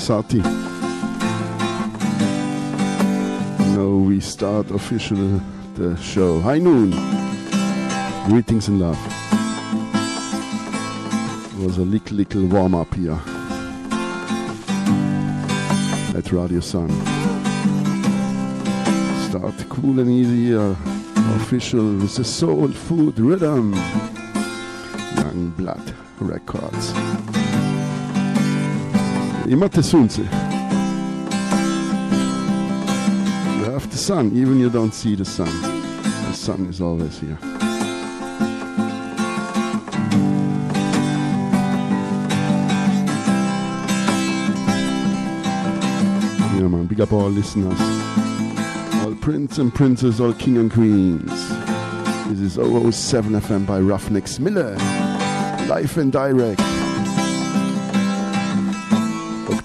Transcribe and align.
Alisati. 0.00 0.42
Now 3.76 4.06
we 4.06 4.20
start 4.20 4.70
officially 4.70 5.40
the 5.74 5.94
show. 5.96 6.40
High 6.40 6.58
noon. 6.58 6.90
Greetings 8.26 8.68
and 8.68 8.80
love. 8.80 8.98
It 11.52 11.66
was 11.66 11.76
a 11.76 11.82
little, 11.82 12.16
little 12.16 12.46
warm 12.46 12.74
up 12.74 12.94
here 12.94 13.20
at 16.16 16.32
Radio 16.32 16.60
Sun. 16.60 16.90
Start 19.28 19.68
cool 19.68 20.00
and 20.00 20.10
easy. 20.10 20.54
Official 21.36 21.96
with 21.96 22.16
the 22.16 22.24
soul 22.24 22.68
food 22.68 23.18
rhythm. 23.18 23.74
Young 25.16 25.52
Blood 25.58 25.94
Records. 26.18 26.94
Imate 29.50 29.82
sunce. 29.82 30.18
You 30.18 30.24
have 33.64 33.90
the 33.90 33.96
sun, 33.96 34.30
even 34.32 34.60
you 34.60 34.70
don't 34.70 34.94
see 34.94 35.16
the 35.16 35.24
sun. 35.24 35.50
The 36.28 36.32
sun 36.32 36.66
is 36.66 36.80
always 36.80 37.18
here. 37.18 37.36
Yeah 46.54 46.68
man, 46.68 46.86
big 46.86 47.00
up 47.00 47.12
all 47.12 47.28
listeners. 47.28 47.80
All 49.02 49.16
prince 49.16 49.58
and 49.58 49.74
princess, 49.74 50.20
all 50.20 50.32
king 50.32 50.58
and 50.58 50.70
queens. 50.70 51.48
This 52.28 52.38
is 52.38 52.54
007 52.54 53.32
FM 53.32 53.66
by 53.66 53.80
Ruffneck 53.80 54.28
Smille. 54.28 54.76
Live 55.66 55.98
and 55.98 56.12
direct. 56.12 56.79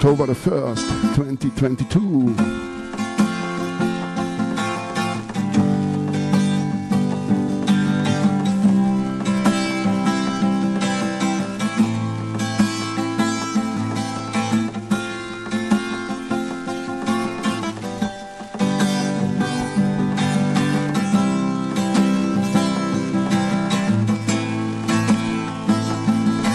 October 0.05 0.27
the 0.27 0.35
1st, 0.35 1.15
2022. 1.15 2.35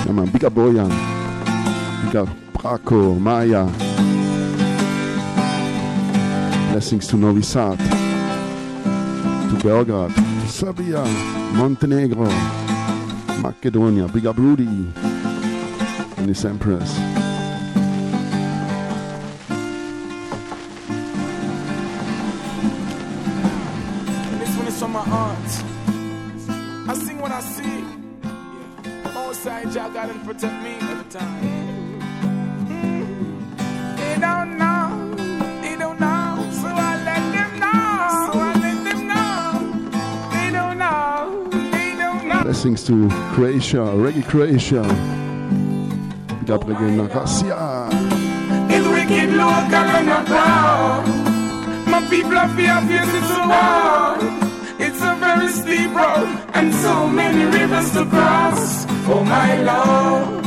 Ja, 0.06 0.12
man, 0.12 0.30
big 0.30 0.44
up 0.44 0.54
Braco, 2.60 3.18
Maya. 3.18 3.64
Blessings 6.70 7.06
to 7.08 7.16
Novi 7.16 7.40
Sad, 7.40 7.78
to 9.48 9.58
Belgrade, 9.64 10.14
to 10.14 10.48
Serbia, 10.48 11.02
Montenegro, 11.54 12.28
Macedonia. 13.40 14.08
Big 14.08 14.26
up 14.26 14.36
Rudy 14.36 14.92
and 16.18 16.28
his 16.28 16.44
Empress. 16.44 17.19
Blessings 42.60 42.84
to 42.88 43.08
Croatia, 43.32 43.78
Reggae 43.96 44.22
Croatia. 44.28 44.82
Big 46.40 46.50
up 46.50 46.62
Reggae 46.64 46.92
Narasia. 46.92 47.88
It's 48.68 48.86
wicked 48.86 49.30
local 49.32 49.88
and 49.96 50.06
not 50.06 50.26
proud. 50.26 51.06
My 51.86 52.06
people 52.10 52.36
are 52.36 52.50
fear, 52.50 52.76
so 53.32 53.40
hard. 53.48 54.20
It's 54.78 55.00
a 55.00 55.14
very 55.16 55.48
steep 55.48 55.90
road 55.96 56.28
and 56.52 56.74
so 56.74 57.08
many 57.08 57.44
rivers 57.46 57.92
to 57.92 58.04
cross. 58.04 58.84
Oh 59.08 59.24
my 59.24 59.62
love, 59.62 60.44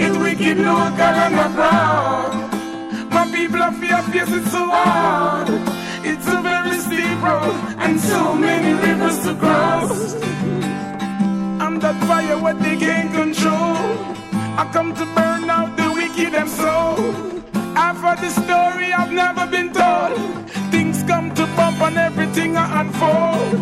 it's 0.00 0.16
wicked 0.16 0.56
local 0.56 1.16
and 1.22 1.34
not 1.36 1.52
proud. 1.52 2.32
My 3.10 3.30
people 3.30 3.62
are 3.62 3.72
fear, 3.72 4.24
so 4.24 4.70
hard. 4.72 5.48
It's 6.02 6.26
a 6.28 6.40
very 6.40 6.78
steep 6.78 7.22
road 7.22 7.76
and 7.76 8.00
so 8.00 8.34
many 8.34 8.72
rivers 8.72 9.18
to 9.24 9.34
cross. 9.34 10.25
That 11.86 12.02
fire 12.08 12.36
what 12.36 12.60
they 12.60 12.76
can't 12.76 13.12
control. 13.14 13.78
I 14.58 14.68
come 14.72 14.92
to 14.96 15.06
burn 15.14 15.48
out 15.48 15.76
the 15.76 15.88
wicked 15.92 16.34
and 16.34 16.50
soul. 16.50 16.98
I've 17.78 17.98
heard 17.98 18.18
the 18.18 18.30
story 18.30 18.92
I've 18.92 19.12
never 19.12 19.46
been 19.46 19.72
told. 19.72 20.18
Things 20.72 21.04
come 21.04 21.32
to 21.36 21.46
bump 21.54 21.80
and 21.82 21.96
everything 21.96 22.56
I 22.56 22.80
unfold. 22.80 23.52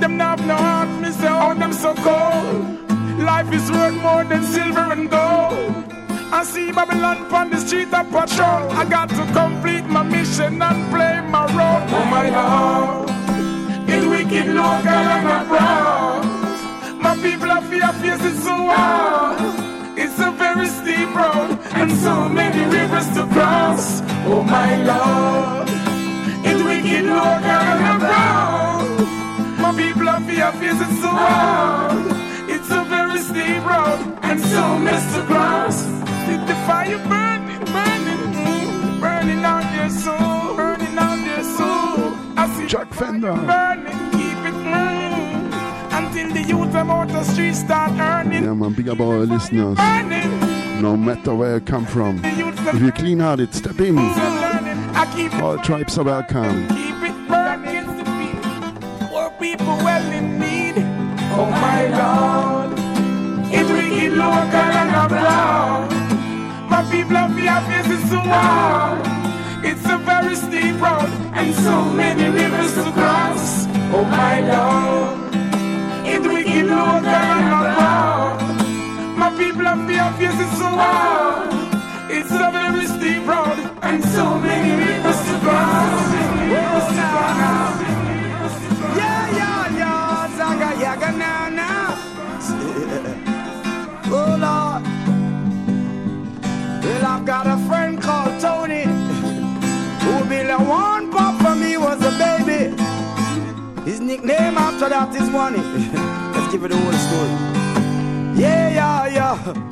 Them 0.00 0.16
not 0.16 0.40
have 0.40 0.48
no 0.48 0.56
heart, 0.56 0.88
me 1.00 1.12
say, 1.12 1.28
oh, 1.30 1.54
them 1.54 1.72
so 1.72 1.94
cold. 1.94 3.20
Life 3.20 3.52
is 3.52 3.70
worth 3.70 3.94
more 4.02 4.24
than 4.24 4.42
silver 4.42 4.86
and 4.90 5.08
gold. 5.08 5.84
I 6.32 6.42
see 6.42 6.72
Babylon 6.72 7.18
on 7.32 7.50
the 7.50 7.58
street 7.58 7.94
of 7.94 8.10
patrol. 8.10 8.62
I 8.80 8.84
got 8.84 9.10
to 9.10 9.24
complete 9.32 9.86
my 9.86 10.02
mission 10.02 10.60
and 10.60 10.90
play 10.90 11.20
my 11.20 11.46
role. 11.54 11.82
Oh 11.96 12.04
my 12.16 12.26
Lord, 12.34 13.10
it's 13.88 14.06
wicked 14.06 14.48
local 14.56 14.99
faces. 18.70 19.98
It's 20.02 20.18
a 20.18 20.30
very 20.32 20.66
steep 20.66 21.14
road 21.14 21.58
and 21.74 21.90
so 21.92 22.28
many 22.28 22.62
rivers 22.76 23.08
to 23.16 23.26
cross. 23.34 24.00
Oh 24.26 24.42
my 24.42 24.70
Lord, 24.90 25.68
it's 26.46 26.62
wicked 26.62 27.04
local 27.04 27.64
and 27.88 28.02
I'm. 28.02 29.60
My 29.62 29.72
people 29.76 30.08
are 30.08 30.20
fear 30.22 30.52
faces 30.52 31.00
so 31.02 31.08
hard. 31.08 32.06
It's 32.48 32.70
a 32.70 32.84
very 32.84 33.18
steep 33.18 33.62
road 33.64 34.18
and 34.22 34.40
so 34.40 34.78
many 34.78 35.00
to 35.14 35.22
cross. 35.26 35.84
Did 36.26 36.42
the 36.46 36.54
fire 36.66 36.98
burning, 37.10 37.64
burning, 37.74 39.00
burning 39.00 39.44
out 39.44 39.64
their 39.76 39.90
soul, 39.90 40.56
burning 40.56 40.96
out 40.98 41.18
their 41.26 41.44
soul. 41.44 42.14
I 42.36 42.46
see 42.54 42.66
Chuck 42.66 42.92
Fenda. 42.94 43.34
burning, 43.34 44.09
the 46.86 46.92
out 46.92 47.08
the 47.08 47.24
streets 47.24 47.60
start 47.60 47.92
earning. 47.92 48.44
Yeah 48.44 48.54
man, 48.54 48.72
big 48.72 48.88
up 48.88 49.00
all 49.00 49.18
listeners. 49.18 49.76
No 50.80 50.96
matter 50.96 51.34
where 51.34 51.54
you 51.54 51.60
come 51.60 51.86
from. 51.86 52.20
If 52.24 52.80
you're 52.80 52.92
clean 52.92 53.20
hearted, 53.20 53.54
step 53.54 53.78
in. 53.80 53.96
Keep 55.14 55.34
it 55.34 55.42
All 55.42 55.58
tribes 55.58 55.98
are 55.98 56.04
welcome. 56.04 56.68
keep 56.68 56.94
it 57.08 57.28
burning. 57.28 57.86
Poor 59.08 59.30
people 59.38 59.76
well 59.84 60.12
in 60.12 60.38
need. 60.38 60.74
Oh 61.36 61.50
my 61.50 61.80
Lord, 62.00 62.78
it's 63.52 63.70
wicked 63.70 64.12
local 64.12 64.70
and 64.80 64.90
I'm. 64.90 65.88
My 66.70 66.82
people 66.90 67.16
have 67.16 67.34
fear 67.36 67.60
faces 67.68 68.10
so 68.10 68.18
hard. 68.18 69.00
It's 69.64 69.84
a 69.84 69.98
very 69.98 70.34
steep 70.36 70.80
road 70.80 71.10
and 71.34 71.54
so 71.56 71.84
many 71.92 72.24
rivers 72.30 72.74
to 72.74 72.90
cross. 72.92 73.66
Oh 73.92 74.04
my 74.04 74.40
Lord, 74.40 75.29
it's 76.70 76.70
wicked 76.70 76.76
local 76.76 77.06
and 77.06 77.50
My 79.18 79.30
people 79.36 79.64
have 79.64 79.86
fear 79.86 80.10
faces 80.18 80.50
so 80.58 80.66
hard. 80.66 81.48
It's 82.10 82.30
a 82.30 82.50
very 82.50 82.86
steep 82.86 83.26
road 83.26 83.58
and 83.82 84.04
so 84.04 84.38
many 84.38 84.84
people 84.84 85.12
to 85.12 85.38
cross. 85.44 86.12
Yeah, 88.96 89.30
yeah, 89.40 89.78
yeah, 89.78 90.36
zaga 90.36 90.80
yaga 90.80 91.12
now, 91.12 91.48
now. 91.48 91.98
oh 94.12 94.36
Lord. 94.44 94.82
Well, 96.84 97.04
I've 97.06 97.24
got 97.24 97.46
a 97.46 97.56
friend 97.68 98.00
called 98.00 98.40
Tony 98.40 98.84
who 100.02 100.24
be 100.28 100.42
the 100.42 100.58
one 100.58 101.10
pop 101.10 101.40
for 101.42 101.54
me 101.54 101.76
was 101.76 102.00
a 102.02 102.10
baby. 102.18 102.74
His 103.88 104.00
nickname 104.00 104.58
after 104.58 104.88
that 104.88 105.14
is 105.14 105.28
Money. 105.30 105.62
Give 106.50 106.64
it 106.64 106.72
a 106.72 106.76
whole 106.76 106.92
story. 106.92 107.30
Yeah, 108.40 108.68
yeah, 108.70 109.06
yeah. 109.06 109.70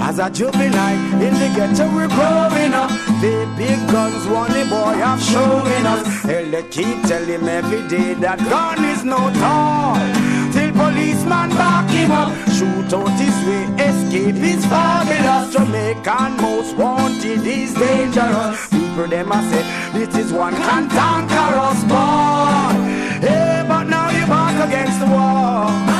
As 0.00 0.18
a 0.18 0.28
juvenile 0.28 1.22
in 1.22 1.34
the 1.34 1.48
ghetto 1.56 1.86
we're 1.94 2.08
growing 2.08 2.74
up 2.74 2.90
The 3.22 3.50
big 3.56 3.78
guns 3.90 4.26
one 4.26 4.52
the 4.52 4.66
boy 4.68 4.92
have 5.00 5.22
showing 5.22 5.86
us 5.86 6.22
Hell 6.22 6.50
they 6.50 6.62
keep 6.64 7.02
telling 7.04 7.28
him 7.28 7.48
every 7.48 7.88
day 7.88 8.12
that 8.14 8.38
gun 8.40 8.84
is 8.84 9.04
no 9.04 9.16
toy 9.16 10.36
Till 10.52 10.72
police 10.72 11.16
policeman 11.24 11.50
back 11.50 11.90
him 11.90 12.10
up. 12.10 12.32
Shoot 12.56 12.92
out 12.94 13.18
his 13.18 13.36
way, 13.46 13.64
escape 13.84 14.36
is 14.36 14.64
fabulous. 14.66 15.52
Jamaican 15.52 16.36
most 16.40 16.76
wanted 16.76 17.46
is 17.46 17.74
dangerous. 17.74 18.68
People 18.68 19.06
them 19.08 19.32
a 19.32 19.42
say, 19.50 19.64
this 19.92 20.16
is 20.16 20.32
one 20.32 20.54
cantankerous 20.54 21.82
boy. 21.84 23.26
Hey, 23.26 23.64
but 23.68 23.84
now 23.84 24.10
you're 24.10 24.26
back 24.26 24.68
against 24.68 25.00
the 25.00 25.06
wall. 25.06 25.95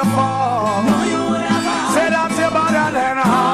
Little 0.00 0.14
you 0.14 0.90
know 0.90 1.02
you 1.04 1.30
would 1.30 1.40
have 1.42 1.62
fall. 1.62 1.92
Say 1.92 2.08
that 2.08 2.30
you're 2.38 2.50
better 2.50 2.90
than 2.90 3.18
all. 3.18 3.24
Uh-huh. 3.24 3.49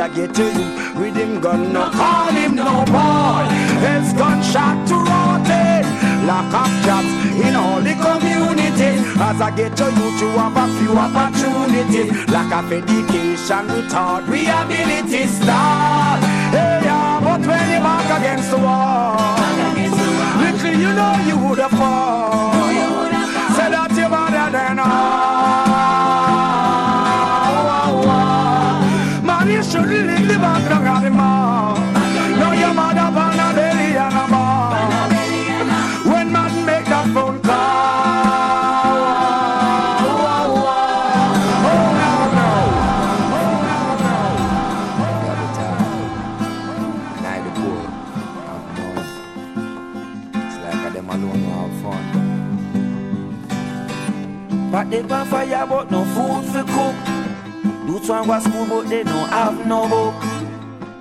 I 0.00 0.08
get 0.08 0.32
to 0.34 0.44
you 0.44 0.98
with 0.98 1.14
him 1.14 1.42
gun, 1.42 1.74
no 1.74 1.90
call 1.90 2.32
him 2.32 2.54
no 2.54 2.84
boy. 2.88 3.44
Else 3.84 4.14
gunshot 4.14 4.88
to 4.88 4.96
rotate. 4.96 5.84
Lack 6.24 6.48
of 6.56 6.72
jobs 6.86 7.12
in 7.36 7.54
all 7.54 7.82
the 7.82 7.92
communities. 8.00 9.04
As 9.20 9.40
I 9.42 9.52
get 9.54 9.76
to 9.76 9.84
you 9.84 10.08
to 10.20 10.26
have 10.40 10.56
a 10.56 10.66
few 10.80 10.96
opportunities. 10.96 12.12
Lack 12.32 12.50
of 12.50 12.72
education, 12.72 13.68
retard, 13.68 14.26
rehability 14.26 15.26
start. 15.26 16.20
Hey, 16.48 16.80
yeah, 16.80 17.20
but 17.20 17.40
when 17.44 17.70
you're 17.70 17.84
back 17.84 18.08
against 18.20 18.50
the 18.50 18.56
wall, 18.56 19.36
little 20.40 20.80
you 20.80 20.92
know 20.96 21.12
you 21.28 21.36
would 21.44 21.58
have 21.58 21.72
fall. 21.72 22.52
Say 23.52 23.68
that 23.68 23.92
you're 23.94 24.08
better 24.08 24.50
than 24.50 24.78
all. 24.78 26.49
You 29.60 29.66
shouldn't 29.70 30.40
background 30.40 30.86
of 30.88 31.02
the 31.02 31.10
mall. 31.10 31.76
No, 32.40 32.52
your 32.52 32.72
mother 32.72 33.00
on 33.00 33.38
a 33.38 33.52
belly 33.54 33.96
and 33.96 34.16
a 34.16 34.26
ball. 34.32 34.72
When 36.10 36.32
man 36.32 36.64
make 36.64 36.86
that 36.86 37.06
phone 37.12 37.40
call. 37.42 37.58
Oh, 41.68 41.84
no, 42.00 42.12
no. 42.38 42.50
Got 45.26 45.36
the 45.40 45.46
time. 45.58 45.88
And 47.16 47.26
I 47.26 47.28
the 47.44 47.50
poor. 47.60 47.80
Have 48.48 48.64
money. 48.78 49.04
It's 50.46 50.56
like 50.64 50.92
them 50.94 51.10
alone 51.10 51.70
fun. 51.82 52.04
But 54.72 54.84
they 54.90 55.02
pan 55.02 55.24
fire 55.26 55.66
but 55.66 55.90
no 55.90 56.00
food 56.04 56.44
for 56.46 56.64
cook. 56.72 57.09
Youth 57.90 58.08
one 58.08 58.24
go 58.24 58.38
school 58.38 58.66
but 58.66 58.88
they 58.88 59.02
don't 59.02 59.28
have 59.30 59.66
no 59.66 59.88
book. 59.88 60.14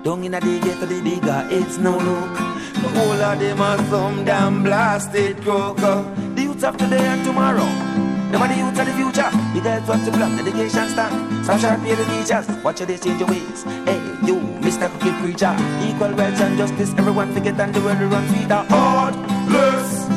Down 0.04 0.24
in 0.24 0.32
the 0.32 0.40
ghetto 0.40 0.88
the 0.88 1.00
digger 1.04 1.48
it's 1.52 1.78
no 1.78 1.92
look. 1.92 2.34
The 2.82 2.90
whole 2.98 3.12
of 3.12 3.40
them 3.40 3.62
are 3.62 3.78
some 3.90 4.26
damn 4.26 4.64
blasted 4.64 5.40
croaker. 5.44 6.02
The 6.34 6.42
youths 6.42 6.64
of 6.64 6.78
today 6.78 7.06
and 7.06 7.24
tomorrow. 7.24 7.70
Them 8.32 8.42
are 8.42 8.48
the 8.48 8.56
youths 8.56 8.80
of 8.80 8.88
the 8.88 8.94
future. 8.94 9.30
The 9.54 9.62
guys 9.64 9.88
want 9.88 10.04
to 10.06 10.12
block 10.12 10.32
the 10.34 10.50
education 10.50 10.90
stand. 10.90 11.46
Some 11.46 11.60
sharp 11.60 11.80
pay 11.84 11.94
the 11.94 12.06
teachers. 12.06 12.48
Watch 12.64 12.80
how 12.80 12.86
they 12.86 12.98
change 12.98 13.20
your 13.20 13.30
ways. 13.30 13.64
Hey, 13.86 14.02
you, 14.26 14.38
Mr. 14.58 14.90
Cookie 14.94 15.14
Preacher. 15.22 15.54
Equal 15.86 16.14
rights 16.18 16.42
and 16.42 16.58
justice. 16.58 16.92
Everyone 16.98 17.32
forget 17.36 17.60
and 17.60 17.72
the 17.72 17.82
world 17.82 18.02
run 18.02 18.28
feet 18.30 18.52
are 18.52 18.66
heartless 18.66 20.08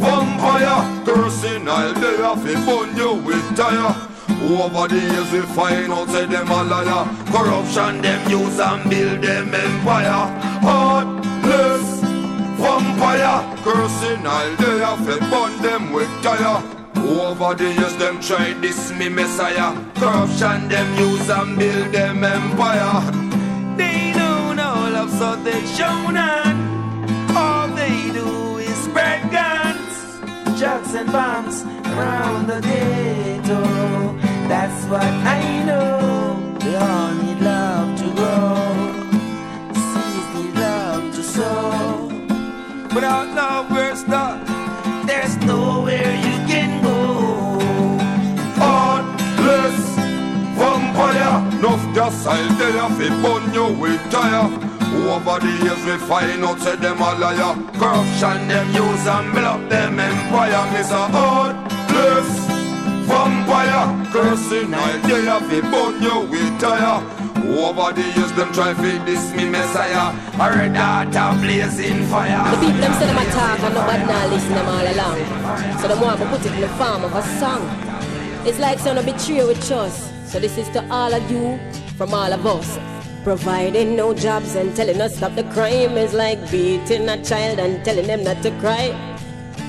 vampire 0.00 1.04
cursing 1.04 1.68
I'll 1.68 1.94
be 1.94 2.22
off 2.22 2.46
it 2.46 2.60
burn 2.66 2.96
you 2.96 3.14
with 3.26 3.56
tire 3.56 4.13
over 4.44 4.88
the 4.88 5.00
years 5.00 5.32
we 5.32 5.40
find 5.40 5.92
out 5.92 6.08
say 6.08 6.26
them 6.26 6.50
a 6.50 6.62
liar. 6.64 7.04
Corruption 7.32 8.02
them 8.02 8.30
use 8.30 8.58
and 8.58 8.90
build 8.90 9.22
them 9.22 9.54
empire. 9.54 10.22
Heartless 10.66 12.00
vampire. 12.60 13.56
Cursing 13.64 14.26
I'll 14.26 14.56
be 14.56 14.82
off 14.82 15.08
it 15.08 15.20
burn 15.30 15.62
them 15.62 15.92
with 15.92 16.10
tire. 16.22 16.62
Over 16.96 17.54
the 17.54 17.72
years 17.72 17.96
them 17.96 18.20
try 18.20 18.52
this 18.54 18.92
me 18.92 19.08
messiah. 19.08 19.72
Corruption 19.94 20.68
them 20.68 20.88
use 20.98 21.28
and 21.30 21.58
build 21.58 21.92
them 21.92 22.24
empire. 22.24 23.00
They 23.76 24.12
know 24.12 24.54
love, 24.92 25.10
so 25.10 25.36
they 25.36 25.64
show 25.66 26.10
none. 26.10 26.58
All 27.36 27.68
they 27.68 28.10
do 28.12 28.58
is 28.58 28.76
spread 28.84 29.30
guns, 29.30 30.58
drugs 30.58 30.94
and 30.94 31.10
bombs 31.12 31.62
around 31.86 32.46
the 32.46 32.60
ghetto. 32.60 33.73
That's 34.48 34.84
what 34.86 35.02
I 35.02 35.64
know. 35.64 36.58
They 36.60 36.76
all 36.76 37.14
need 37.14 37.40
love 37.40 37.98
to 37.98 38.04
grow. 38.18 38.56
Seeds 39.72 40.28
need 40.34 40.54
love 40.54 41.14
to 41.14 41.22
sow. 41.22 42.08
Without 42.94 43.28
love, 43.34 43.70
we're 43.70 43.96
stuck. 43.96 44.46
There's 45.06 45.36
nowhere 45.38 46.14
you 46.26 46.36
can 46.46 46.82
go. 46.82 47.98
heartless 48.60 49.80
vampire. 50.58 51.36
Enough 51.58 51.94
gas 51.94 52.26
I'll 52.26 52.48
tell 52.58 53.22
burn 53.22 53.54
you 53.54 53.66
with 53.80 54.00
tire. 54.10 54.46
Over 55.08 55.40
the 55.40 55.52
years 55.64 55.82
we 55.86 55.96
find 56.06 56.44
out 56.44 56.60
say 56.60 56.76
them 56.76 57.00
a 57.00 57.14
liar. 57.18 57.54
Corruption 57.78 58.48
them 58.48 58.68
use 58.72 59.06
and 59.06 59.32
block 59.32 59.68
them 59.70 59.98
empire. 59.98 60.70
Miss 60.72 60.90
a 60.90 61.06
heartless 61.08 62.53
vampire. 63.06 63.84
Cursing 64.12 64.70
tell 64.70 65.22
you 65.28 65.40
fi 65.48 65.60
burn 65.70 66.02
you 66.02 66.16
with 66.30 66.60
tire. 66.60 67.02
Over 67.44 67.92
the 67.92 68.02
years 68.16 68.32
them 68.32 68.52
try 68.52 68.74
fi 68.74 69.04
diss 69.04 69.32
me 69.34 69.48
messiah. 69.48 70.12
A 70.34 70.46
red 70.56 70.76
heart 70.76 71.14
a 71.14 71.38
blazing 71.40 72.04
fire. 72.06 72.50
The 72.52 72.60
people 72.64 72.80
them 72.80 72.92
say 72.98 73.06
them 73.06 73.18
attack 73.18 73.60
and 73.60 73.74
nobody 73.74 74.04
now 74.06 74.26
listen 74.28 74.54
them 74.58 74.68
all 74.74 74.86
along. 74.94 75.78
So 75.80 75.88
them 75.88 76.00
want 76.00 76.20
to 76.20 76.26
put 76.28 76.40
it 76.46 76.52
in 76.52 76.60
the 76.60 76.68
form 76.80 77.04
of 77.04 77.14
a 77.14 77.22
song. 77.38 77.62
It's 78.46 78.58
like 78.58 78.78
some 78.78 78.98
of 78.98 79.04
betray 79.04 79.44
with 79.44 79.66
trust. 79.66 80.10
So 80.30 80.40
this 80.40 80.58
is 80.58 80.68
to 80.70 80.84
all 80.90 81.12
of 81.14 81.30
you 81.30 81.58
from 81.96 82.12
all 82.12 82.32
of 82.32 82.44
us. 82.46 82.78
Providing 83.22 83.96
no 83.96 84.12
jobs 84.12 84.54
and 84.54 84.74
telling 84.76 85.00
us 85.00 85.16
stop 85.16 85.34
the 85.34 85.44
crime 85.44 85.96
is 85.96 86.12
like 86.12 86.38
beating 86.50 87.08
a 87.08 87.22
child 87.24 87.58
and 87.58 87.82
telling 87.84 88.06
them 88.06 88.22
not 88.24 88.42
to 88.42 88.50
cry. 88.60 89.13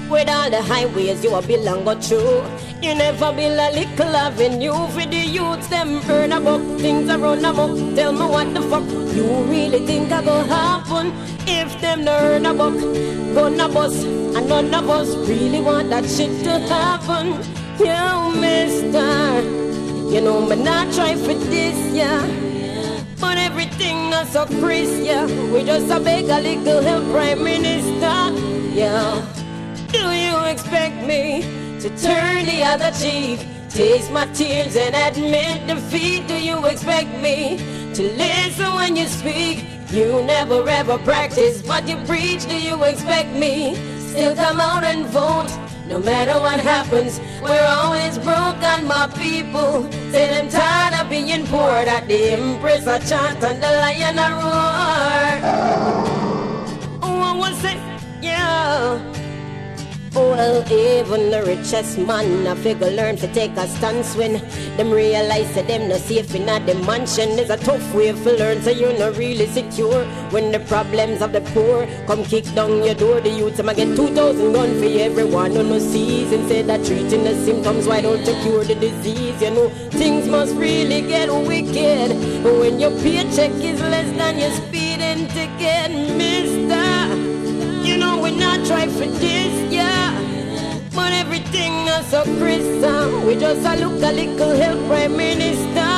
With 0.09 0.29
all 0.29 0.49
the 0.49 0.61
highways 0.61 1.23
you 1.23 1.33
a 1.33 1.41
belong 1.41 1.83
go 1.83 1.99
through, 1.99 2.43
you 2.81 2.93
never 2.95 3.33
build 3.33 3.59
a 3.59 3.71
little 3.73 4.15
avenue 4.15 4.87
for 4.89 5.05
the 5.05 5.17
youths. 5.17 5.67
Them 5.67 5.99
earn 6.09 6.31
about 6.31 6.61
things 6.79 7.09
around 7.09 7.41
them 7.41 7.59
up. 7.59 7.95
Tell 7.95 8.11
me 8.13 8.25
what 8.25 8.53
the 8.53 8.61
fuck 8.61 8.87
you 9.15 9.25
really 9.45 9.85
think 9.85 10.11
I 10.11 10.23
go 10.23 10.43
happen 10.43 11.11
if 11.47 11.81
them 11.81 12.05
no 12.05 12.11
earn 12.11 12.45
a 12.45 12.53
buck, 12.53 12.75
gonna 13.33 13.67
bust, 13.67 14.05
and 14.05 14.47
none 14.47 14.73
of 14.73 14.89
us 14.89 15.15
really 15.27 15.59
want 15.59 15.89
that 15.89 16.05
shit 16.05 16.43
to 16.43 16.59
happen. 16.59 17.27
You, 17.79 18.39
Mister, 18.39 19.41
you 20.13 20.21
know 20.21 20.45
me 20.45 20.55
not 20.55 20.93
try 20.93 21.15
for 21.15 21.33
this, 21.33 21.93
yeah. 21.93 22.25
But 23.19 23.37
everything 23.37 24.13
is 24.13 24.29
so 24.29 24.45
crisp, 24.45 25.03
yeah. 25.03 25.25
We 25.51 25.63
just 25.63 25.91
a 25.91 25.99
beg 25.99 26.25
a 26.25 26.39
little 26.39 26.81
help, 26.81 27.03
Prime 27.11 27.43
Minister, 27.43 28.31
yeah. 28.73 29.25
Do 29.91 30.11
you 30.11 30.37
expect 30.45 31.05
me 31.05 31.41
to 31.79 31.89
turn 31.97 32.45
the 32.45 32.63
other 32.63 32.91
cheek? 32.91 33.45
Taste 33.69 34.11
my 34.11 34.25
tears 34.27 34.75
and 34.75 34.95
admit 34.95 35.67
defeat. 35.67 36.27
Do 36.27 36.41
you 36.41 36.65
expect 36.65 37.09
me 37.19 37.57
to 37.93 38.03
listen 38.15 38.73
when 38.73 38.95
you 38.95 39.07
speak? 39.07 39.65
You 39.91 40.23
never 40.23 40.67
ever 40.67 40.97
practice 40.99 41.61
what 41.63 41.87
you 41.87 41.97
preach. 42.05 42.45
Do 42.45 42.57
you 42.59 42.83
expect 42.83 43.29
me 43.33 43.75
still 43.99 44.35
come 44.35 44.59
out 44.59 44.83
and 44.83 45.05
vote? 45.07 45.51
No 45.87 45.99
matter 45.99 46.39
what 46.39 46.59
happens, 46.59 47.19
we're 47.43 47.67
always 47.67 48.17
broke 48.17 48.63
on 48.63 48.87
my 48.87 49.07
people. 49.15 49.83
Say 50.11 50.27
them 50.29 50.49
tired 50.49 50.99
of 50.99 51.09
being 51.09 51.45
poor, 51.45 51.85
that 51.85 52.07
the 52.07 52.31
empress 52.31 52.87
a 52.87 52.97
chant 53.07 53.43
and 53.43 53.61
the 53.61 53.67
lion 53.67 54.17
a 54.17 54.29
roar. 54.39 55.35
Oh, 57.03 57.21
I 57.21 57.37
was 57.37 57.55
say, 57.59 57.77
yeah. 58.21 59.14
Well, 60.15 60.63
even 60.71 61.29
the 61.29 61.43
richest 61.43 61.97
man, 61.97 62.47
I 62.47 62.55
figure 62.55 62.89
learn 62.89 63.17
to 63.17 63.27
take 63.33 63.51
a 63.57 63.67
stance 63.67 64.15
when 64.15 64.33
them 64.77 64.89
realize 64.91 65.53
that 65.55 65.67
them 65.67 65.89
no 65.89 65.97
safe 65.97 66.33
in 66.33 66.47
a 66.47 66.59
mansion. 66.85 67.37
It's 67.37 67.49
a 67.49 67.57
tough 67.57 67.93
way 67.93 68.13
to 68.13 68.31
learn, 68.37 68.61
so 68.61 68.69
you're 68.69 68.97
not 68.97 69.17
really 69.17 69.45
secure. 69.47 70.05
When 70.31 70.53
the 70.53 70.59
problems 70.61 71.21
of 71.21 71.33
the 71.33 71.41
poor 71.41 71.85
come 72.07 72.23
kick 72.23 72.45
down 72.55 72.81
your 72.85 72.95
door, 72.95 73.19
the 73.19 73.29
youth 73.29 73.59
I'ma 73.59 73.73
get 73.73 73.93
2,000 73.97 74.53
gun 74.53 74.79
for 74.79 74.85
everyone 74.85 75.51
who 75.51 75.63
no 75.63 75.79
sees. 75.79 76.31
Instead 76.31 76.69
of 76.69 76.87
treating 76.87 77.25
the 77.25 77.35
symptoms, 77.43 77.85
why 77.85 77.99
don't 77.99 78.25
you 78.25 78.35
cure 78.41 78.63
the 78.63 78.75
disease? 78.75 79.41
You 79.41 79.51
know, 79.51 79.69
things 79.91 80.29
must 80.29 80.55
really 80.55 81.01
get 81.01 81.27
wicked. 81.27 82.15
When 82.41 82.79
your 82.79 82.91
paycheck 83.01 83.51
is 83.51 83.81
less 83.81 84.09
than 84.17 84.39
your 84.39 84.51
speeding 84.51 85.27
ticket, 85.27 85.91
mister. 86.15 86.74
We're 88.25 88.31
not 88.39 88.65
trying 88.65 88.89
for 88.89 89.05
this, 89.05 89.71
yeah. 89.71 90.09
But 90.95 91.13
everything 91.13 91.71
is 91.85 92.07
so 92.07 92.23
crystal. 92.23 93.21
We 93.21 93.35
just 93.35 93.63
a 93.63 93.75
look 93.75 94.01
a 94.01 94.11
little 94.11 94.49
help 94.57 94.79
prime 94.87 95.15
minister. 95.15 95.91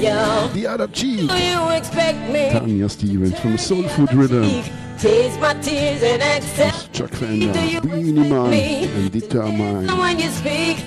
Yeah. 0.00 0.48
The 0.54 0.68
other 0.68 0.88
chief. 0.88 1.28
Do 1.28 1.36
you 1.36 1.68
expect 1.76 2.30
me? 2.30 2.48
Tanya 2.48 2.88
Stephens 2.88 3.38
from 3.40 3.58
Soul 3.58 3.82
Food 3.88 4.14
Rhythm. 4.14 4.64
Taste 4.96 5.38
my 5.38 5.52
tears 5.60 6.02
and 6.02 6.22
accept. 6.22 6.94
Chuck 6.94 7.10
Fenda, 7.10 7.52
Beenie 7.82 8.30
Man, 8.30 8.54
and 8.54 9.12
Determine. 9.12 9.98
When 9.98 10.18
you 10.18 10.30
speak, 10.30 10.78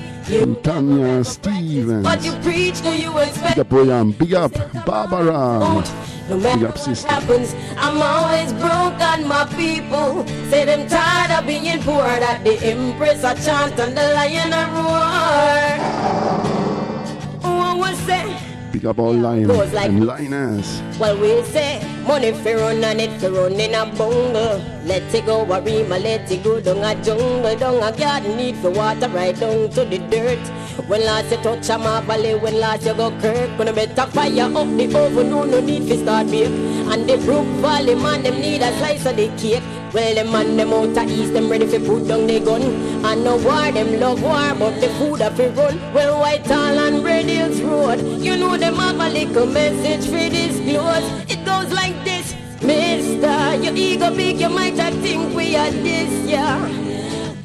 Tanya 0.63 1.23
Stephens. 1.23 2.03
what 2.03 2.25
you 2.25 2.31
preach, 2.41 2.81
do 2.81 2.89
you 2.97 3.15
expect? 3.19 3.57
Big 3.57 3.59
up 3.59 3.71
William, 3.71 4.11
big 4.11 4.33
up 4.33 4.53
Barbara. 4.87 5.83
No 6.29 6.37
matter 6.37 6.67
what 6.67 6.99
happens, 7.09 7.55
I'm 7.77 7.99
always 8.01 8.53
broke 8.53 9.01
on 9.01 9.27
my 9.27 9.45
people. 9.57 10.25
Say 10.51 10.63
them 10.65 10.87
tired 10.87 11.31
of 11.39 11.47
being 11.47 11.81
poor, 11.81 12.03
that 12.03 12.43
the 12.43 12.53
empress 12.63 13.23
a 13.23 13.33
chant 13.43 13.79
and 13.79 13.97
the 13.97 14.13
lion 14.13 14.53
a 14.53 14.63
roar. 14.75 15.79
What 17.41 17.77
was 17.79 18.05
that? 18.05 18.71
Big 18.71 18.85
up 18.85 18.99
all 18.99 19.13
lion 19.13 19.47
Goes 19.47 19.73
like- 19.73 19.89
and 19.89 20.05
lioness. 20.05 20.81
Well, 20.99 21.17
we 21.19 21.41
say 21.45 21.81
money 22.09 22.31
fi 22.43 22.55
run 22.55 22.83
and 22.83 23.01
it 23.01 23.11
fi 23.21 23.27
run 23.27 23.59
in 23.63 23.75
a 23.75 23.85
bungle. 23.97 24.57
Let 24.89 25.13
it 25.13 25.25
go, 25.27 25.45
Warima, 25.45 26.01
let 26.03 26.31
it 26.31 26.43
go 26.43 26.59
down 26.59 26.83
a 26.83 26.95
jungle, 27.03 27.55
down 27.55 27.83
a 27.83 27.95
garden, 27.95 28.35
need 28.35 28.55
for 28.57 28.71
water 28.71 29.09
right 29.09 29.39
down 29.39 29.69
to 29.75 29.85
the 29.85 29.99
dirt. 30.09 30.43
When 30.87 31.05
last 31.05 31.29
you 31.31 31.37
touch 31.37 31.69
a 31.69 31.77
valley, 31.77 32.33
when 32.33 32.59
last 32.59 32.87
you 32.87 32.95
go 32.95 33.11
kirk, 33.21 33.51
when 33.59 33.67
you 33.67 33.73
better 33.73 34.07
fire 34.07 34.49
up 34.61 34.69
the 34.77 34.85
oven, 35.01 35.29
no, 35.29 35.43
no 35.43 35.59
need 35.59 35.87
fi 35.87 35.97
start 35.97 36.31
bake. 36.31 36.49
And 36.91 37.07
the 37.07 37.17
Brook 37.17 37.45
Valley 37.61 37.93
man, 37.93 38.23
them 38.23 38.41
need 38.41 38.63
a 38.63 38.75
slice 38.79 39.05
of 39.05 39.15
the 39.15 39.27
cake. 39.37 39.63
Well, 39.91 40.13
them 40.13 40.31
man, 40.31 40.55
them 40.55 40.71
out 40.71 40.95
of 40.95 41.09
east, 41.09 41.33
them 41.33 41.49
ready 41.49 41.65
fi 41.65 41.79
put 41.79 42.07
down 42.07 42.27
the 42.27 42.39
gun. 42.39 42.61
And 42.61 43.23
no 43.23 43.37
war, 43.37 43.71
them 43.71 43.99
love 43.99 44.21
war, 44.21 44.53
but 44.59 44.79
the 44.79 44.89
food 44.99 45.21
a 45.21 45.31
fi 45.31 45.47
run. 45.47 45.93
Well, 45.93 46.19
Whitehall 46.19 46.77
and 46.77 47.03
Red 47.03 47.25
Hills 47.25 47.59
Road, 47.61 47.99
you 48.21 48.37
know 48.37 48.55
them 48.55 48.75
have 48.75 48.99
a 48.99 49.09
little 49.09 49.47
message 49.47 50.05
for 50.05 50.29
this 50.29 50.59
close. 50.59 51.07
It 51.27 51.43
goes 51.43 51.71
like 51.73 52.03
this, 52.03 52.35
Mister, 52.61 53.55
your 53.63 53.75
ego 53.75 54.15
big, 54.15 54.39
you 54.39 54.49
might 54.49 54.75
have 54.75 54.93
think 55.01 55.35
we 55.35 55.55
are 55.55 55.71
this, 55.71 56.29
yeah. 56.29 56.59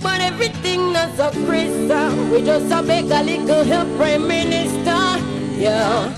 But 0.02 0.20
everything 0.20 0.92
that's 0.92 1.18
a 1.18 1.30
crystal, 1.46 2.30
we 2.30 2.42
just 2.42 2.70
a 2.70 2.82
beg 2.82 3.10
a 3.10 3.22
little 3.22 3.64
help, 3.64 3.88
Prime 3.96 4.28
Minister, 4.28 5.18
yeah. 5.58 6.12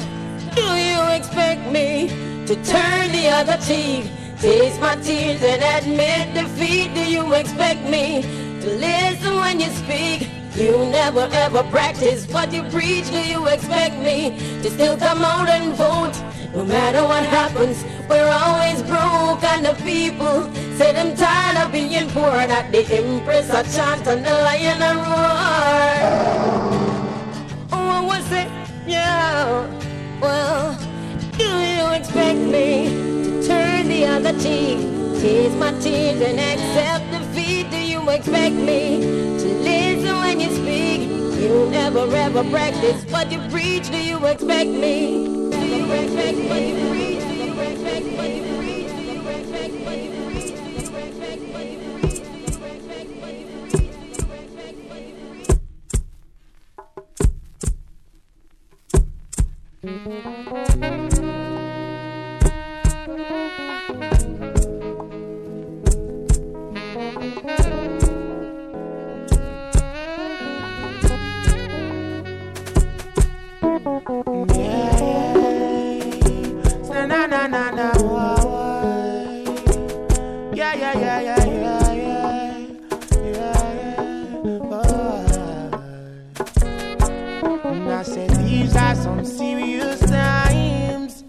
Do 0.57 0.63
you 0.63 1.01
expect 1.15 1.71
me 1.71 2.09
to 2.47 2.55
turn 2.65 3.13
the 3.13 3.29
other 3.29 3.59
cheek? 3.65 4.11
Taste 4.47 4.81
my 4.81 4.95
tears 4.95 5.43
and 5.43 5.61
admit 5.61 6.33
defeat. 6.33 6.95
Do 6.95 7.05
you 7.11 7.35
expect 7.35 7.83
me 7.91 8.23
to 8.61 8.69
listen 8.77 9.35
when 9.35 9.59
you 9.59 9.67
speak? 9.71 10.29
You 10.55 10.87
never 10.87 11.29
ever 11.33 11.65
practice 11.65 12.29
what 12.29 12.53
you 12.53 12.63
preach. 12.71 13.11
Do 13.11 13.19
you 13.27 13.49
expect 13.49 13.97
me 13.97 14.39
to 14.63 14.71
still 14.71 14.97
come 14.97 15.23
out 15.23 15.49
and 15.49 15.75
vote? 15.75 16.15
No 16.55 16.65
matter 16.65 17.03
what 17.03 17.25
happens, 17.27 17.85
we're 18.09 18.31
always 18.31 18.85
broke 18.85 19.43
and 19.43 19.67
the 19.67 19.75
people 19.83 20.49
say 20.79 20.93
them 20.93 21.17
tired 21.17 21.67
of 21.67 21.73
being 21.73 22.09
poor. 22.11 22.47
That 22.47 22.71
the 22.71 22.87
empress 22.99 23.51
a 23.51 23.65
chant 23.77 24.07
and 24.07 24.25
the 24.25 24.31
lion 24.31 24.81
a 24.81 24.95
roar. 24.95 25.97
Oh, 27.73 27.85
what 27.89 28.05
was 28.13 28.31
it? 28.31 28.49
Yeah. 28.87 29.67
Well, 30.21 30.79
do 31.37 31.49
you 31.67 31.91
expect 31.99 32.39
me 32.39 33.16
cheek? 34.43 34.79
Taste 35.21 35.57
my 35.57 35.73
tears 35.81 36.21
and 36.21 36.39
accept 36.39 37.11
defeat. 37.11 37.71
Do 37.71 37.79
you 37.79 38.09
expect 38.11 38.55
me 38.55 39.01
to 39.01 39.49
listen 39.65 40.17
when 40.19 40.41
you 40.41 40.51
speak? 40.51 41.01
You 41.41 41.71
never 41.71 42.07
ever 42.15 42.45
practice 42.51 43.05
what 43.11 43.33
you 43.33 43.41
preach. 43.51 43.91
Do 43.91 43.99
you 43.99 44.25
expect 44.27 44.69
me? 44.69 45.25
Do 45.51 45.59
you 45.67 45.87
preach? 45.87 46.11
Do 46.11 46.25
you 46.25 46.25
expect 46.25 46.37
what 46.49 46.63
you 46.63 46.75
preach? 46.91 47.23
Do 47.23 47.35
you 47.35 47.53
expect 47.59 48.05
what 48.17 48.29
you 48.29 48.43
preach? 48.59 48.93
Do 48.93 49.03
you 60.91 60.96
Na 77.47 77.71
na. 77.71 77.93
Yeah 80.53 80.75
yeah 80.75 80.95
yeah 80.99 81.21
yeah 81.21 81.45
yeah 81.45 81.93
yeah. 81.95 82.59
Yeah 83.23 83.63
yeah. 83.79 84.03
And 87.65 87.93
I 87.93 88.03
said 88.03 88.31
these 88.45 88.75
are 88.75 88.95
some 88.97 89.25
serious 89.25 90.01
times. 90.01 91.25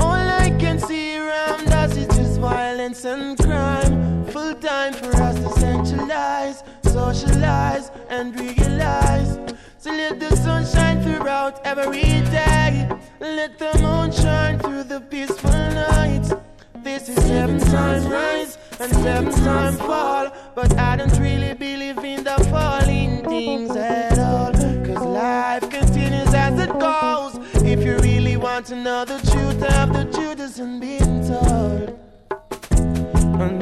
All 0.00 0.14
I 0.14 0.56
can 0.58 0.78
see 0.78 1.18
around 1.18 1.68
us 1.68 1.96
is 1.96 2.08
just 2.16 2.40
violence 2.40 3.04
and 3.04 3.36
crime. 3.38 4.24
Full 4.26 4.54
time 4.54 4.94
for 4.94 5.14
us 5.16 5.36
to 5.36 5.50
centralize, 5.60 6.62
socialize, 7.12 7.90
and 8.10 8.38
realize. 8.38 9.38
So 9.78 9.90
let 9.90 10.20
the 10.20 10.36
sun 10.36 10.66
shine 10.66 11.00
throughout 11.02 11.64
every 11.64 12.02
day. 12.36 12.88
Let 13.20 13.58
the 13.58 13.72
moon 13.80 14.12
shine 14.12 14.58
through 14.58 14.84
the 14.84 15.00
peaceful 15.00 15.50
nights. 15.50 16.34
This 16.82 17.08
is 17.08 17.16
seven 17.24 17.60
time 17.60 18.10
rise 18.10 18.58
and 18.80 18.92
seven 18.92 19.32
time 19.32 19.76
fall. 19.76 20.26
But 20.54 20.78
I 20.78 20.96
don't 20.96 21.18
really 21.18 21.54
believe 21.54 21.98
in 22.04 22.24
the 22.24 22.38
falling 22.50 23.24
things 23.24 23.74
at 23.76 24.18
all. 24.18 24.52
Cause 24.86 25.04
life 25.06 25.70
continues 25.70 26.34
as 26.34 26.58
it 26.60 26.72
goes. 26.78 27.32
If 27.64 27.84
you 27.84 27.96
really 27.98 28.36
want 28.36 28.66
to 28.66 28.76
know 28.76 29.04
the 29.04 29.18
truth 29.30 29.62
of 29.80 29.92
the 29.96 30.04
truth 30.14 30.40
isn't 30.40 30.80
being 30.80 31.26
told. 31.26 31.98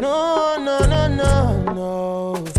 No, 0.00 0.56
no, 0.66 0.78
no, 0.94 1.06
no, 1.08 1.72
no. 1.74 2.55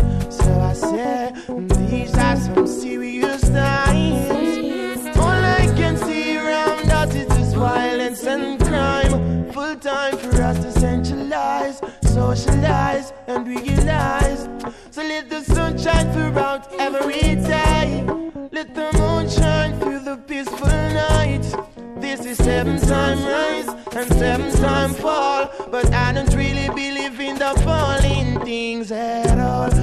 But 25.70 25.92
I 25.92 26.12
don't 26.12 26.34
really 26.34 26.68
believe 26.68 27.20
in 27.20 27.38
the 27.38 27.52
falling 27.62 28.40
things 28.40 28.90
at 28.90 29.38
all. 29.38 29.77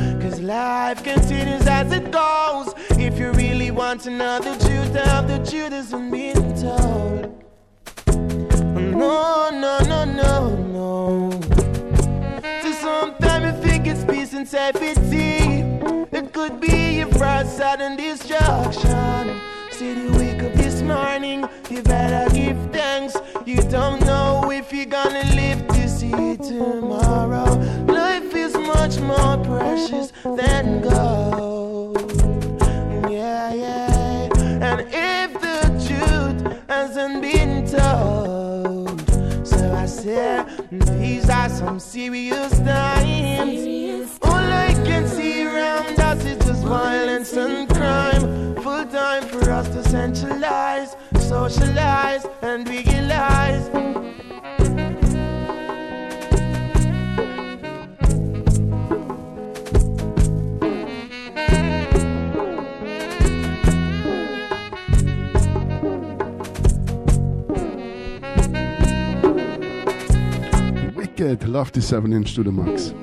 Life 0.45 1.03
continues 1.03 1.65
as 1.65 1.91
it 1.91 2.11
goes. 2.11 2.75
If 2.91 3.17
you 3.17 3.31
really 3.31 3.71
want 3.71 4.01
to 4.01 4.11
know 4.11 4.37
the 4.37 4.53
truth 4.63 4.95
of 4.95 5.27
the 5.27 5.39
truth 5.39 5.73
isn't 5.73 6.11
being 6.11 6.53
told. 6.61 7.33
No, 8.75 9.49
no, 9.49 9.79
no, 9.79 10.03
no, 10.05 10.55
no. 10.77 11.31
So 12.61 12.71
sometimes 12.73 13.45
you 13.45 13.63
think 13.63 13.87
it's 13.87 14.05
peace 14.05 14.33
and 14.33 14.47
safety. 14.47 15.63
It 16.15 16.31
could 16.31 16.61
be 16.61 16.99
a 16.99 17.07
fraud, 17.07 17.47
sudden 17.47 17.97
destruction. 17.97 19.41
See 19.71 19.93
the 19.95 20.15
wake 20.15 20.43
up 20.43 20.53
this 20.53 20.83
morning, 20.83 21.49
you 21.71 21.81
better 21.81 22.31
give 22.35 22.71
thanks. 22.71 23.17
You 23.47 23.63
don't 23.63 23.99
know 24.01 24.51
if 24.51 24.71
you're 24.71 24.85
gonna 24.85 25.23
live 25.33 25.67
to 25.69 25.89
see 25.89 26.37
tomorrow. 26.37 27.04
Ashes, 29.75 30.13
then 30.23 30.81
gold. 30.81 32.11
Yeah, 33.11 33.53
yeah. 33.53 34.29
And 34.67 34.81
if 34.89 35.33
the 35.45 35.59
truth 35.85 36.39
hasn't 36.69 37.21
been 37.21 37.67
told, 37.67 39.01
so 39.45 39.73
I 39.73 39.85
said, 39.85 40.47
these 40.71 41.29
are 41.29 41.49
some 41.49 41.79
serious 41.79 42.57
times. 42.59 44.17
All 44.21 44.47
I 44.67 44.73
can 44.85 45.07
see 45.07 45.45
around 45.45 45.99
us 45.99 46.23
is 46.25 46.37
just 46.45 46.63
violence 46.63 47.33
and 47.33 47.67
crime. 47.69 48.55
Full 48.55 48.85
time 48.85 49.23
for 49.23 49.51
us 49.51 49.67
to 49.69 49.83
centralize, 49.89 50.95
socialize, 51.19 52.25
and 52.41 52.67
realize. 52.67 53.74
Wicked, 71.25 71.47
love 71.47 71.71
the 71.71 71.81
7 71.81 72.13
inch 72.13 72.35
to 72.35 72.43
the 72.43 72.51
max. 72.51 72.93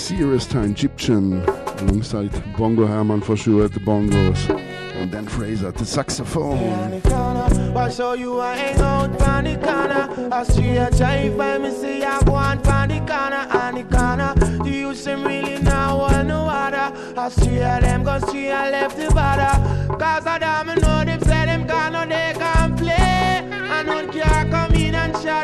Serious 0.00 0.46
Time 0.46 0.72
Gyptian, 0.72 1.44
alongside 1.82 2.30
Bongo 2.56 2.86
Herman 2.86 3.20
for 3.20 3.36
sure 3.36 3.64
at 3.64 3.72
the 3.72 3.80
bongos, 3.80 4.48
and 4.94 5.10
then 5.10 5.26
Fraser 5.26 5.68
at 5.68 5.74
the 5.74 5.84
saxophone. 5.84 7.00
But 7.74 7.90
show 7.90 8.12
you 8.12 8.40
I 8.40 8.54
hang 8.54 8.80
out 8.80 9.18
corner. 9.56 10.30
I 10.32 10.44
see 10.44 10.76
a 10.76 10.88
jive 10.90 11.36
by 11.36 11.58
me 11.58 11.72
see 11.72 12.04
I 12.04 12.18
on 12.28 13.74
the 13.74 13.82
corner. 13.82 14.34
Do 14.62 14.70
you 14.70 14.94
see 14.94 15.14
really 15.14 15.58
now 15.62 15.98
want 15.98 16.28
no 16.28 16.44
water? 16.44 16.92
I 17.16 17.28
see 17.28 17.58
them 17.58 18.04
go 18.04 18.20
see 18.30 18.52
I 18.52 18.70
left 18.70 18.96
the 18.96 19.10
bother. 19.12 19.98
Cause 19.98 20.26
I 20.28 20.38
damn 20.38 20.66
know 20.68 21.04
them 21.04 21.20
say 21.22 21.46
them 21.46 21.66
gonna 21.66 22.06
they 22.06 22.34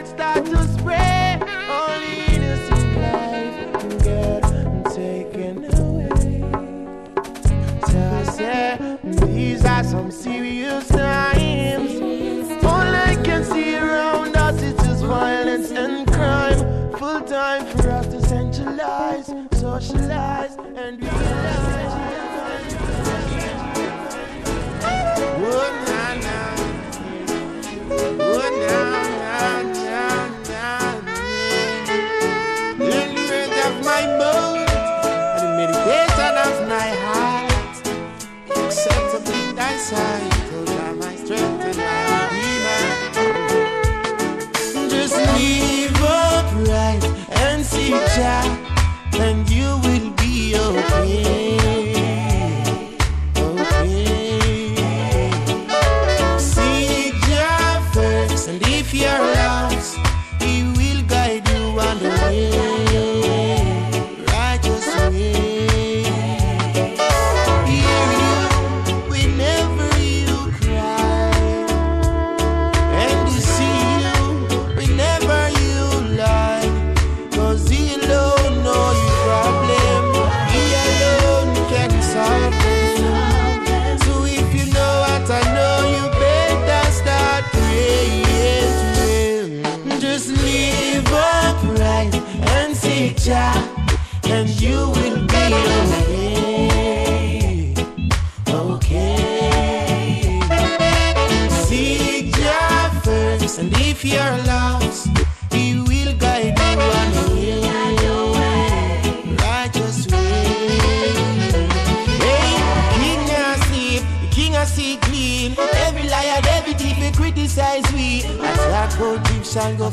shots 0.00 0.10
start 0.10 0.44
to 0.46 0.68
spray. 0.78 1.38
Only 1.68 2.34
innocent 2.34 2.96
life 2.98 4.02
get 4.04 4.42
taken 4.94 5.64
away. 5.78 6.40
So 7.86 7.98
I 7.98 8.24
say, 8.24 8.98
these 9.26 9.64
are 9.64 9.84
some 9.84 10.10
serious 10.10 10.88
times. 10.88 12.64
All 12.64 12.94
I 13.08 13.16
can 13.24 13.44
see 13.44 13.76
around 13.76 14.36
us 14.36 14.60
is 14.62 14.74
just 14.76 15.04
violence 15.04 15.70
and 15.70 16.06
crime. 16.12 16.92
Full 16.92 17.20
time 17.22 17.64
for 17.66 17.90
us 17.90 18.06
to 18.08 18.22
centralize, 18.26 19.26
socialize, 19.52 20.56
and 20.76 21.00
realize. 21.00 22.09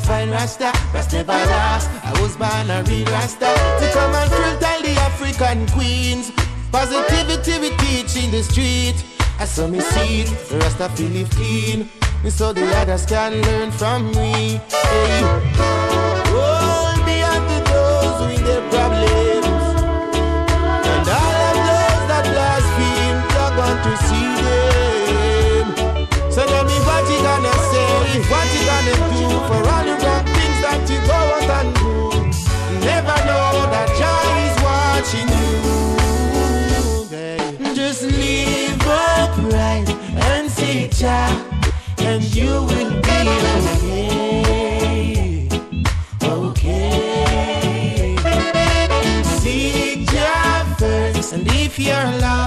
Rasta. 0.06 0.72
Rasta 0.94 1.16
never 1.16 1.32
last. 1.32 1.90
I 2.04 2.12
was 2.20 2.36
born 2.36 2.70
a 2.70 2.82
real 2.88 3.04
Rasta 3.06 3.46
to 3.80 3.90
come 3.92 4.14
and 4.14 4.30
fertile 4.30 4.82
the 4.82 4.94
African 5.00 5.66
queens. 5.68 6.32
Positivity 6.70 7.58
we 7.58 7.70
teach 7.78 8.16
in 8.22 8.30
the 8.30 8.42
street. 8.42 8.96
I 9.40 9.44
saw 9.44 9.66
me 9.66 9.80
see 9.80 10.22
it, 10.22 10.30
Rasta 10.52 10.88
feel 10.90 11.10
live 11.10 11.30
clean. 11.30 11.88
Me 12.24 12.30
so 12.30 12.52
the 12.52 12.66
others 12.76 13.06
can 13.06 13.40
learn 13.42 13.70
from 13.70 14.10
me. 14.12 14.60
Hey. 14.70 15.22
Me 17.06 17.22
unto 17.22 17.58
those 17.70 18.20
with 18.28 18.44
their 18.46 18.62
problems. 18.70 19.64
And 20.92 21.08
all 21.08 21.36
of 21.48 21.56
those 21.68 22.04
that 22.10 22.24
to 23.84 23.96
see 24.06 24.27
if 51.80 51.86
you're 51.86 52.37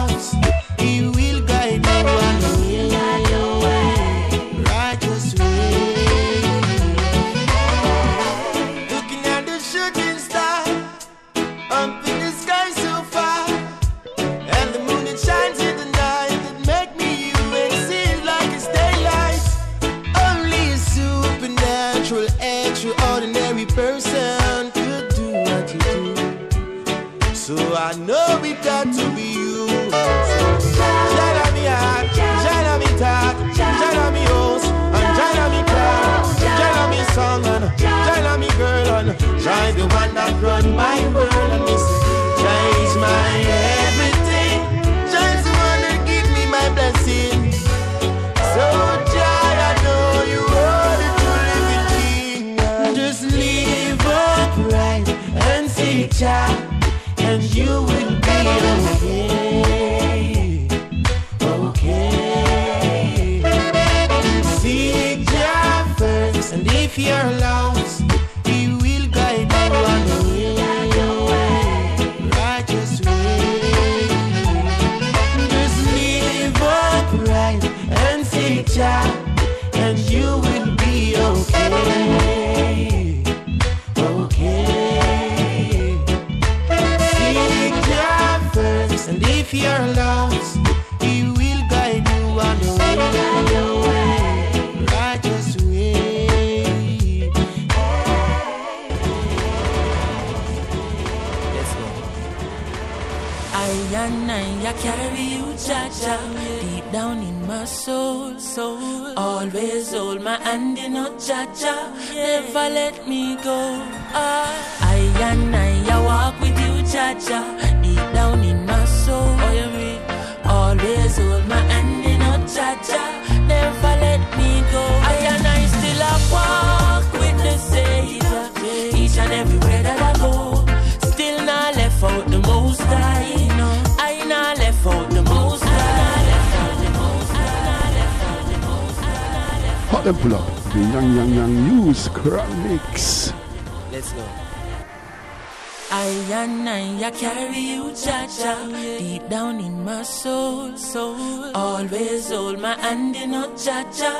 cha 153.63 153.84
cha 153.97 154.11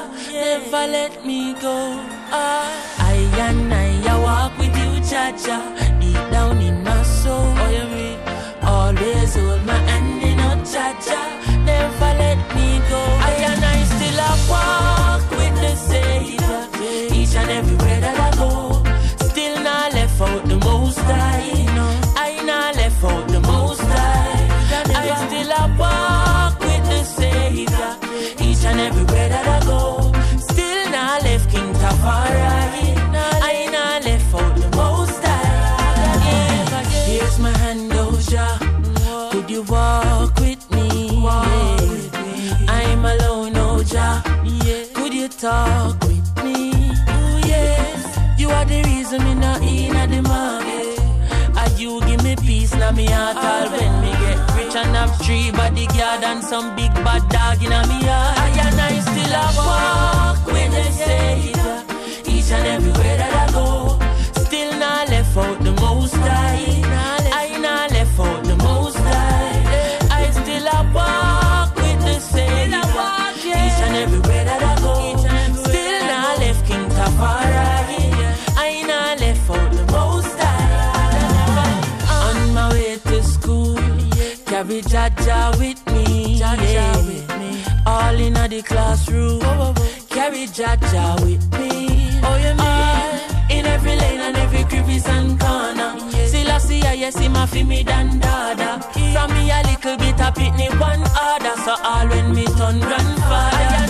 me 53.02 53.12
heart 53.12 53.38
all 53.38 53.68
when 53.72 53.94
me 54.02 54.12
get 54.24 54.40
rich 54.56 54.76
and 54.76 54.96
have 54.96 55.16
three 55.24 55.52
bodyguard 55.52 56.24
and 56.24 56.44
some 56.44 56.76
big 56.76 56.94
bad 57.06 57.24
dog 57.30 57.64
in 57.66 57.72
a 57.72 57.82
me 57.88 58.00
heart. 58.06 58.38
I 58.38 58.50
and 58.68 58.82
I 58.88 58.94
still 59.10 59.34
a 59.42 59.48
walk 59.58 60.46
when 60.54 60.72
they 60.72 60.92
say 60.92 61.52
it, 61.54 62.28
each 62.28 62.52
and 62.52 62.68
everywhere 62.68 63.31
be 84.72 84.82
Jaja 84.82 85.58
with 85.60 85.86
me. 85.94 86.40
Jaja 86.40 86.74
yeah. 86.74 86.98
with 87.08 87.28
me. 87.40 87.64
All 87.86 88.16
in 88.16 88.34
the 88.34 88.62
classroom. 88.62 89.40
Whoa, 89.40 89.58
whoa, 89.60 89.74
whoa. 89.74 90.06
Carry 90.10 90.46
Jaja 90.58 91.20
with 91.26 91.44
me. 91.60 92.20
Oh, 92.24 92.38
yeah, 92.44 92.56
me. 92.60 92.70
All 92.72 93.58
in 93.58 93.66
every 93.66 93.96
lane 94.02 94.22
and 94.22 94.38
every 94.38 94.64
crevice 94.64 95.08
and 95.08 95.40
corner. 95.40 95.92
Yeah. 96.16 96.28
See, 96.28 96.48
I 96.48 96.58
see, 96.58 96.82
I 96.84 97.10
see 97.10 97.28
my 97.28 97.46
me 97.64 97.84
than 97.84 98.20
dada. 98.20 98.80
From 99.14 99.30
me 99.36 99.52
a 99.52 99.60
little 99.70 99.98
bit 99.98 100.22
of 100.28 100.34
pitney 100.36 100.70
one 100.80 101.04
order. 101.28 101.56
So 101.66 101.76
all 101.84 102.08
when 102.08 102.34
me 102.34 102.46
turn 102.46 102.80
grandfather. 102.80 103.81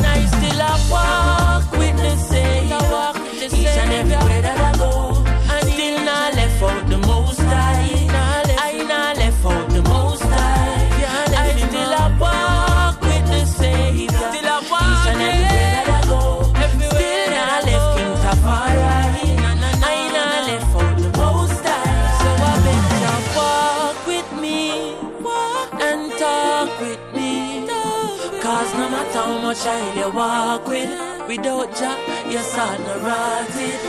No 29.52 29.58
child 29.58 29.98
you 29.98 30.10
walk 30.12 30.66
with, 30.66 30.90
without 31.28 31.76
Jah, 31.76 31.98
you're 32.32 32.42
sad 32.42 32.80
and 32.80 33.04
rotted. 33.04 33.80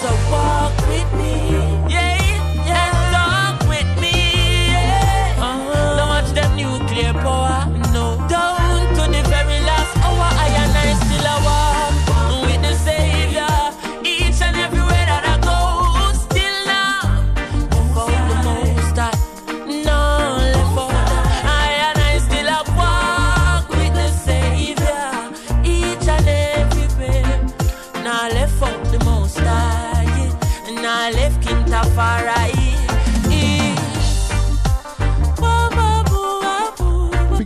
So 0.00 0.10
walk 0.32 0.72
with 0.88 1.12
me, 1.20 1.34
yeah, 1.92 2.64
yeah. 2.64 3.12
Walk 3.12 3.68
with 3.68 4.00
me, 4.00 4.16
yeah. 4.70 5.36
Uh-huh. 5.36 5.96
Now 5.96 6.08
watch 6.08 6.30
them 6.32 6.56
nuclear 6.56 7.12
boys. 7.12 7.43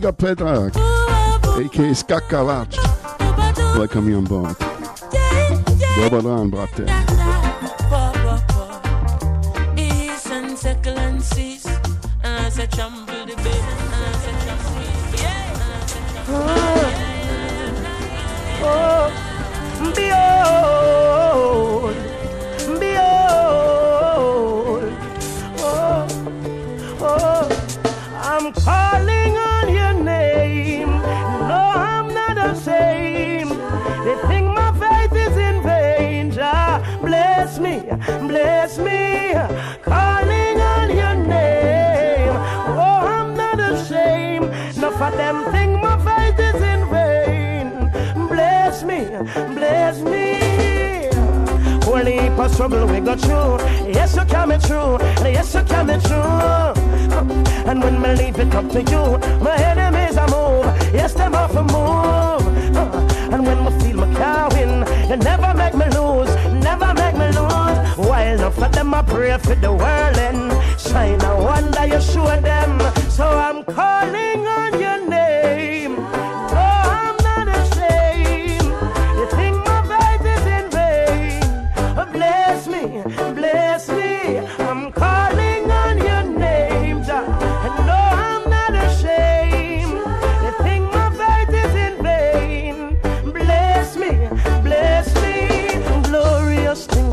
Mr. 0.09 0.17
Predrag, 0.17 0.75
aka 1.65 1.93
Skakavac. 1.93 2.75
Welcome 3.77 4.09
you 4.09 4.17
on 4.17 4.23
board. 4.23 4.55
Dobar 5.97 6.21
dan, 6.21 6.49
brate. 6.49 7.38
Of 52.39 52.53
struggle 52.53 52.87
we 52.87 53.01
go 53.01 53.17
through. 53.17 53.57
Yes, 53.91 54.15
you 54.15 54.23
coming 54.23 54.61
true. 54.61 54.97
Yes, 55.25 55.53
you 55.53 55.61
coming 55.63 55.99
true. 55.99 56.21
And 57.69 57.83
when 57.83 58.01
me 58.01 58.15
leave 58.15 58.39
it 58.39 58.55
up 58.55 58.69
to 58.71 58.81
you, 58.81 59.17
my 59.43 59.57
enemies 59.57 60.17
I 60.17 60.25
move. 60.27 60.65
Yes, 60.93 61.13
them 61.13 61.35
off 61.35 61.53
a 61.53 61.63
move. 61.63 62.47
And 63.33 63.45
when 63.45 63.65
me 63.65 63.71
feel 63.81 63.97
my 63.97 64.13
car 64.15 64.47
win, 64.51 64.85
you 65.09 65.17
never 65.17 65.53
make 65.53 65.73
me 65.73 65.85
lose. 65.89 66.33
Never 66.63 66.93
make 66.93 67.15
me 67.15 67.27
lose. 67.27 68.07
While 68.07 68.33
enough 68.35 68.57
of 68.57 68.71
them 68.71 68.93
I 68.93 69.01
pray 69.01 69.37
for 69.37 69.55
the 69.55 69.73
world 69.73 70.17
and 70.17 70.79
shine 70.79 71.21
a 71.21 71.35
wonder 71.43 71.85
you 71.87 72.01
show 72.01 72.39
them. 72.39 72.58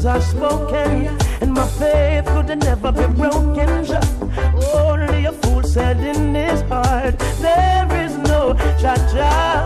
Are 0.06 0.20
spoken, 0.20 1.08
and 1.40 1.52
my 1.52 1.66
faith 1.66 2.26
could 2.26 2.58
never 2.58 2.92
be 2.92 3.06
broken. 3.14 3.68
Only 4.74 5.24
a 5.24 5.32
fool 5.32 5.62
said 5.62 5.98
in 5.98 6.34
his 6.34 6.60
heart, 6.62 7.18
there 7.40 7.88
is 8.04 8.16
no 8.18 8.54
Jah. 8.78 9.64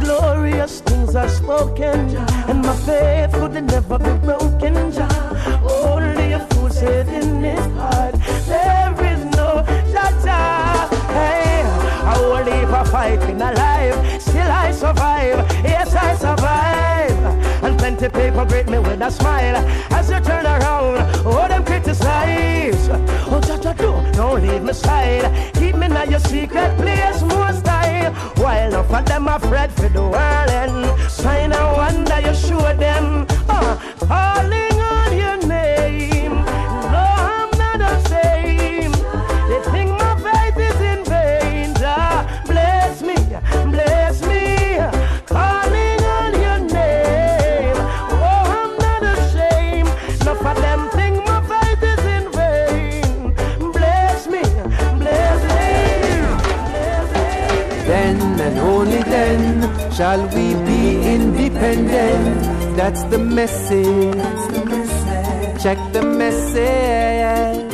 Glorious 0.00 0.80
things 0.80 1.14
are 1.14 1.28
spoken, 1.28 2.16
and 2.48 2.62
my 2.62 2.74
faith 2.84 3.32
could 3.32 3.54
never 3.62 3.98
be 3.98 4.12
broken. 4.26 4.76
Only 4.76 6.32
a 6.32 6.40
fool 6.50 6.70
said 6.70 7.08
in 7.08 7.44
his 7.44 7.66
heart, 7.76 8.14
there 8.46 8.94
is 9.12 9.24
no 9.36 9.62
Jah. 9.92 10.88
Hey, 11.16 11.62
I 12.12 12.18
will 12.20 12.44
live 12.44 12.70
a 12.70 12.84
fighting 12.86 13.40
alive, 13.40 14.22
still 14.22 14.50
I 14.50 14.72
survive. 14.72 15.38
Yes, 15.62 15.94
I 15.94 16.16
survive. 16.16 16.75
Plenty 17.98 18.20
people 18.20 18.44
greet 18.44 18.68
me 18.68 18.78
with 18.78 19.00
a 19.00 19.10
smile 19.10 19.56
as 19.90 20.10
you 20.10 20.20
turn 20.20 20.44
around. 20.44 20.98
Oh, 21.24 21.48
them 21.48 21.64
criticize. 21.64 22.90
Oh, 22.90 23.40
Jah 23.40 23.58
Jah, 23.58 23.72
do 23.72 24.12
don't 24.12 24.42
leave 24.42 24.62
my 24.62 24.72
side. 24.72 25.54
Keep 25.54 25.76
me 25.76 25.88
now 25.88 26.04
your 26.04 26.20
secret 26.20 26.76
place, 26.76 27.22
most 27.22 27.64
time. 27.64 28.12
While 28.36 28.68
enough 28.68 28.92
of 28.92 29.06
them 29.06 29.28
afraid 29.28 29.72
for 29.72 29.88
the 29.88 30.02
world 30.02 30.50
and 30.50 31.10
sign 31.10 31.52
a 31.52 31.72
wonder 31.72 32.20
you 32.20 32.34
show 32.34 32.60
them. 32.76 33.26
Uh, 33.48 33.78
calling 34.00 34.35
That's 62.76 63.02
the 63.04 63.18
message. 63.18 64.14
Check 65.62 65.78
the 65.92 66.02
message. 66.02 67.72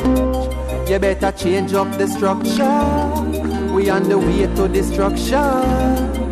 You 0.89 0.99
better 0.99 1.31
change 1.31 1.73
up 1.73 1.91
the 1.97 2.07
structure. 2.07 3.73
We 3.73 3.89
on 3.89 4.03
the 4.03 4.17
way 4.17 4.47
to 4.55 4.67
destruction. 4.67 6.23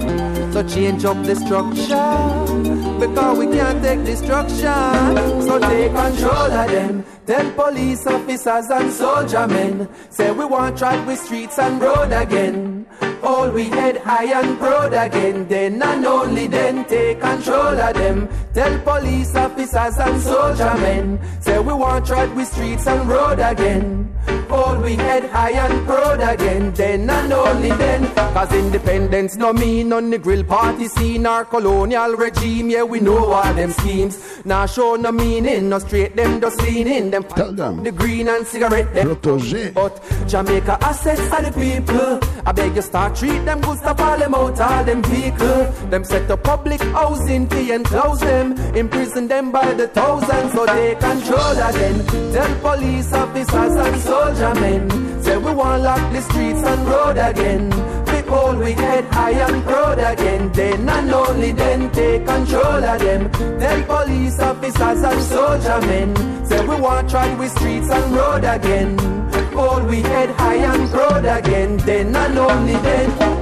So 0.53 0.63
change 0.67 1.05
up 1.05 1.21
the 1.23 1.35
structure 1.35 2.99
because 2.99 3.37
we 3.39 3.45
can't 3.47 3.81
take 3.83 4.03
destruction. 4.05 5.41
So 5.47 5.59
take 5.59 5.91
control 5.93 6.51
of 6.51 6.71
them. 6.71 7.05
Tell 7.25 7.51
police 7.53 8.05
officers 8.05 8.69
and 8.69 8.91
soldier 8.91 9.47
men. 9.47 9.87
Say 10.09 10.31
we 10.31 10.45
want 10.45 10.77
track 10.77 11.05
with 11.07 11.19
streets 11.19 11.57
and 11.57 11.81
road 11.81 12.11
again. 12.11 12.70
We 13.49 13.65
head 13.65 13.97
high 13.97 14.39
and 14.39 14.57
proud 14.59 14.93
again. 14.93 15.47
Then 15.47 15.81
and 15.81 16.05
only 16.05 16.47
then 16.47 16.85
take 16.85 17.19
control 17.19 17.79
of 17.79 17.93
them. 17.95 18.29
Tell 18.53 18.79
police 18.79 19.35
officers 19.35 19.97
and 19.97 20.21
soldier 20.21 20.73
men. 20.75 21.19
Say 21.41 21.59
we 21.59 21.73
want 21.73 22.05
track 22.05 22.33
with 22.35 22.47
streets 22.47 22.87
and 22.87 23.09
road 23.09 23.39
again. 23.39 24.13
All 24.51 24.77
we 24.81 24.95
head 24.95 25.29
high 25.29 25.51
and 25.51 25.85
proud 25.87 26.19
again. 26.21 26.73
Then 26.73 27.09
and 27.09 27.31
only 27.33 27.69
then. 27.69 28.07
Cause 28.33 28.51
independence 28.53 29.35
no 29.35 29.51
mean 29.53 29.91
on 29.93 30.09
the 30.09 30.17
grill 30.17 30.43
party 30.43 30.87
scene 30.87 31.25
our 31.25 31.45
colonial 31.45 32.13
regime. 32.15 32.69
Yeah, 32.69 32.83
we 32.83 32.99
know 32.99 33.25
all 33.33 33.53
them 33.53 33.71
schemes. 33.71 34.17
Now 34.45 34.65
show 34.65 34.95
no 34.95 35.11
meaning, 35.11 35.69
no 35.69 35.79
straight 35.79 36.15
them 36.15 36.39
just 36.41 36.61
leaning. 36.61 37.11
Them 37.11 37.23
Tell 37.23 37.51
them. 37.51 37.83
the 37.83 37.91
green 37.91 38.27
and 38.29 38.45
cigarette 38.47 38.93
them. 38.93 39.07
Protoje. 39.15 39.73
But 39.73 40.01
Jamaica 40.27 40.77
assets 40.81 41.31
are 41.31 41.41
the 41.43 41.51
people. 41.51 42.19
I 42.45 42.51
beg 42.51 42.75
you 42.75 42.81
start 42.81 43.15
treat 43.15 43.39
them 43.45 43.61
good 43.61 43.77
stuff 43.79 43.99
all 43.99 44.17
them 44.17 44.33
out 44.33 44.59
all 44.59 44.83
them 44.83 45.03
vehicle. 45.03 45.63
Them 45.89 46.03
set 46.03 46.29
up 46.31 46.43
public 46.43 46.81
housing 46.81 47.47
fee 47.49 47.71
and 47.71 47.85
close 47.85 48.19
them. 48.19 48.53
Imprison 48.75 49.27
them 49.27 49.51
by 49.51 49.73
the 49.73 49.87
thousands 49.87 50.53
so 50.53 50.65
they 50.65 50.95
control 50.95 51.51
again. 51.69 52.05
Tell 52.33 52.55
police 52.61 53.13
officers 53.13 53.75
and 53.75 54.01
soldier 54.01 54.40
men. 54.55 54.89
Say 55.23 55.37
we 55.37 55.51
want 55.53 55.83
lock 55.83 56.13
the 56.13 56.21
streets 56.21 56.63
and 56.63 56.87
road 56.87 57.17
again. 57.17 57.91
All 58.31 58.55
we 58.55 58.71
head 58.71 59.03
high 59.11 59.31
and 59.31 59.61
proud 59.63 59.99
again. 59.99 60.51
Then 60.53 60.87
and 60.87 61.11
only 61.11 61.51
then 61.51 61.91
take 61.91 62.25
control 62.25 62.83
of 62.91 62.99
them. 63.01 63.29
Tell 63.59 63.83
police 63.83 64.39
officers 64.39 65.03
and 65.03 65.21
soldier 65.21 65.81
men. 65.81 66.45
Say 66.45 66.65
we 66.65 66.75
want 66.79 67.09
try 67.09 67.33
with 67.35 67.51
streets 67.51 67.89
and 67.89 68.15
road 68.15 68.45
again. 68.45 68.97
All 69.53 69.81
we 69.83 70.01
head 70.01 70.29
high 70.31 70.63
and 70.71 70.89
proud 70.89 71.25
again. 71.25 71.77
Then 71.77 72.15
and 72.15 72.37
only 72.37 72.77
then. 72.87 73.40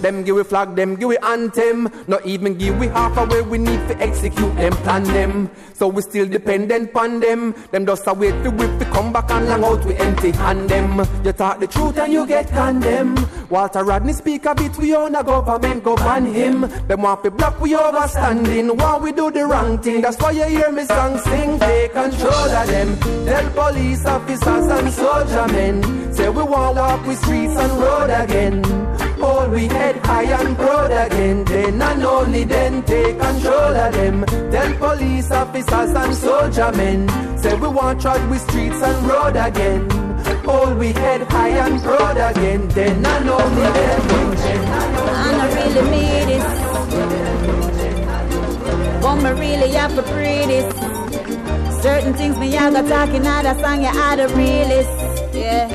Them 0.00 0.24
give 0.24 0.36
we 0.36 0.44
flag, 0.44 0.74
them 0.76 0.96
give 0.96 1.08
we 1.08 1.18
anthem. 1.18 1.90
Not 2.06 2.24
even 2.26 2.56
give 2.56 2.78
we 2.78 2.88
half 2.88 3.16
of 3.18 3.30
where 3.30 3.44
we 3.44 3.58
need 3.58 3.86
to 3.88 3.98
execute 3.98 4.54
them, 4.56 4.72
plan 4.84 5.04
them. 5.04 5.50
So 5.74 5.88
we 5.88 6.02
still 6.02 6.26
dependent 6.26 6.94
on 6.96 7.20
them. 7.20 7.54
Them 7.70 7.86
just 7.86 8.06
a 8.06 8.14
wait 8.14 8.34
for 8.42 8.50
whip 8.50 8.78
to 8.78 8.84
come 8.86 9.12
back 9.12 9.30
and 9.30 9.48
long 9.48 9.64
out 9.64 9.84
we 9.84 9.94
empty 9.96 10.30
hand 10.32 10.68
them. 10.68 10.98
You 11.24 11.32
talk 11.32 11.60
the 11.60 11.66
truth 11.66 11.98
and 11.98 12.12
you 12.12 12.26
get 12.26 12.48
condemned. 12.48 13.26
Walter 13.50 13.84
Rodney 13.84 14.12
speak 14.12 14.46
a 14.46 14.54
bit, 14.54 14.76
we 14.78 14.94
own 14.94 15.14
a 15.14 15.24
government, 15.24 15.82
go 15.84 15.96
ban 15.96 16.26
him. 16.26 16.60
Them 16.86 17.02
want 17.02 17.24
to 17.24 17.30
block 17.30 17.60
we 17.60 17.72
overstanding 17.72 18.76
while 18.78 19.00
we 19.00 19.12
do 19.12 19.30
the 19.30 19.44
wrong 19.44 19.78
thing. 19.78 20.00
That's 20.00 20.16
why 20.18 20.30
you 20.32 20.44
hear 20.44 20.70
me 20.70 20.84
song 20.84 21.18
sing, 21.18 21.58
take 21.58 21.92
control 21.92 22.32
of 22.32 22.66
them. 22.68 22.98
Tell 23.26 23.50
police 23.50 24.06
officers 24.06 24.66
and 24.66 24.92
soldier 24.92 25.46
men. 25.48 26.14
Say 26.14 26.28
we 26.28 26.42
want 26.42 26.76
walk 26.76 27.06
with 27.06 27.18
streets 27.18 27.56
and 27.56 27.72
road 27.80 28.10
again. 28.10 28.79
All 29.22 29.48
we 29.48 29.68
head 29.68 29.96
high 30.04 30.24
and 30.24 30.56
proud 30.56 30.90
again. 30.90 31.44
Then 31.44 31.82
and 31.82 32.02
only 32.02 32.44
then 32.44 32.82
take 32.82 33.18
control 33.18 33.76
of 33.76 33.92
them. 33.92 34.24
Tell 34.50 34.74
police 34.76 35.30
officers 35.30 35.94
and 35.94 36.14
soldier 36.14 36.72
men. 36.72 37.08
Say 37.38 37.54
we 37.54 37.68
want 37.68 38.00
trod 38.00 38.28
with 38.30 38.42
streets 38.42 38.82
and 38.82 39.06
road 39.06 39.36
again. 39.36 39.90
All 40.46 40.74
we 40.74 40.92
head 40.92 41.22
high 41.30 41.56
and 41.66 41.80
proud 41.82 42.16
again. 42.16 42.68
Then 42.68 43.04
and 43.04 43.28
only 43.28 43.62
then. 43.62 44.00
And 45.26 45.42
I 45.42 45.46
really 45.56 45.90
mean. 45.90 46.10
But 49.02 49.16
me 49.16 49.30
really 49.30 49.72
have 49.72 49.94
to 49.96 50.02
pray 50.02 50.46
this. 50.46 50.72
Certain 51.82 52.12
things 52.14 52.38
me 52.38 52.56
I 52.56 52.70
got 52.70 52.86
talking 52.86 53.26
out 53.26 53.46
a 53.46 53.54
song 53.60 53.82
you 53.82 53.88
are 53.88 54.16
the 54.16 54.28
realist. 54.36 54.90
Yeah, 55.34 55.68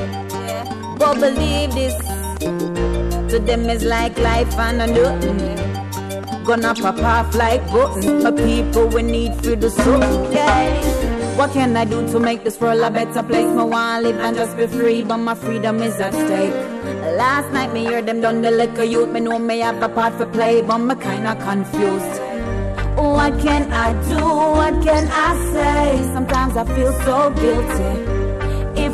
yeah. 0.46 0.96
But 0.98 1.14
believe 1.20 1.74
this. 1.74 3.15
To 3.30 3.40
them 3.40 3.68
is 3.68 3.82
like 3.82 4.16
life 4.18 4.56
and 4.56 4.82
a 4.82 4.86
nothing. 4.86 6.44
Gonna 6.44 6.74
pop 6.74 6.98
off 6.98 7.34
like 7.34 7.64
button. 7.72 8.24
A 8.24 8.30
people 8.30 8.86
we 8.86 9.02
need 9.02 9.32
the 9.42 9.68
soul. 9.68 9.98
Yeah. 10.32 11.36
What 11.36 11.52
can 11.52 11.76
I 11.76 11.84
do 11.84 12.06
to 12.12 12.20
make 12.20 12.44
this 12.44 12.60
world 12.60 12.80
a 12.80 12.90
better 12.90 13.22
place? 13.24 13.46
Me 13.46 13.64
want 13.64 14.04
live 14.04 14.16
and 14.20 14.36
just 14.36 14.56
be 14.56 14.66
free, 14.68 15.02
but 15.02 15.18
my 15.18 15.34
freedom 15.34 15.82
is 15.82 15.98
at 16.00 16.14
stake. 16.14 16.54
Last 17.18 17.52
night 17.52 17.72
me 17.72 17.80
hear 17.80 18.00
them 18.00 18.20
done 18.20 18.42
the 18.42 18.52
liquor 18.52 18.84
youth. 18.84 19.08
Me 19.08 19.18
know 19.18 19.38
me 19.40 19.58
have 19.58 19.82
a 19.82 19.88
part 19.88 20.14
for 20.14 20.26
play, 20.26 20.62
but 20.62 20.78
me 20.78 20.94
kinda 20.94 21.34
confused. 21.36 22.20
What 22.96 23.38
can 23.40 23.72
I 23.72 23.92
do? 24.08 24.24
What 24.58 24.84
can 24.84 25.08
I 25.12 25.30
say? 25.52 26.12
Sometimes 26.14 26.56
I 26.56 26.64
feel 26.74 26.92
so 27.02 27.30
guilty. 27.30 28.15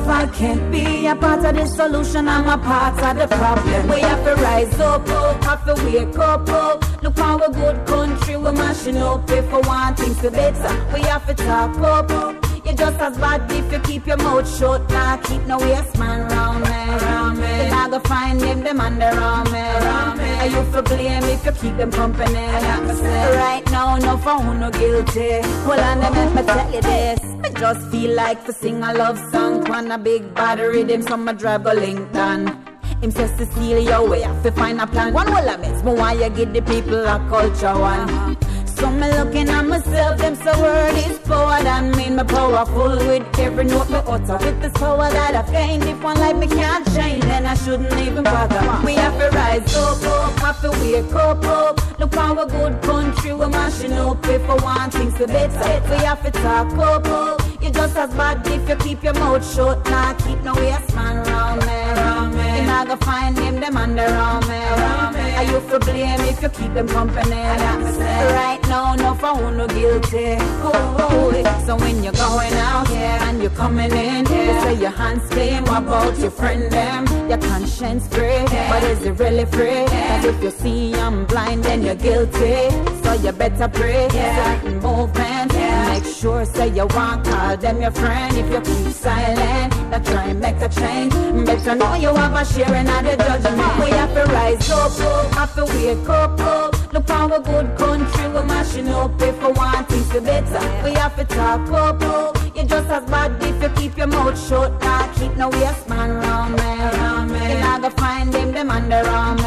If 0.02 0.08
I 0.08 0.26
can't 0.26 0.72
be 0.72 1.06
a 1.06 1.14
part 1.14 1.44
of 1.44 1.54
the 1.54 1.64
solution, 1.64 2.26
I'm 2.26 2.48
a 2.48 2.58
part 2.58 3.00
of 3.00 3.18
the 3.18 3.36
problem. 3.36 3.88
We 3.88 4.00
have 4.00 4.24
to 4.24 4.34
rise 4.42 4.80
up, 4.80 5.08
up, 5.08 5.44
have 5.44 5.64
to 5.64 5.74
wake 5.84 6.18
up, 6.18 6.48
up. 6.48 7.02
Look 7.04 7.16
how 7.16 7.38
a 7.38 7.48
good 7.52 7.86
country 7.86 8.36
we're 8.36 8.50
mashing 8.50 8.96
up. 8.96 9.30
If 9.30 9.46
we 9.52 9.60
want 9.60 10.00
things 10.00 10.20
to 10.22 10.32
better, 10.32 10.74
we 10.92 11.02
have 11.02 11.24
to 11.28 11.34
talk 11.34 11.78
up. 11.78 12.51
You're 12.72 12.90
just 12.90 13.00
as 13.02 13.18
bad 13.18 13.52
if 13.52 13.70
you 13.70 13.78
keep 13.80 14.06
your 14.06 14.16
mouth 14.16 14.48
shut. 14.58 14.88
Nah, 14.88 15.18
keep 15.18 15.42
no 15.42 15.58
waste 15.58 15.98
man 15.98 16.26
round 16.30 16.64
me. 16.64 16.70
Round 17.04 17.36
me. 17.36 17.44
Then 17.44 17.72
I 17.74 17.88
go 17.90 17.98
find 18.00 18.40
them, 18.40 18.64
them 18.64 18.80
under 18.80 19.04
arm 19.04 19.52
me. 19.52 19.60
Around 19.60 20.16
me. 20.16 20.46
You 20.46 20.64
for 20.72 20.80
blame 20.80 21.22
if 21.24 21.44
you 21.44 21.52
keep 21.52 21.76
them 21.76 21.92
company? 21.92 22.32
Right 22.32 23.62
now, 23.70 23.98
no 23.98 24.16
phone, 24.16 24.58
no 24.58 24.70
guilty. 24.70 25.42
Hold 25.66 25.80
on, 25.80 26.00
let 26.00 26.34
me 26.34 26.42
tell 26.42 26.72
you 26.72 26.80
this. 26.80 27.20
I 27.44 27.50
just 27.60 27.90
feel 27.90 28.16
like 28.16 28.42
to 28.46 28.54
sing 28.54 28.82
a 28.82 28.94
love 28.94 29.18
song 29.30 29.70
on 29.70 29.90
a 29.90 29.98
big 29.98 30.34
bad 30.34 30.58
rhythm, 30.58 31.02
so 31.02 31.18
my 31.18 31.34
drive 31.34 31.64
go 31.64 31.74
Lincoln. 31.74 32.56
Him 33.02 33.10
says 33.10 33.32
Cecilia, 33.36 34.00
we 34.00 34.22
have 34.22 34.42
to 34.44 34.52
find 34.52 34.80
a 34.80 34.86
plan. 34.86 35.12
One 35.12 35.26
will 35.26 35.46
I 35.46 35.56
miss, 35.56 35.82
but 35.82 35.98
why 35.98 36.14
you 36.14 36.30
give 36.30 36.54
the 36.54 36.62
people 36.62 37.04
a 37.04 37.18
culture 37.28 37.78
one? 37.78 38.38
So 38.82 38.90
me 38.90 39.08
looking 39.12 39.48
at 39.48 39.62
myself, 39.62 40.18
them 40.18 40.34
so 40.34 40.60
word 40.60 40.96
is 40.96 41.16
power 41.20 41.62
than 41.62 41.92
me. 41.92 42.10
Me 42.10 42.24
powerful 42.24 42.96
with 43.06 43.38
every 43.38 43.62
note 43.62 43.88
me 43.88 43.98
utter. 43.98 44.38
With 44.44 44.60
this 44.60 44.72
power 44.72 45.08
that 45.08 45.36
I've 45.36 45.52
gained, 45.52 45.84
if 45.84 46.02
one 46.02 46.18
life 46.18 46.34
me 46.34 46.48
can't 46.48 46.84
change, 46.92 47.22
then 47.22 47.46
I 47.46 47.54
shouldn't 47.54 47.96
even 48.00 48.24
bother. 48.24 48.60
We 48.84 48.94
have 48.94 49.16
to 49.20 49.30
rise 49.36 49.76
up, 49.76 50.02
up, 50.02 50.36
have 50.40 50.60
to 50.62 50.70
wake 50.80 51.14
up, 51.14 51.44
up. 51.44 52.00
Look 52.00 52.12
how 52.12 52.36
a 52.36 52.44
good 52.44 52.82
country 52.82 53.32
we're 53.32 53.48
mashing 53.50 53.92
up. 53.92 54.26
If 54.26 54.42
we 54.48 54.54
want 54.64 54.94
things 54.94 55.14
to 55.18 55.28
better, 55.28 55.88
we 55.88 55.96
have 56.02 56.20
to 56.24 56.32
talk 56.32 56.72
up, 56.72 57.06
up. 57.06 57.62
You're 57.62 57.70
just 57.70 57.96
as 57.96 58.12
bad 58.14 58.44
if 58.48 58.68
you 58.68 58.74
keep 58.74 59.04
your 59.04 59.14
mouth 59.14 59.48
shut. 59.54 59.78
Nah, 59.90 60.14
keep 60.14 60.42
no 60.42 60.54
waste 60.54 60.92
man 60.96 61.24
round 61.28 61.60
me. 61.60 62.02
Round 62.02 62.34
me. 62.34 62.58
You 62.58 62.66
not 62.66 62.88
gonna 62.88 63.04
find 63.04 63.38
him, 63.38 63.60
them 63.60 63.76
under 63.76 64.02
around 64.02 64.48
me. 64.48 64.56
Around 64.56 65.11
me. 65.11 65.11
Are 65.42 65.50
you 65.50 65.60
for 65.62 65.80
blame 65.80 66.20
if 66.20 66.40
you 66.40 66.48
keep 66.50 66.72
them 66.72 66.86
company? 66.86 67.32
Right 67.32 68.60
now, 68.68 68.94
no 68.94 69.12
for 69.14 69.34
who 69.34 69.50
no 69.56 69.66
guilty. 69.66 70.36
Oh, 70.38 71.62
so 71.66 71.74
when 71.74 72.04
you're 72.04 72.12
going 72.12 72.52
out 72.52 72.88
yeah, 72.90 73.28
and 73.28 73.42
you're 73.42 73.50
coming 73.50 73.90
in, 73.90 74.24
yeah. 74.26 74.54
you 74.54 74.60
say 74.60 74.74
your 74.80 74.90
hands 74.90 75.28
clean. 75.30 75.64
What 75.64 75.82
about 75.82 76.16
your 76.18 76.30
friend 76.30 76.70
them? 76.70 77.06
Your 77.28 77.38
conscience 77.38 78.06
free, 78.06 78.26
yeah. 78.28 78.70
but 78.70 78.84
is 78.84 79.02
it 79.02 79.18
really 79.18 79.44
free? 79.46 79.84
Cause 79.86 80.24
if 80.26 80.42
you 80.44 80.50
see 80.52 80.94
I'm 80.94 81.26
blind, 81.26 81.64
then 81.64 81.82
you're 81.82 81.96
guilty. 81.96 82.70
So 83.02 83.14
you 83.14 83.32
better 83.32 83.66
pray. 83.66 84.06
Yeah. 84.14 84.60
Certain 84.60 84.78
movements, 84.78 85.54
make 86.02 86.14
sure 86.14 86.44
say 86.44 86.68
you 86.68 86.86
want 86.86 87.24
call 87.24 87.56
them 87.56 87.80
your 87.80 87.90
friend. 87.90 88.36
If 88.36 88.50
you 88.52 88.60
keep 88.60 88.92
silent, 88.92 89.72
that 89.90 90.04
try 90.04 90.24
and 90.24 90.40
make 90.40 90.60
a 90.60 90.68
change. 90.68 91.12
Better 91.46 91.74
know 91.74 91.94
you 91.94 92.14
have 92.14 92.34
a 92.34 92.44
share 92.44 92.74
in 92.74 92.86
the 92.86 93.16
judgment. 93.16 93.78
We 93.78 93.90
have 93.90 94.14
to 94.14 94.32
rise 94.32 94.70
up, 94.70 94.92
up 95.00 95.34
have 95.34 95.54
to 95.54 95.64
wake 95.64 96.08
up, 96.08 96.40
up. 96.40 96.92
Look 96.92 97.08
how 97.08 97.26
a 97.26 97.40
good 97.40 97.76
country 97.78 98.28
we're 98.28 98.44
mashing 98.44 98.88
up. 98.88 99.20
If 99.20 99.40
we 99.42 99.52
want 99.52 99.88
things 99.88 100.08
to 100.10 100.20
better, 100.20 100.84
we 100.84 100.92
have 100.94 101.16
to 101.16 101.24
talk 101.24 101.70
up, 101.70 102.02
up. 102.02 102.36
You're 102.54 102.66
just 102.66 102.88
as 102.90 103.04
bad 103.10 103.42
if 103.42 103.62
you 103.62 103.68
keep 103.80 103.96
your 103.96 104.08
mouth 104.08 104.38
shut. 104.48 104.72
Nah, 104.82 105.12
keep 105.14 105.36
no 105.36 105.48
waste 105.48 105.88
man 105.88 106.10
around 106.10 106.52
me. 106.52 107.48
You're 107.48 107.60
not 107.60 107.82
gonna 107.82 107.94
find 107.96 108.32
them, 108.32 108.52
them 108.52 108.70
arm 108.70 109.36
me. 109.36 109.41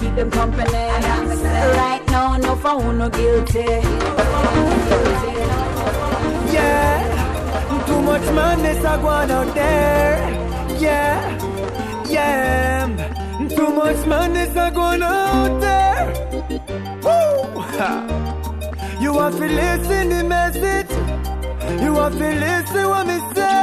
Keep 0.00 0.14
them 0.16 0.30
company? 0.30 0.72
Right 1.82 2.02
now, 2.08 2.36
no 2.36 2.54
who 2.56 2.92
no 2.92 3.08
guilty. 3.10 3.70
Yeah, 6.56 7.84
too 7.86 8.00
much 8.00 8.26
madness 8.38 8.84
I 8.84 8.96
going 9.02 9.30
out 9.30 9.54
there. 9.54 10.16
Yeah, 10.78 11.18
yeah, 12.08 13.48
too 13.48 13.70
much 13.70 14.06
madness 14.06 14.56
I 14.56 14.70
going 14.70 15.02
out 15.02 15.60
there. 15.60 16.02
Woo! 17.04 17.60
Ha. 17.60 18.16
You 19.00 19.18
have 19.18 19.34
to 19.38 19.46
listen 19.46 20.10
the 20.10 20.22
message. 20.24 20.90
You 21.82 21.94
have 21.94 22.12
to 22.12 22.30
listen 22.44 22.88
what 22.90 23.06
me 23.06 23.18
say. 23.34 23.60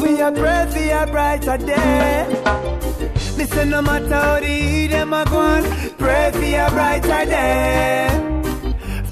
We 0.00 0.22
are 0.22 0.32
pray 0.32 0.66
for 0.72 1.02
a 1.02 1.06
brighter 1.12 1.58
day. 1.58 2.93
Listen, 3.36 3.70
no 3.70 3.82
matter 3.82 4.14
how 4.14 4.40
the 4.40 4.46
heat 4.46 4.88
them 4.88 5.12
a 5.12 5.24
gone, 5.24 5.64
pray 5.98 6.30
for 6.32 6.44
a 6.44 6.70
brighter 6.70 7.24
day. 7.26 8.08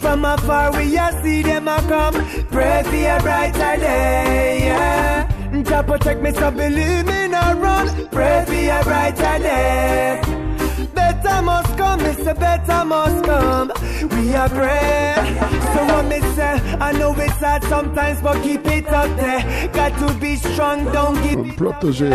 From 0.00 0.24
afar 0.24 0.72
we 0.72 0.96
a 0.96 1.20
see 1.22 1.42
them 1.42 1.68
a 1.68 1.78
come, 1.88 2.14
pray 2.46 2.82
for 2.84 2.94
a 2.94 3.20
brighter 3.20 3.80
day. 3.80 4.66
Yeah. 4.66 5.62
Jah 5.62 5.82
protect 5.82 6.22
me, 6.22 6.32
so 6.32 6.50
believe 6.50 7.06
me 7.06 7.28
not 7.28 7.58
run, 7.58 8.08
pray 8.08 8.44
for 8.46 8.54
a 8.54 8.82
brighter 8.84 9.38
day. 9.42 11.01
Better 11.32 11.42
must 11.46 11.78
come, 11.78 12.00
Mr. 12.00 12.38
Better 12.38 12.84
must 12.84 13.24
come. 13.24 13.72
We 14.10 14.34
are 14.34 14.48
pray. 14.50 15.14
So 15.72 15.84
what 15.86 16.04
me 16.04 16.20
say, 16.34 16.60
I 16.78 16.92
know 16.92 17.14
it's 17.16 17.32
hard 17.40 17.64
sometimes, 17.64 18.20
but 18.20 18.42
keep 18.42 18.66
it 18.66 18.86
up 18.88 19.16
there. 19.16 19.68
Got 19.72 19.98
to 19.98 20.14
be 20.20 20.36
strong, 20.36 20.84
don't 20.92 21.14
give 21.22 21.32
From 21.32 21.52
Protoje 21.56 22.10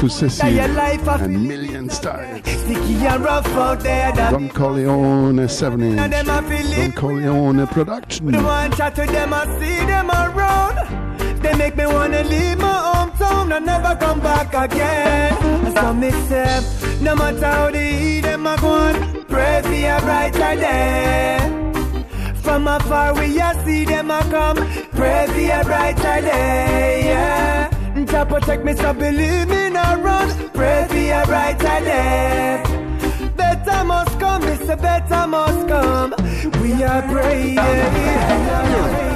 to 0.00 0.08
Cecile 0.08 0.52
your 0.52 0.68
life 0.68 1.04
a 1.08 1.14
and 1.24 1.48
Million 1.48 1.90
Styles. 1.90 2.40
sticky 2.46 3.06
and 3.06 3.24
rough 3.24 3.46
out 3.48 3.80
there. 3.80 4.12
Don 4.12 4.48
Corleon 4.50 5.48
7 5.48 5.96
Now 5.96 6.04
inch. 6.04 6.12
them 6.12 6.30
a 6.30 6.42
feel 6.48 6.70
Don. 6.76 6.92
Corleon 6.92 7.66
production. 7.68 8.26
The 8.26 8.42
one 8.42 8.70
chat 8.72 8.94
to 8.94 9.04
them, 9.06 9.34
I 9.34 9.44
see 9.58 9.84
them 9.84 10.10
around. 10.10 10.76
They 11.42 11.54
make 11.56 11.74
me 11.76 11.86
wanna 11.86 12.22
leave 12.22 12.58
my 12.58 12.78
hometown 12.94 13.56
and 13.56 13.66
never 13.66 13.96
come 13.96 14.20
back 14.20 14.54
again. 14.54 15.32
And 15.66 15.74
so 15.74 15.92
me 15.94 16.10
say, 16.28 16.60
no 17.00 17.16
matter 17.16 17.46
how 17.46 17.70
they 17.70 18.18
eat 18.18 18.20
them, 18.20 18.46
I 18.46 18.56
go 18.60 19.24
pray 19.28 19.60
for 19.62 19.72
a 19.72 20.00
brighter 20.00 20.60
day. 20.60 21.38
From 22.42 22.66
afar 22.66 23.14
we 23.14 23.40
a 23.40 23.54
see 23.64 23.84
them 23.84 24.10
a 24.10 24.20
come, 24.30 24.56
pray 24.92 25.26
for 25.28 25.60
a 25.60 25.64
brighter 25.64 26.20
day. 26.22 27.02
Yeah. 27.06 28.04
Jah 28.06 28.24
protect 28.24 28.64
me, 28.64 28.72
so 28.74 28.92
believe 28.92 29.48
me 29.48 29.70
not 29.70 30.02
run, 30.02 30.28
pray 30.50 30.86
for 30.88 30.96
a 30.96 31.26
brighter 31.26 31.84
day. 31.84 32.62
Better 33.36 33.84
must 33.84 34.18
come, 34.18 34.42
Mr. 34.42 34.76
Better 34.80 35.26
must 35.26 35.68
come. 35.68 36.14
We 36.60 36.82
are 36.82 37.02
praying. 37.02 37.56
Boy, 37.56 39.09